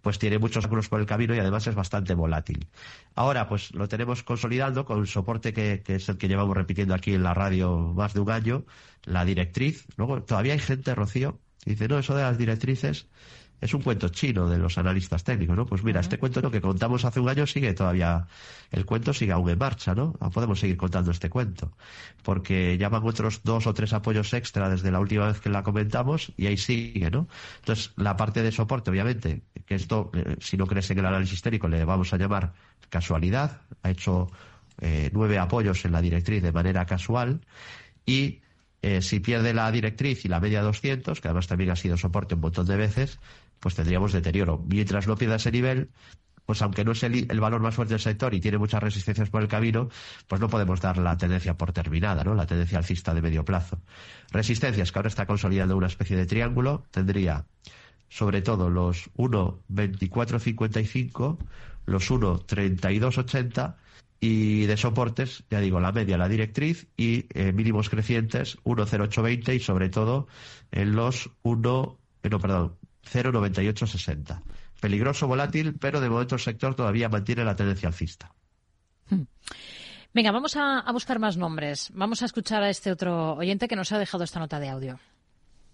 pues 0.00 0.18
tiene 0.18 0.38
muchos 0.38 0.58
obstáculos 0.58 0.88
por 0.88 1.00
el 1.00 1.06
camino 1.06 1.34
y 1.34 1.38
además 1.38 1.66
es 1.66 1.74
bastante 1.74 2.14
volátil. 2.14 2.68
Ahora, 3.14 3.48
pues 3.48 3.72
lo 3.74 3.88
tenemos 3.88 4.22
consolidando 4.22 4.84
con 4.84 5.00
el 5.00 5.06
soporte 5.06 5.52
que, 5.52 5.82
es 5.86 6.08
el 6.08 6.18
que 6.18 6.28
llevamos 6.28 6.56
repitiendo 6.56 6.94
aquí 6.94 7.14
en 7.14 7.22
la 7.22 7.34
radio 7.34 7.92
más 7.94 8.14
de 8.14 8.20
un 8.20 8.30
año, 8.30 8.64
la 9.04 9.24
directriz. 9.24 9.86
Luego, 9.96 10.22
todavía 10.22 10.54
hay 10.54 10.58
gente, 10.58 10.94
Rocío, 10.94 11.38
dice, 11.64 11.88
no, 11.88 11.98
eso 11.98 12.14
de 12.14 12.22
las 12.22 12.38
directrices 12.38 13.06
es 13.60 13.74
un 13.74 13.82
cuento 13.82 14.08
chino 14.08 14.48
de 14.48 14.58
los 14.58 14.78
analistas 14.78 15.22
técnicos, 15.22 15.56
¿no? 15.56 15.66
Pues 15.66 15.84
mira, 15.84 16.00
este 16.00 16.18
cuento 16.18 16.40
lo 16.40 16.50
que 16.50 16.60
contamos 16.60 17.04
hace 17.04 17.20
un 17.20 17.28
año 17.28 17.46
sigue 17.46 17.74
todavía, 17.74 18.26
el 18.70 18.86
cuento 18.86 19.12
sigue 19.12 19.32
aún 19.32 19.50
en 19.50 19.58
marcha, 19.58 19.94
¿no? 19.94 20.14
podemos 20.32 20.60
seguir 20.60 20.76
contando 20.76 21.10
este 21.10 21.28
cuento, 21.28 21.72
porque 22.22 22.78
llaman 22.78 23.02
otros 23.04 23.42
dos 23.44 23.66
o 23.66 23.74
tres 23.74 23.92
apoyos 23.92 24.32
extra 24.32 24.70
desde 24.70 24.90
la 24.90 25.00
última 25.00 25.26
vez 25.26 25.40
que 25.40 25.50
la 25.50 25.62
comentamos 25.62 26.32
y 26.36 26.46
ahí 26.46 26.56
sigue, 26.56 27.10
¿no? 27.10 27.28
Entonces, 27.58 27.92
la 27.96 28.16
parte 28.16 28.42
de 28.42 28.50
soporte, 28.50 28.90
obviamente, 28.90 29.42
que 29.66 29.74
esto, 29.74 30.10
eh, 30.14 30.36
si 30.40 30.56
no 30.56 30.66
crees 30.66 30.90
en 30.90 31.00
el 31.00 31.06
análisis 31.06 31.42
técnico, 31.42 31.68
le 31.68 31.84
vamos 31.84 32.12
a 32.14 32.16
llamar 32.16 32.54
casualidad, 32.88 33.60
ha 33.82 33.90
hecho 33.90 34.28
eh, 34.80 35.10
nueve 35.12 35.38
apoyos 35.38 35.84
en 35.84 35.92
la 35.92 36.00
directriz 36.00 36.42
de 36.42 36.52
manera 36.52 36.86
casual 36.86 37.40
y 38.06 38.40
eh, 38.82 39.02
si 39.02 39.20
pierde 39.20 39.54
la 39.54 39.70
directriz 39.70 40.24
y 40.24 40.28
la 40.28 40.40
media 40.40 40.62
200, 40.62 41.20
que 41.20 41.28
además 41.28 41.46
también 41.46 41.70
ha 41.70 41.76
sido 41.76 41.96
soporte 41.96 42.34
un 42.34 42.40
montón 42.40 42.66
de 42.66 42.76
veces, 42.76 43.20
pues 43.60 43.74
tendríamos 43.74 44.12
deterioro. 44.12 44.62
Mientras 44.66 45.06
no 45.06 45.16
pierda 45.16 45.36
ese 45.36 45.52
nivel, 45.52 45.90
pues 46.46 46.62
aunque 46.62 46.84
no 46.84 46.90
es 46.92 47.02
el, 47.04 47.40
valor 47.40 47.60
más 47.60 47.76
fuerte 47.76 47.94
del 47.94 48.00
sector 48.00 48.34
y 48.34 48.40
tiene 48.40 48.58
muchas 48.58 48.82
resistencias 48.82 49.30
por 49.30 49.40
el 49.42 49.48
camino, 49.48 49.88
pues 50.26 50.40
no 50.40 50.48
podemos 50.48 50.80
dar 50.80 50.98
la 50.98 51.16
tendencia 51.16 51.56
por 51.56 51.72
terminada, 51.72 52.24
¿no? 52.24 52.34
La 52.34 52.46
tendencia 52.46 52.78
alcista 52.78 53.14
de 53.14 53.22
medio 53.22 53.44
plazo. 53.44 53.80
Resistencias 54.32 54.90
que 54.90 54.98
ahora 54.98 55.08
está 55.08 55.26
consolidando 55.26 55.76
una 55.76 55.86
especie 55.86 56.16
de 56.16 56.26
triángulo, 56.26 56.82
tendría 56.90 57.46
sobre 58.08 58.42
todo 58.42 58.68
los 58.68 59.12
1.2455, 59.14 61.38
los 61.86 62.10
1.3280 62.10 63.76
y 64.20 64.66
de 64.66 64.76
soportes, 64.76 65.44
ya 65.50 65.60
digo, 65.60 65.80
la 65.80 65.92
media, 65.92 66.18
la 66.18 66.28
directriz 66.28 66.86
y 66.96 67.24
eh, 67.32 67.52
mínimos 67.52 67.88
crecientes 67.88 68.58
10820 68.64 69.54
y 69.54 69.60
sobre 69.60 69.88
todo 69.88 70.28
en 70.70 70.94
los 70.94 71.30
1, 71.42 71.98
eh, 72.22 72.28
no, 72.28 72.38
perdón, 72.38 72.76
09860. 73.02 74.42
Peligroso, 74.80 75.26
volátil, 75.26 75.74
pero 75.78 76.00
de 76.00 76.10
momento 76.10 76.34
el 76.34 76.40
sector 76.40 76.74
todavía 76.74 77.08
mantiene 77.08 77.44
la 77.44 77.56
tendencia 77.56 77.88
alcista. 77.88 78.32
Hmm. 79.08 79.22
Venga, 80.12 80.32
vamos 80.32 80.56
a, 80.56 80.80
a, 80.80 80.92
buscar 80.92 81.18
más 81.18 81.36
nombres. 81.36 81.90
Vamos 81.94 82.22
a 82.22 82.26
escuchar 82.26 82.62
a 82.62 82.70
este 82.70 82.90
otro 82.90 83.34
oyente 83.34 83.68
que 83.68 83.76
nos 83.76 83.92
ha 83.92 83.98
dejado 83.98 84.24
esta 84.24 84.40
nota 84.40 84.60
de 84.60 84.68
audio. 84.68 84.98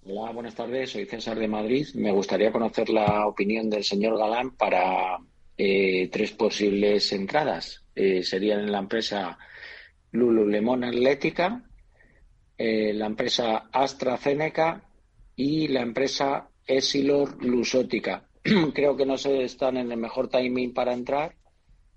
Hola, 0.05 0.31
buenas 0.31 0.55
tardes. 0.55 0.91
Soy 0.91 1.07
César 1.07 1.39
de 1.39 1.49
Madrid. 1.49 1.87
Me 1.95 2.13
gustaría 2.13 2.53
conocer 2.53 2.91
la 2.91 3.27
opinión 3.27 3.69
del 3.71 3.83
señor 3.83 4.19
Galán 4.19 4.53
para 4.53 5.19
eh, 5.57 6.09
tres 6.13 6.33
posibles 6.33 7.13
entradas. 7.13 7.86
Eh, 7.97 8.23
serían 8.23 8.61
en 8.61 8.71
la 8.71 8.79
empresa 8.79 9.39
Lululemon 10.13 10.85
Atlética, 10.85 11.65
eh, 12.59 12.93
la 12.93 13.07
empresa 13.07 13.69
AstraZeneca 13.73 14.85
y 15.35 15.69
la 15.69 15.81
empresa 15.81 16.51
Esilor 16.67 17.43
Lusótica. 17.43 18.29
Creo 18.75 18.97
que 18.97 19.07
no 19.07 19.17
se 19.17 19.43
están 19.45 19.79
en 19.79 19.91
el 19.91 19.99
mejor 19.99 20.29
timing 20.29 20.75
para 20.75 20.93
entrar, 20.93 21.35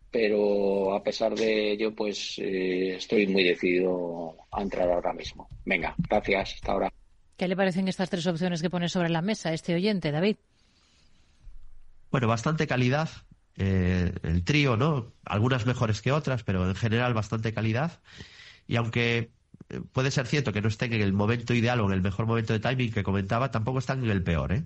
pero 0.10 0.94
a 0.94 1.04
pesar 1.04 1.36
de 1.36 1.74
ello, 1.74 1.94
pues 1.94 2.40
estoy 2.40 3.28
muy 3.28 3.44
decidido 3.44 4.36
a 4.52 4.62
entrar 4.62 4.90
ahora 4.90 5.14
mismo. 5.14 5.50
Venga, 5.66 5.94
gracias. 6.10 6.56
Hasta 6.56 6.72
ahora. 6.72 6.94
¿Qué 7.38 7.48
le 7.48 7.56
parecen 7.56 7.88
estas 7.88 8.10
tres 8.10 8.26
opciones 8.26 8.62
que 8.62 8.70
pone 8.70 8.90
sobre 8.90 9.10
la 9.10 9.22
mesa 9.22 9.54
este 9.54 9.76
oyente, 9.76 10.12
David? 10.12 10.38
Bueno, 12.12 12.28
bastante 12.28 12.66
calidad, 12.66 13.10
eh, 13.60 14.14
el 14.24 14.44
trío, 14.46 14.78
¿no? 14.78 15.14
Algunas 15.26 15.66
mejores 15.66 16.02
que 16.02 16.12
otras, 16.14 16.44
pero 16.44 16.68
en 16.68 16.76
general 16.76 17.14
bastante 17.14 17.54
calidad. 17.54 18.02
Y 18.68 18.78
aunque 18.78 19.32
eh, 19.70 19.82
puede 19.92 20.12
ser 20.12 20.28
cierto 20.28 20.54
que 20.54 20.62
no 20.62 20.70
estén 20.70 20.94
en 20.94 21.02
el 21.02 21.14
momento 21.14 21.54
ideal 21.54 21.82
o 21.82 21.88
en 21.88 21.94
el 21.94 22.02
mejor 22.02 22.26
momento 22.26 22.54
de 22.54 22.60
timing 22.60 22.94
que 22.94 23.04
comentaba, 23.04 23.52
tampoco 23.52 23.80
están 23.80 24.04
en 24.04 24.12
el 24.12 24.24
peor, 24.24 24.54
¿eh? 24.54 24.66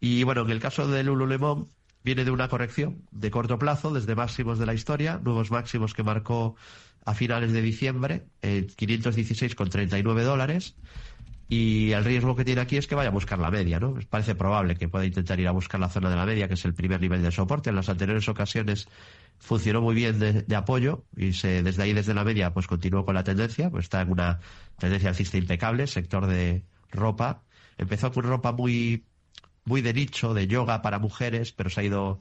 Y 0.00 0.24
bueno, 0.24 0.42
en 0.42 0.50
el 0.50 0.60
caso 0.60 0.88
de 0.88 1.04
Lululemon, 1.04 1.70
viene 2.04 2.24
de 2.24 2.30
una 2.30 2.48
corrección 2.48 3.08
de 3.12 3.30
corto 3.30 3.58
plazo, 3.58 3.92
desde 3.92 4.14
máximos 4.14 4.58
de 4.58 4.66
la 4.66 4.74
historia, 4.74 5.20
nuevos 5.22 5.50
máximos 5.50 5.94
que 5.94 6.02
marcó 6.02 6.56
a 7.04 7.14
finales 7.14 7.52
de 7.52 7.62
diciembre, 7.62 8.26
eh, 8.42 8.66
516,39 8.76 10.22
dólares. 10.22 10.76
Y 11.54 11.92
el 11.92 12.02
riesgo 12.02 12.34
que 12.34 12.46
tiene 12.46 12.62
aquí 12.62 12.78
es 12.78 12.86
que 12.86 12.94
vaya 12.94 13.10
a 13.10 13.12
buscar 13.12 13.38
la 13.38 13.50
media, 13.50 13.78
¿no? 13.78 13.94
Parece 14.08 14.34
probable 14.34 14.74
que 14.74 14.88
pueda 14.88 15.04
intentar 15.04 15.38
ir 15.38 15.48
a 15.48 15.50
buscar 15.50 15.78
la 15.78 15.90
zona 15.90 16.08
de 16.08 16.16
la 16.16 16.24
media, 16.24 16.48
que 16.48 16.54
es 16.54 16.64
el 16.64 16.72
primer 16.72 16.98
nivel 16.98 17.22
de 17.22 17.30
soporte. 17.30 17.68
En 17.68 17.76
las 17.76 17.90
anteriores 17.90 18.26
ocasiones 18.30 18.88
funcionó 19.38 19.82
muy 19.82 19.94
bien 19.94 20.18
de, 20.18 20.56
apoyo 20.56 21.04
y 21.14 21.34
se, 21.34 21.62
desde 21.62 21.82
ahí, 21.82 21.92
desde 21.92 22.14
la 22.14 22.24
media, 22.24 22.54
pues 22.54 22.66
continuó 22.66 23.04
con 23.04 23.14
la 23.14 23.22
tendencia. 23.22 23.68
Pues 23.68 23.84
está 23.84 24.00
en 24.00 24.12
una 24.12 24.40
tendencia 24.78 25.10
alcista 25.10 25.36
impecable, 25.36 25.86
sector 25.88 26.26
de 26.26 26.64
ropa. 26.90 27.42
Empezó 27.76 28.10
con 28.12 28.24
ropa 28.24 28.52
muy, 28.52 29.04
muy 29.66 29.82
de 29.82 29.92
nicho, 29.92 30.32
de 30.32 30.46
yoga 30.46 30.80
para 30.80 30.98
mujeres, 30.98 31.52
pero 31.52 31.68
se 31.68 31.82
ha 31.82 31.84
ido 31.84 32.20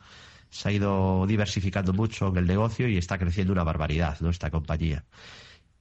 se 0.50 0.68
ha 0.68 0.72
ido 0.74 1.26
diversificando 1.26 1.94
mucho 1.94 2.28
en 2.28 2.36
el 2.36 2.48
negocio 2.48 2.90
y 2.90 2.98
está 2.98 3.18
creciendo 3.18 3.54
una 3.54 3.64
barbaridad, 3.64 4.20
¿no? 4.20 4.30
Esta 4.30 4.52
compañía. 4.52 5.06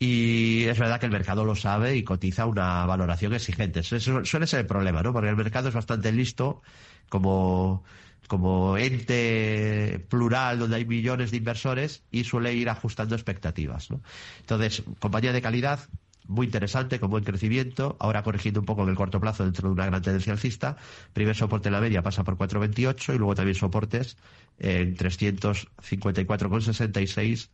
Y 0.02 0.64
es 0.64 0.78
verdad 0.78 0.98
que 0.98 1.04
el 1.04 1.12
mercado 1.12 1.44
lo 1.44 1.54
sabe 1.54 1.94
y 1.94 2.04
cotiza 2.04 2.46
una 2.46 2.86
valoración 2.86 3.34
exigente. 3.34 3.80
Eso 3.80 4.24
suele 4.24 4.46
ser 4.46 4.60
el 4.60 4.66
problema, 4.66 5.02
¿no? 5.02 5.12
Porque 5.12 5.28
el 5.28 5.36
mercado 5.36 5.68
es 5.68 5.74
bastante 5.74 6.10
listo 6.10 6.62
como, 7.10 7.84
como 8.26 8.78
ente 8.78 9.98
plural 10.08 10.58
donde 10.58 10.76
hay 10.76 10.86
millones 10.86 11.32
de 11.32 11.36
inversores 11.36 12.02
y 12.10 12.24
suele 12.24 12.54
ir 12.54 12.70
ajustando 12.70 13.14
expectativas, 13.14 13.90
¿no? 13.90 14.00
Entonces, 14.40 14.84
compañía 15.00 15.34
de 15.34 15.42
calidad, 15.42 15.80
muy 16.26 16.46
interesante, 16.46 16.98
con 16.98 17.10
buen 17.10 17.24
crecimiento, 17.24 17.98
ahora 18.00 18.22
corrigiendo 18.22 18.60
un 18.60 18.66
poco 18.66 18.84
en 18.84 18.88
el 18.88 18.96
corto 18.96 19.20
plazo 19.20 19.44
dentro 19.44 19.68
de 19.68 19.74
una 19.74 19.84
gran 19.84 20.00
tendencia 20.00 20.32
alcista. 20.32 20.78
Primer 21.12 21.36
soporte 21.36 21.68
en 21.68 21.74
la 21.74 21.80
media 21.82 22.02
pasa 22.02 22.24
por 22.24 22.38
4.28 22.38 23.16
y 23.16 23.18
luego 23.18 23.34
también 23.34 23.54
soportes 23.54 24.16
en 24.58 24.96
354,66 24.96 27.50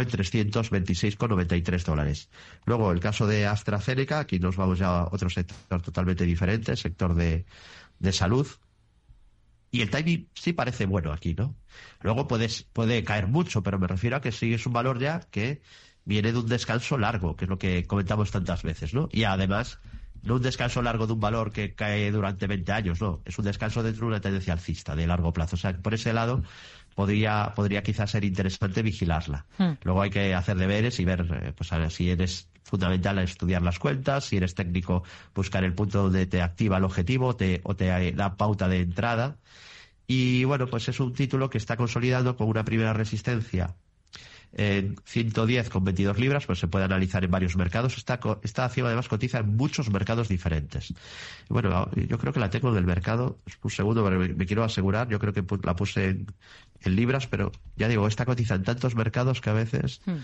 en 0.00 0.08
326,93 0.08 1.84
dólares. 1.84 2.30
Luego, 2.64 2.92
el 2.92 3.00
caso 3.00 3.26
de 3.26 3.46
AstraZeneca, 3.46 4.20
aquí 4.20 4.38
nos 4.38 4.56
vamos 4.56 4.78
ya 4.78 5.00
a 5.00 5.04
otro 5.10 5.30
sector 5.30 5.82
totalmente 5.82 6.24
diferente, 6.24 6.76
sector 6.76 7.14
de, 7.14 7.44
salud. 8.12 8.46
Y 9.70 9.82
el 9.82 9.90
timing 9.90 10.28
sí 10.34 10.52
parece 10.52 10.86
bueno 10.86 11.12
aquí, 11.12 11.34
¿no? 11.34 11.56
Luego 12.00 12.28
puedes, 12.28 12.62
puede 12.62 13.02
caer 13.02 13.26
mucho, 13.26 13.62
pero 13.62 13.78
me 13.78 13.88
refiero 13.88 14.16
a 14.16 14.20
que 14.20 14.30
sí 14.30 14.54
es 14.54 14.66
un 14.66 14.72
valor 14.72 15.00
ya 15.00 15.20
que 15.30 15.62
viene 16.04 16.32
de 16.32 16.38
un 16.38 16.46
descanso 16.46 16.96
largo, 16.98 17.34
que 17.34 17.46
es 17.46 17.48
lo 17.48 17.58
que 17.58 17.84
comentamos 17.86 18.30
tantas 18.30 18.62
veces, 18.62 18.94
¿no? 18.94 19.08
Y 19.10 19.24
además 19.24 19.80
no 20.24 20.36
un 20.36 20.42
descanso 20.42 20.82
largo 20.82 21.06
de 21.06 21.12
un 21.12 21.20
valor 21.20 21.52
que 21.52 21.74
cae 21.74 22.10
durante 22.10 22.46
20 22.46 22.72
años, 22.72 23.00
no, 23.00 23.20
es 23.24 23.38
un 23.38 23.44
descanso 23.44 23.82
dentro 23.82 24.06
de 24.06 24.12
una 24.12 24.20
tendencia 24.20 24.52
alcista 24.52 24.96
de 24.96 25.06
largo 25.06 25.32
plazo. 25.32 25.56
O 25.56 25.58
sea, 25.58 25.76
por 25.76 25.94
ese 25.94 26.12
lado 26.12 26.42
podría, 26.94 27.52
podría 27.54 27.82
quizás 27.82 28.10
ser 28.10 28.24
interesante 28.24 28.82
vigilarla. 28.82 29.46
Hmm. 29.58 29.72
Luego 29.82 30.02
hay 30.02 30.10
que 30.10 30.34
hacer 30.34 30.56
deberes 30.56 30.98
y 30.98 31.04
ver, 31.04 31.26
eh, 31.30 31.52
pues 31.54 31.70
si 31.92 32.10
eres 32.10 32.48
fundamental 32.62 33.18
estudiar 33.18 33.62
las 33.62 33.78
cuentas, 33.78 34.24
si 34.24 34.38
eres 34.38 34.54
técnico, 34.54 35.04
buscar 35.34 35.64
el 35.64 35.74
punto 35.74 36.04
donde 36.04 36.26
te 36.26 36.40
activa 36.40 36.78
el 36.78 36.84
objetivo 36.84 37.36
te, 37.36 37.60
o 37.64 37.76
te 37.76 38.12
da 38.12 38.36
pauta 38.36 38.68
de 38.68 38.80
entrada. 38.80 39.36
Y 40.06 40.44
bueno, 40.44 40.66
pues 40.66 40.88
es 40.88 41.00
un 41.00 41.12
título 41.12 41.50
que 41.50 41.58
está 41.58 41.76
consolidando 41.76 42.36
con 42.36 42.48
una 42.48 42.64
primera 42.64 42.92
resistencia 42.92 43.74
en 44.56 44.96
110 45.04 45.68
con 45.68 45.84
22 45.84 46.18
libras, 46.18 46.46
pues 46.46 46.58
se 46.60 46.68
puede 46.68 46.84
analizar 46.84 47.24
en 47.24 47.30
varios 47.30 47.56
mercados. 47.56 47.96
Está 47.98 48.64
acción 48.64 48.86
además 48.86 49.08
cotiza 49.08 49.38
en 49.38 49.56
muchos 49.56 49.90
mercados 49.90 50.28
diferentes. 50.28 50.94
Bueno, 51.48 51.90
yo 51.94 52.18
creo 52.18 52.32
que 52.32 52.40
la 52.40 52.50
tengo 52.50 52.70
en 52.70 52.76
el 52.76 52.86
mercado, 52.86 53.38
un 53.62 53.70
segundo, 53.70 54.04
pero 54.04 54.18
me, 54.18 54.46
quiero 54.46 54.62
asegurar, 54.62 55.08
yo 55.08 55.18
creo 55.18 55.32
que 55.32 55.44
la 55.62 55.74
puse 55.74 56.10
en, 56.10 56.26
libras, 56.84 57.26
pero 57.26 57.50
ya 57.76 57.88
digo, 57.88 58.06
está 58.06 58.26
cotiza 58.26 58.54
en 58.54 58.62
tantos 58.62 58.94
mercados 58.94 59.40
que 59.40 59.50
a 59.50 59.54
veces 59.54 60.02
hmm. 60.04 60.16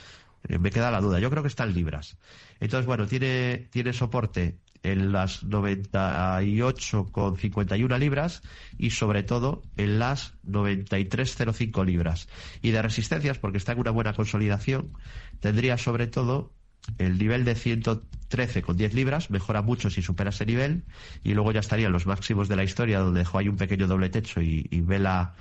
eh, 0.49 0.59
me 0.59 0.71
queda 0.71 0.91
la 0.91 1.01
duda. 1.01 1.19
Yo 1.19 1.31
creo 1.31 1.43
que 1.43 1.49
está 1.49 1.65
en 1.65 1.75
libras. 1.75 2.17
Entonces, 2.61 2.87
bueno, 2.87 3.07
tiene, 3.07 3.69
tiene 3.71 3.93
soporte 3.93 4.59
en 4.83 5.13
las 5.13 5.45
98,51 5.45 7.99
libras 7.99 8.43
y 8.79 8.91
sobre 8.91 9.23
todo 9.23 9.63
en 9.77 9.99
las 9.99 10.33
93,05 10.47 11.85
libras. 11.85 12.29
Y 12.63 12.71
de 12.71 12.81
resistencias, 12.83 13.39
porque 13.39 13.59
está 13.59 13.73
en 13.73 13.81
una 13.81 13.91
buena 13.91 14.15
consolidación, 14.15 14.93
tendría 15.41 15.77
sobre 15.79 16.07
todo 16.07 16.53
el 16.99 17.19
nivel 17.19 17.45
de 17.45 17.55
113,10 17.55 18.93
libras, 18.93 19.31
mejora 19.31 19.63
mucho 19.63 19.91
si 19.91 20.03
supera 20.03 20.31
ese 20.31 20.47
nivel, 20.47 20.85
y 21.23 21.35
luego 21.35 21.53
ya 21.53 21.61
estarían 21.61 21.93
los 21.93 22.07
máximos 22.07 22.49
de 22.49 22.57
la 22.57 22.65
historia, 22.65 22.99
donde 23.01 23.21
dejó 23.21 23.39
ahí 23.39 23.49
un 23.49 23.57
pequeño 23.57 23.87
doble 23.87 24.09
techo 24.09 24.41
y, 24.41 24.67
vela 24.81 25.35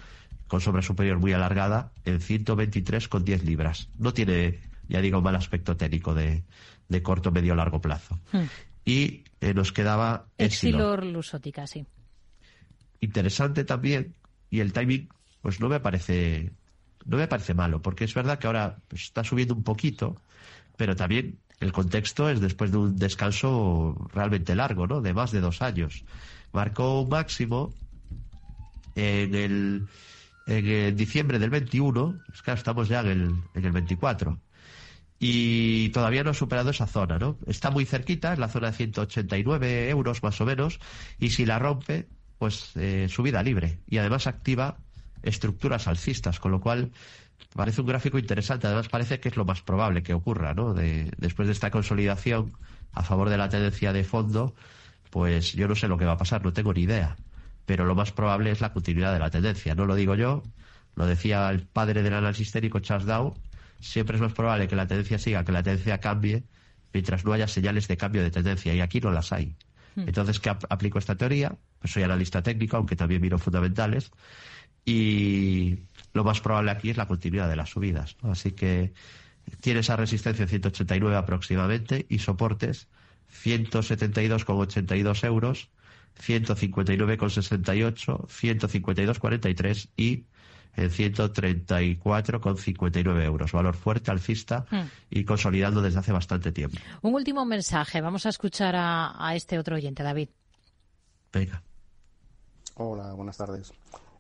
con 0.48 0.62
sombra 0.62 0.82
superior 0.82 1.20
muy 1.20 1.32
alargada, 1.32 1.94
en 2.06 2.20
123,10 2.20 3.44
libras. 3.44 3.88
No 3.98 4.14
tiene, 4.14 4.60
ya 4.88 5.00
digo, 5.00 5.22
mal 5.22 5.36
aspecto 5.36 5.78
técnico 5.78 6.16
de, 6.16 6.44
de 6.90 7.04
corto, 7.04 7.32
medio, 7.32 7.56
largo 7.56 7.80
plazo. 7.80 8.20
Hmm 8.32 8.48
y 8.90 9.24
eh, 9.42 9.54
nos 9.54 9.72
quedaba 9.72 10.26
Exilor 10.38 11.06
lusótica, 11.06 11.68
sí. 11.68 11.86
Interesante 13.00 13.64
también 13.64 14.16
y 14.50 14.60
el 14.60 14.74
timing 14.74 15.10
pues 15.42 15.60
no 15.60 15.70
me 15.70 15.80
parece 15.80 16.52
no 17.06 17.18
me 17.18 17.28
parece 17.28 17.54
malo 17.54 17.82
porque 17.82 18.04
es 18.04 18.14
verdad 18.14 18.40
que 18.40 18.48
ahora 18.48 18.78
pues, 18.88 19.04
está 19.04 19.24
subiendo 19.24 19.54
un 19.54 19.64
poquito 19.64 20.16
pero 20.76 20.96
también 20.96 21.40
el 21.60 21.72
contexto 21.72 22.30
es 22.30 22.40
después 22.40 22.72
de 22.72 22.78
un 22.78 22.96
descanso 22.96 24.08
realmente 24.14 24.56
largo, 24.56 24.88
¿no? 24.88 25.02
De 25.02 25.14
más 25.14 25.32
de 25.32 25.42
dos 25.42 25.62
años. 25.62 26.06
Marcó 26.54 27.02
un 27.02 27.10
máximo 27.10 27.74
en 28.96 29.36
el, 29.36 29.88
en 30.48 30.96
diciembre 30.96 31.38
del 31.38 31.50
21, 31.50 32.18
es 32.34 32.42
que 32.42 32.52
estamos 32.54 32.88
ya 32.88 33.02
en 33.02 33.08
el, 33.08 33.36
en 33.56 33.66
el 33.66 33.72
24 33.74 34.40
y 35.20 35.90
todavía 35.90 36.24
no 36.24 36.32
ha 36.32 36.34
superado 36.34 36.70
esa 36.70 36.88
zona, 36.88 37.20
¿no? 37.20 37.38
Está 37.46 37.72
muy 37.72 37.86
cerquita, 37.86 38.34
es 38.34 38.40
la 38.40 38.48
zona 38.48 38.72
de 38.72 38.78
189 38.78 39.90
euros 39.90 40.24
más 40.24 40.40
o 40.40 40.46
menos, 40.46 40.80
y 41.20 41.32
si 41.32 41.46
la 41.46 41.60
rompe, 41.60 42.08
pues 42.38 42.72
eh, 42.76 43.08
subida 43.10 43.44
libre. 43.44 43.80
Y 43.88 43.98
además 43.98 44.28
activa 44.28 44.78
estructuras 45.22 45.88
alcistas, 45.88 46.40
con 46.40 46.52
lo 46.52 46.62
cual 46.62 46.92
parece 47.54 47.82
un 47.82 47.88
gráfico 47.88 48.18
interesante. 48.18 48.68
Además 48.68 48.88
parece 48.88 49.20
que 49.20 49.30
es 49.30 49.36
lo 49.36 49.46
más 49.46 49.62
probable 49.62 50.04
que 50.04 50.14
ocurra, 50.14 50.54
¿no? 50.54 50.74
De, 50.74 51.12
después 51.18 51.48
de 51.48 51.54
esta 51.54 51.70
consolidación 51.70 52.54
a 52.94 53.04
favor 53.04 53.30
de 53.30 53.38
la 53.38 53.50
tendencia 53.50 53.92
de 53.92 54.06
fondo, 54.06 54.56
pues 55.10 55.54
yo 55.54 55.68
no 55.68 55.76
sé 55.76 55.88
lo 55.88 55.98
que 55.98 56.06
va 56.06 56.14
a 56.14 56.18
pasar, 56.18 56.44
no 56.44 56.54
tengo 56.54 56.74
ni 56.74 56.82
idea. 56.82 57.18
Pero 57.66 57.86
lo 57.86 57.94
más 57.94 58.12
probable 58.14 58.52
es 58.52 58.62
la 58.62 58.74
continuidad 58.74 59.14
de 59.14 59.20
la 59.20 59.30
tendencia. 59.30 59.76
No 59.76 59.86
lo 59.86 59.96
digo 59.96 60.16
yo, 60.16 60.44
lo 60.96 61.06
decía 61.06 61.50
el 61.50 61.68
padre 61.68 62.04
del 62.04 62.14
análisis 62.14 62.52
técnico 62.52 62.80
Charles 62.80 63.06
Dow, 63.08 63.36
siempre 63.80 64.16
es 64.16 64.22
más 64.22 64.34
probable 64.34 64.68
que 64.68 64.76
la 64.76 64.88
tendencia 64.88 65.20
siga, 65.20 65.44
que 65.44 65.52
la 65.52 65.64
tendencia 65.64 66.00
cambie, 66.00 66.44
mientras 66.94 67.26
no 67.26 67.34
haya 67.34 67.48
señales 67.48 67.88
de 67.88 67.98
cambio 67.98 68.22
de 68.22 68.32
tendencia. 68.32 68.74
Y 68.74 68.82
aquí 68.82 69.00
no 69.00 69.12
las 69.12 69.32
hay. 69.32 69.56
Hmm. 69.96 70.08
Entonces, 70.08 70.40
¿qué 70.40 70.50
aplico 70.50 71.00
esta 71.00 71.16
teoría? 71.16 71.56
Pues 71.80 71.94
soy 71.94 72.04
analista 72.04 72.42
técnico, 72.42 72.78
aunque 72.78 72.96
también 72.96 73.22
miro 73.22 73.40
fundamentales. 73.40 74.12
Y 74.86 75.80
lo 76.14 76.24
más 76.24 76.42
probable 76.42 76.72
aquí 76.72 76.90
es 76.90 76.98
la 76.98 77.08
continuidad 77.08 77.50
de 77.50 77.56
las 77.56 77.70
subidas. 77.70 78.16
Así 78.24 78.52
que 78.52 78.94
tiene 79.62 79.82
esa 79.82 79.96
resistencia 79.96 80.44
en 80.44 80.50
189 80.50 81.16
aproximadamente 81.16 82.06
y 82.10 82.20
soportes 82.20 82.88
172,82 83.44 85.24
euros, 85.26 85.70
159,68, 86.20 88.28
152,43 88.28 89.90
y 89.96 90.26
en 90.80 90.90
134,59 90.90 93.24
euros. 93.24 93.52
Valor 93.52 93.76
fuerte, 93.76 94.10
alcista 94.12 94.66
hmm. 94.70 94.84
y 95.10 95.26
consolidando 95.26 95.82
desde 95.82 96.00
hace 96.00 96.12
bastante 96.12 96.52
tiempo. 96.52 96.78
Un 97.02 97.14
último 97.14 97.46
mensaje. 97.46 98.02
Vamos 98.02 98.26
a 98.26 98.30
escuchar 98.30 98.76
a, 98.76 99.14
a 99.18 99.36
este 99.36 99.60
otro 99.60 99.76
oyente, 99.76 100.04
David. 100.04 100.30
Venga. 101.32 101.62
Hola, 102.76 103.14
buenas 103.14 103.38
tardes. 103.38 103.72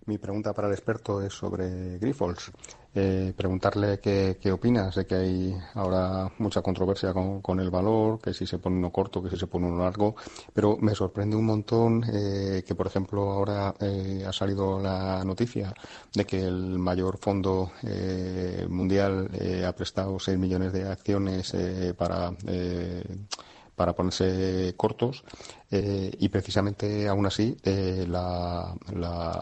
Mi 0.10 0.18
pregunta 0.18 0.54
para 0.54 0.68
el 0.68 0.74
experto 0.74 1.22
es 1.22 1.32
sobre 1.32 2.00
Grifols. 2.00 2.52
Eh, 2.96 3.32
preguntarle 3.38 4.00
qué, 4.00 4.40
qué, 4.42 4.52
opinas 4.52 4.96
de 4.96 5.06
que 5.06 5.14
hay 5.14 5.56
ahora 5.76 6.32
mucha 6.40 6.64
controversia 6.64 7.14
con, 7.14 7.60
el 7.60 7.70
valor, 7.70 8.20
que 8.20 8.34
si 8.34 8.48
se 8.48 8.58
pone 8.58 8.78
uno 8.78 8.92
corto, 8.92 9.22
que 9.22 9.30
si 9.30 9.38
se 9.38 9.46
pone 9.46 9.68
uno 9.68 9.84
largo, 9.84 10.16
pero 10.52 10.78
me 10.78 10.96
sorprende 10.96 11.36
un 11.36 11.46
montón 11.46 12.04
eh, 12.12 12.64
que, 12.66 12.74
por 12.74 12.88
ejemplo, 12.88 13.30
ahora 13.30 13.76
eh, 13.80 14.26
ha 14.28 14.34
salido 14.34 14.80
la 14.80 15.24
noticia 15.24 15.76
de 16.12 16.26
que 16.26 16.42
el 16.44 16.80
mayor 16.80 17.20
fondo 17.20 17.74
mundial 18.68 19.30
ha 19.64 19.72
prestado 19.74 20.20
6 20.20 20.40
millones 20.40 20.74
de 20.74 20.90
acciones 20.90 21.56
para 21.96 22.34
para 23.80 23.94
ponerse 23.94 24.74
cortos 24.76 25.24
eh, 25.72 26.12
y 26.20 26.28
precisamente 26.28 27.08
aún 27.08 27.26
así 27.26 27.56
eh, 27.64 28.06
la, 28.10 28.76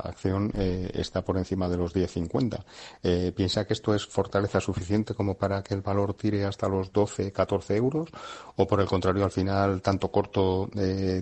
acción 0.04 0.52
eh, 0.54 0.92
está 0.94 1.24
por 1.24 1.40
encima 1.40 1.68
de 1.68 1.78
los 1.78 1.96
10.50. 1.96 3.34
¿Piensa 3.34 3.66
que 3.66 3.74
esto 3.74 3.96
es 3.96 4.06
fortaleza 4.06 4.62
suficiente 4.62 5.16
como 5.16 5.34
para 5.34 5.64
que 5.64 5.74
el 5.74 5.82
valor 5.82 6.14
tire 6.14 6.46
hasta 6.46 6.68
los 6.68 6.94
12, 6.94 7.32
14 7.32 7.78
euros? 7.78 8.10
¿O 8.58 8.68
por 8.68 8.80
el 8.80 8.86
contrario, 8.86 9.24
al 9.24 9.32
final, 9.32 9.82
tanto 9.82 10.12
corto 10.12 10.70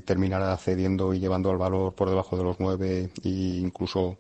terminará 0.04 0.58
cediendo 0.58 1.14
y 1.14 1.20
llevando 1.20 1.50
al 1.52 1.58
valor 1.58 1.94
por 1.96 2.10
debajo 2.10 2.36
de 2.36 2.44
los 2.44 2.60
9 2.60 3.12
e 3.24 3.30
incluso 3.30 4.18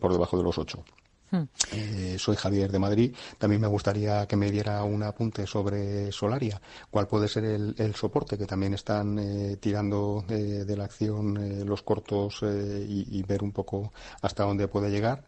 por 0.00 0.12
debajo 0.12 0.36
de 0.36 0.42
los 0.42 0.58
8? 0.58 0.84
Hmm. 1.30 1.42
Eh, 1.72 2.16
soy 2.18 2.36
Javier 2.36 2.70
de 2.70 2.78
Madrid. 2.78 3.14
También 3.38 3.60
me 3.60 3.66
gustaría 3.66 4.26
que 4.26 4.36
me 4.36 4.50
diera 4.50 4.82
un 4.84 5.02
apunte 5.02 5.46
sobre 5.46 6.12
Solaria. 6.12 6.60
¿Cuál 6.90 7.08
puede 7.08 7.28
ser 7.28 7.44
el, 7.44 7.94
soporte 7.94 8.38
que 8.38 8.46
también 8.46 8.74
están 8.74 9.18
eh, 9.18 9.56
tirando 9.56 10.24
de 10.28 10.76
la 10.76 10.84
acción 10.84 11.36
eh, 11.36 11.64
los 11.64 11.82
cortos 11.82 12.42
y, 12.42 13.22
ver 13.26 13.42
un 13.42 13.50
poco 13.50 13.92
hasta 14.22 14.44
dónde 14.44 14.68
puede 14.68 14.90
llegar? 14.90 15.24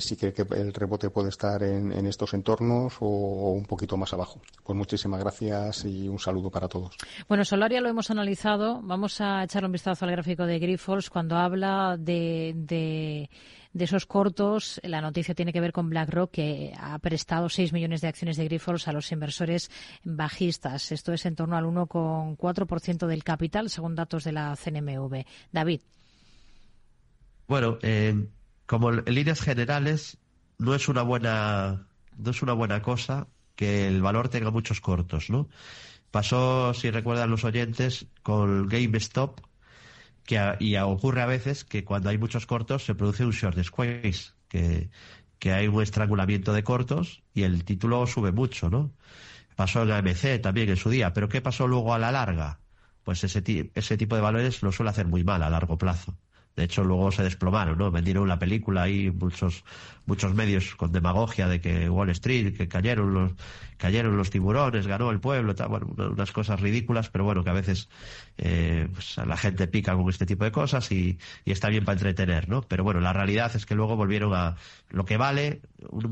si 0.00 0.16
cree 0.16 0.32
que 0.32 0.42
el 0.56 0.74
rebote 0.74 1.08
puede 1.10 1.28
estar 1.28 1.62
en, 1.62 1.92
estos 2.08 2.34
entornos 2.34 2.94
o, 2.98 3.52
un 3.52 3.64
poquito 3.64 3.96
más 3.96 4.12
abajo. 4.12 4.40
Pues 4.64 4.76
muchísimas 4.76 5.20
gracias 5.20 5.84
y 5.84 6.08
un 6.08 6.18
saludo 6.18 6.50
para 6.50 6.66
todos. 6.66 6.96
Bueno, 7.28 7.44
Solaria 7.44 7.80
lo 7.80 7.88
hemos 7.88 8.10
analizado. 8.10 8.80
Vamos 8.82 9.20
a 9.20 9.44
echar 9.44 9.64
un 9.64 9.70
vistazo 9.70 10.04
al 10.04 10.10
gráfico 10.10 10.46
de 10.46 10.58
Grifols 10.58 11.10
cuando 11.10 11.36
habla 11.36 11.96
de 11.96 12.54
de 12.56 13.30
esos 13.74 14.06
cortos, 14.06 14.80
la 14.84 15.00
noticia 15.00 15.34
tiene 15.34 15.52
que 15.52 15.60
ver 15.60 15.72
con 15.72 15.88
BlackRock, 15.88 16.30
que 16.30 16.72
ha 16.78 16.98
prestado 16.98 17.48
6 17.48 17.72
millones 17.72 18.00
de 18.00 18.08
acciones 18.08 18.36
de 18.36 18.44
Grifols 18.44 18.88
a 18.88 18.92
los 18.92 19.10
inversores 19.12 19.70
bajistas. 20.04 20.92
Esto 20.92 21.12
es 21.12 21.24
en 21.26 21.36
torno 21.36 21.56
al 21.56 21.64
1,4% 21.64 23.06
del 23.06 23.24
capital, 23.24 23.70
según 23.70 23.94
datos 23.94 24.24
de 24.24 24.32
la 24.32 24.56
CNMV. 24.56 25.24
David. 25.52 25.80
Bueno, 27.48 27.78
eh, 27.82 28.26
como 28.66 28.90
en 28.90 29.04
líneas 29.06 29.40
generales, 29.40 30.18
no 30.58 30.74
es 30.74 30.88
una 30.88 31.02
buena, 31.02 31.86
no 32.16 32.30
es 32.30 32.42
una 32.42 32.52
buena 32.52 32.82
cosa 32.82 33.26
que 33.56 33.88
el 33.88 34.02
valor 34.02 34.28
tenga 34.28 34.50
muchos 34.50 34.80
cortos, 34.80 35.30
¿no? 35.30 35.48
Pasó, 36.10 36.74
si 36.74 36.90
recuerdan 36.90 37.30
los 37.30 37.44
oyentes, 37.44 38.06
con 38.22 38.68
GameStop, 38.68 39.40
que 40.24 40.56
y 40.60 40.76
ocurre 40.76 41.22
a 41.22 41.26
veces 41.26 41.64
que 41.64 41.84
cuando 41.84 42.10
hay 42.10 42.18
muchos 42.18 42.46
cortos 42.46 42.84
se 42.84 42.94
produce 42.94 43.24
un 43.24 43.32
short 43.32 43.62
squeeze, 43.62 44.32
que, 44.48 44.90
que 45.38 45.52
hay 45.52 45.68
un 45.68 45.82
estrangulamiento 45.82 46.52
de 46.52 46.62
cortos 46.64 47.22
y 47.34 47.42
el 47.42 47.64
título 47.64 48.06
sube 48.06 48.32
mucho, 48.32 48.70
¿no? 48.70 48.92
Pasó 49.56 49.82
en 49.82 49.88
la 49.88 49.98
AMC 49.98 50.40
también 50.42 50.68
en 50.70 50.76
su 50.76 50.90
día, 50.90 51.12
pero 51.12 51.28
¿qué 51.28 51.40
pasó 51.40 51.66
luego 51.68 51.94
a 51.94 51.98
la 51.98 52.12
larga? 52.12 52.60
Pues 53.04 53.24
ese, 53.24 53.70
ese 53.74 53.96
tipo 53.96 54.14
de 54.16 54.22
valores 54.22 54.62
lo 54.62 54.72
suele 54.72 54.90
hacer 54.90 55.06
muy 55.06 55.24
mal 55.24 55.42
a 55.42 55.50
largo 55.50 55.78
plazo. 55.78 56.16
De 56.56 56.64
hecho, 56.64 56.84
luego 56.84 57.10
se 57.10 57.22
desplomaron, 57.22 57.78
¿no? 57.78 57.90
Vendieron 57.90 58.28
la 58.28 58.38
película 58.38 58.88
y 58.88 59.10
muchos, 59.10 59.64
muchos 60.04 60.34
medios 60.34 60.74
con 60.76 60.92
demagogia 60.92 61.48
de 61.48 61.60
que 61.60 61.88
Wall 61.88 62.10
Street, 62.10 62.54
que 62.56 62.68
cayeron 62.68 63.14
los, 63.14 63.32
cayeron 63.78 64.16
los 64.18 64.28
tiburones, 64.28 64.86
ganó 64.86 65.10
el 65.10 65.18
pueblo, 65.18 65.54
tal, 65.54 65.68
bueno, 65.68 65.86
unas 65.96 66.30
cosas 66.30 66.60
ridículas, 66.60 67.08
pero 67.08 67.24
bueno, 67.24 67.42
que 67.42 67.50
a 67.50 67.54
veces 67.54 67.88
eh, 68.36 68.86
pues, 68.92 69.16
la 69.16 69.36
gente 69.38 69.66
pica 69.66 69.96
con 69.96 70.08
este 70.10 70.26
tipo 70.26 70.44
de 70.44 70.52
cosas 70.52 70.92
y, 70.92 71.18
y, 71.46 71.52
está 71.52 71.68
bien 71.70 71.86
para 71.86 71.98
entretener, 71.98 72.50
¿no? 72.50 72.62
Pero 72.62 72.84
bueno, 72.84 73.00
la 73.00 73.14
realidad 73.14 73.50
es 73.56 73.64
que 73.64 73.74
luego 73.74 73.96
volvieron 73.96 74.34
a 74.34 74.56
lo 74.90 75.06
que 75.06 75.16
vale, 75.16 75.62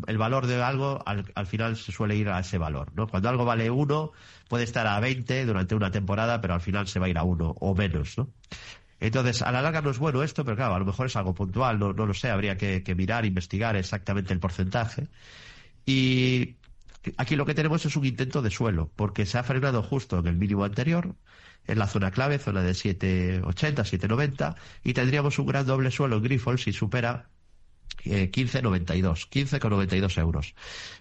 el 0.06 0.18
valor 0.18 0.46
de 0.46 0.62
algo 0.62 1.02
al, 1.04 1.30
al 1.34 1.46
final 1.46 1.76
se 1.76 1.92
suele 1.92 2.16
ir 2.16 2.30
a 2.30 2.40
ese 2.40 2.56
valor, 2.56 2.92
¿no? 2.94 3.06
Cuando 3.08 3.28
algo 3.28 3.44
vale 3.44 3.70
uno, 3.70 4.12
puede 4.48 4.64
estar 4.64 4.86
a 4.86 4.98
20 4.98 5.44
durante 5.44 5.74
una 5.74 5.90
temporada, 5.90 6.40
pero 6.40 6.54
al 6.54 6.60
final 6.60 6.88
se 6.88 6.98
va 6.98 7.06
a 7.06 7.08
ir 7.08 7.18
a 7.18 7.24
uno 7.24 7.54
o 7.60 7.74
menos, 7.74 8.18
¿no? 8.18 8.30
Entonces, 9.00 9.42
a 9.42 9.50
la 9.52 9.62
larga 9.62 9.80
no 9.82 9.90
es 9.90 9.98
bueno 9.98 10.22
esto, 10.22 10.44
pero 10.44 10.56
claro, 10.56 10.74
a 10.74 10.78
lo 10.78 10.84
mejor 10.84 11.06
es 11.06 11.16
algo 11.16 11.34
puntual, 11.34 11.78
no, 11.78 11.92
no 11.94 12.06
lo 12.06 12.14
sé, 12.14 12.30
habría 12.30 12.56
que, 12.56 12.94
mirar, 12.96 13.24
investigar 13.24 13.76
exactamente 13.76 14.32
el 14.34 14.40
porcentaje. 14.40 15.08
Y 15.86 16.56
aquí 17.16 17.36
lo 17.36 17.46
que 17.46 17.54
tenemos 17.54 17.84
es 17.86 17.96
un 17.96 18.04
intento 18.04 18.42
de 18.42 18.50
suelo, 18.50 18.90
porque 18.96 19.26
se 19.26 19.38
ha 19.38 19.42
frenado 19.42 19.82
justo 19.82 20.18
en 20.18 20.26
el 20.26 20.36
mínimo 20.36 20.64
anterior, 20.64 21.16
en 21.66 21.78
la 21.78 21.86
zona 21.86 22.10
clave, 22.10 22.38
zona 22.38 22.62
de 22.62 22.72
7,80, 22.72 23.84
7,90, 23.84 24.56
y 24.84 24.92
tendríamos 24.94 25.38
un 25.38 25.46
gran 25.46 25.66
doble 25.66 25.90
suelo 25.90 26.16
en 26.16 26.22
Grifols 26.22 26.62
si 26.62 26.72
supera 26.72 27.28
eh, 28.04 28.30
15,92, 28.30 29.28
15,92 29.28 30.18
euros. 30.18 30.54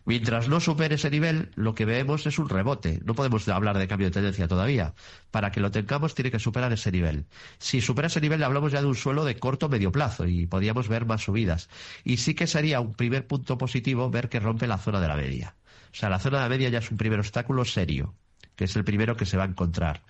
Mientras 0.06 0.50
no 0.50 0.60
supere 0.60 0.96
ese 0.96 1.10
nivel, 1.10 1.52
lo 1.56 1.74
que 1.76 1.86
vemos 1.86 2.26
es 2.26 2.40
un 2.40 2.50
rebote. 2.50 3.00
No 3.06 3.16
podemos 3.16 3.48
hablar 3.48 3.78
de 3.78 3.88
cambio 3.88 4.08
de 4.08 4.12
tendencia 4.12 4.48
todavía. 4.48 4.94
Para 5.32 5.52
que 5.52 5.62
lo 5.62 5.72
tengamos, 5.72 6.16
tiene 6.16 6.32
que 6.32 6.40
superar 6.40 6.74
ese 6.74 6.92
nivel. 6.92 7.26
Si 7.58 7.82
supera 7.82 8.08
ese 8.08 8.22
nivel, 8.22 8.44
hablamos 8.44 8.72
ya 8.72 8.82
de 8.82 8.88
un 8.88 8.96
suelo 8.96 9.24
de 9.26 9.38
corto 9.38 9.70
medio 9.70 9.92
plazo 9.92 10.26
y 10.26 10.46
podríamos 10.48 10.88
ver 10.88 11.06
más 11.06 11.24
subidas. 11.24 11.70
Y 12.04 12.18
sí 12.18 12.34
que 12.34 12.48
sería 12.48 12.82
un 12.82 12.94
primer 12.94 13.28
punto 13.28 13.58
positivo 13.58 14.10
ver 14.10 14.30
que 14.30 14.40
rompe 14.40 14.68
la 14.68 14.78
zona 14.78 15.00
de 15.00 15.08
la 15.08 15.16
media. 15.16 15.56
O 15.92 15.96
sea, 15.96 16.10
la 16.10 16.20
zona 16.20 16.38
de 16.38 16.44
la 16.44 16.50
media 16.50 16.70
ya 16.70 16.80
es 16.80 16.92
un 16.92 16.98
primer 16.98 17.20
obstáculo 17.20 17.66
serio, 17.66 18.14
que 18.56 18.66
es 18.66 18.76
el 18.76 18.84
primero 18.84 19.16
que 19.16 19.26
se 19.26 19.38
va 19.38 19.44
a 19.44 19.48
encontrar 19.48 20.04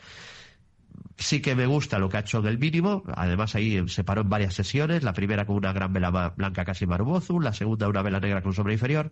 sí 1.20 1.42
que 1.42 1.54
me 1.54 1.68
gusta 1.68 2.00
lo 2.00 2.10
que 2.10 2.18
ha 2.18 2.20
hecho 2.22 2.40
en 2.40 2.48
el 2.48 2.58
mínimo. 2.58 3.04
Además, 3.14 3.54
ahí 3.56 3.88
se 3.90 4.04
paró 4.04 4.22
en 4.22 4.30
varias 4.30 4.54
sesiones. 4.54 5.04
La 5.04 5.14
primera 5.14 5.46
con 5.46 5.58
una 5.58 5.74
gran 5.74 5.94
vela 5.94 6.34
blanca 6.36 6.66
casi 6.66 6.88
marbozu, 6.88 7.40
la 7.40 7.54
segunda 7.54 7.88
una 7.88 8.02
vela 8.02 8.20
negra 8.20 8.42
con 8.42 8.54
sombra 8.54 8.74
inferior 8.74 9.12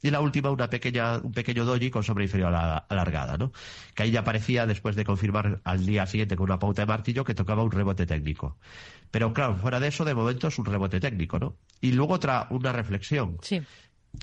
y 0.00 0.10
la 0.10 0.20
última 0.20 0.50
una 0.50 0.70
pequeña, 0.70 1.18
un 1.18 1.32
pequeño 1.32 1.64
doji 1.64 1.90
con 1.90 2.04
sombra 2.04 2.24
inferior 2.24 2.54
alargada, 2.54 3.36
¿no? 3.36 3.52
Que 3.94 4.04
ahí 4.04 4.10
ya 4.10 4.24
parecía, 4.24 4.66
después 4.66 4.94
de 4.96 5.04
confirmar 5.04 5.60
al 5.64 5.84
día 5.84 6.06
siguiente 6.06 6.36
con 6.36 6.44
una 6.44 6.58
pauta 6.58 6.82
de 6.82 6.86
martillo, 6.86 7.24
que 7.24 7.34
tocaba 7.34 7.62
un 7.62 7.72
rebote 7.72 8.06
técnico. 8.06 8.56
Pero 9.10 9.32
claro, 9.32 9.56
fuera 9.56 9.80
de 9.80 9.88
eso, 9.88 10.04
de 10.04 10.14
momento 10.14 10.48
es 10.48 10.58
un 10.58 10.64
rebote 10.64 11.00
técnico, 11.00 11.38
¿no? 11.38 11.56
Y 11.80 11.92
luego 11.92 12.14
otra, 12.14 12.46
una 12.50 12.72
reflexión. 12.72 13.38
Sí. 13.42 13.60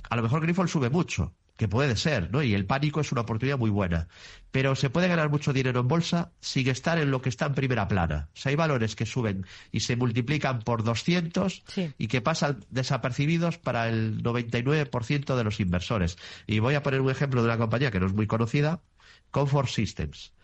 A 0.10 0.16
lo 0.16 0.24
mejor 0.24 0.42
Grifols 0.42 0.72
sube 0.72 0.90
mucho, 0.90 1.34
que 1.58 1.68
puede 1.68 1.96
ser, 1.96 2.32
¿no? 2.32 2.44
Y 2.44 2.54
el 2.54 2.66
pánico 2.66 3.00
es 3.02 3.12
una 3.12 3.22
oportunidad 3.22 3.58
muy 3.58 3.70
buena. 3.70 4.08
Pero 4.52 4.76
se 4.76 4.90
puede 4.90 5.08
ganar 5.08 5.30
mucho 5.30 5.54
dinero 5.54 5.82
en 5.82 5.88
bolsa 5.88 6.32
sin 6.40 6.68
estar 6.68 6.98
en 6.98 7.12
lo 7.12 7.22
que 7.22 7.30
está 7.30 7.46
en 7.46 7.56
primera 7.56 7.88
plana. 7.88 8.30
O 8.34 8.38
sea, 8.38 8.50
hay 8.50 8.56
valores 8.56 8.96
que 8.96 9.06
suben 9.06 9.46
y 9.72 9.82
se 9.82 9.96
multiplican 9.96 10.60
por 10.60 10.84
200 10.84 11.64
sí. 11.68 11.94
y 11.98 12.08
que 12.08 12.22
pasan 12.22 12.66
desapercibidos 12.70 13.58
para 13.58 13.88
el 13.88 14.22
99% 14.22 15.36
de 15.36 15.44
los 15.44 15.60
inversores. 15.60 16.18
Y 16.48 16.60
voy 16.60 16.76
a 16.76 16.84
poner 16.84 17.02
un 17.02 17.12
ejemplo 17.12 17.42
de 17.42 17.48
una 17.48 17.58
compañía 17.58 17.92
que 17.92 18.00
no 18.00 18.08
es 18.08 18.14
muy 18.14 18.28
conocida, 18.28 18.82
Comfort 19.32 19.70
Systems. 19.70 20.35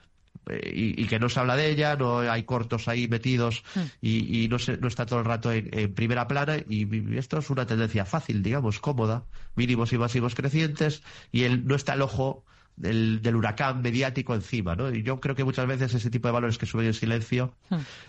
Y, 0.50 1.02
y, 1.02 1.08
que 1.08 1.20
no 1.20 1.30
se 1.30 1.40
habla 1.40 1.56
de 1.56 1.70
ella, 1.70 1.96
no 1.96 2.20
hay 2.20 2.44
cortos 2.44 2.88
ahí 2.88 3.08
metidos 3.08 3.64
y, 4.02 4.44
y 4.44 4.48
no, 4.48 4.58
se, 4.58 4.78
no, 4.78 4.88
está 4.88 5.06
todo 5.06 5.20
el 5.20 5.26
rato 5.26 5.52
en, 5.52 5.70
en, 5.72 5.94
primera 5.94 6.28
plana 6.28 6.58
y 6.68 7.16
esto 7.16 7.38
es 7.38 7.50
una 7.52 7.68
tendencia 7.68 8.06
fácil, 8.06 8.42
digamos, 8.42 8.80
cómoda, 8.80 9.24
mínimos 9.56 9.94
y 9.94 10.00
máximos 10.00 10.34
crecientes 10.34 11.04
y 11.32 11.44
el, 11.44 11.68
no 11.68 11.76
está 11.76 11.94
el 11.94 12.02
ojo 12.02 12.44
del, 12.76 13.22
del, 13.22 13.36
huracán 13.36 13.82
mediático 13.82 14.34
encima, 14.34 14.76
¿no? 14.76 14.94
Y 14.94 15.04
yo 15.04 15.20
creo 15.20 15.36
que 15.36 15.44
muchas 15.44 15.68
veces 15.68 15.94
ese 15.94 16.10
tipo 16.10 16.28
de 16.28 16.34
valores 16.34 16.58
que 16.58 16.66
suben 16.66 16.88
en 16.88 16.94
silencio, 16.94 17.56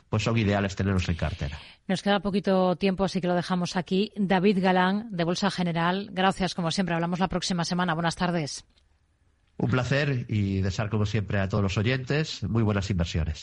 pues 0.09 0.23
son 0.23 0.37
ideales 0.39 0.75
tenerlos 0.77 1.09
en 1.09 1.17
cartera. 1.17 1.59
Nos 1.87 2.03
queda 2.03 2.21
poquito 2.21 2.77
tiempo, 2.77 3.05
así 3.05 3.21
que 3.21 3.29
lo 3.29 3.35
dejamos 3.35 3.77
aquí. 3.77 4.13
David 4.17 4.63
Galán, 4.63 5.09
de 5.11 5.25
Bolsa 5.25 5.51
General, 5.51 6.09
gracias 6.13 6.55
como 6.55 6.71
siempre. 6.71 6.95
Hablamos 6.95 7.21
la 7.21 7.29
próxima 7.29 7.65
semana. 7.65 7.95
Buenas 7.95 8.17
tardes. 8.17 8.65
Un 9.57 9.71
placer 9.71 10.27
y 10.29 10.61
desear, 10.61 10.91
como 10.91 11.07
siempre, 11.07 11.39
a 11.39 11.49
todos 11.49 11.63
los 11.63 11.79
oyentes 11.79 12.43
muy 12.43 12.63
buenas 12.63 12.91
inversiones. 12.91 13.41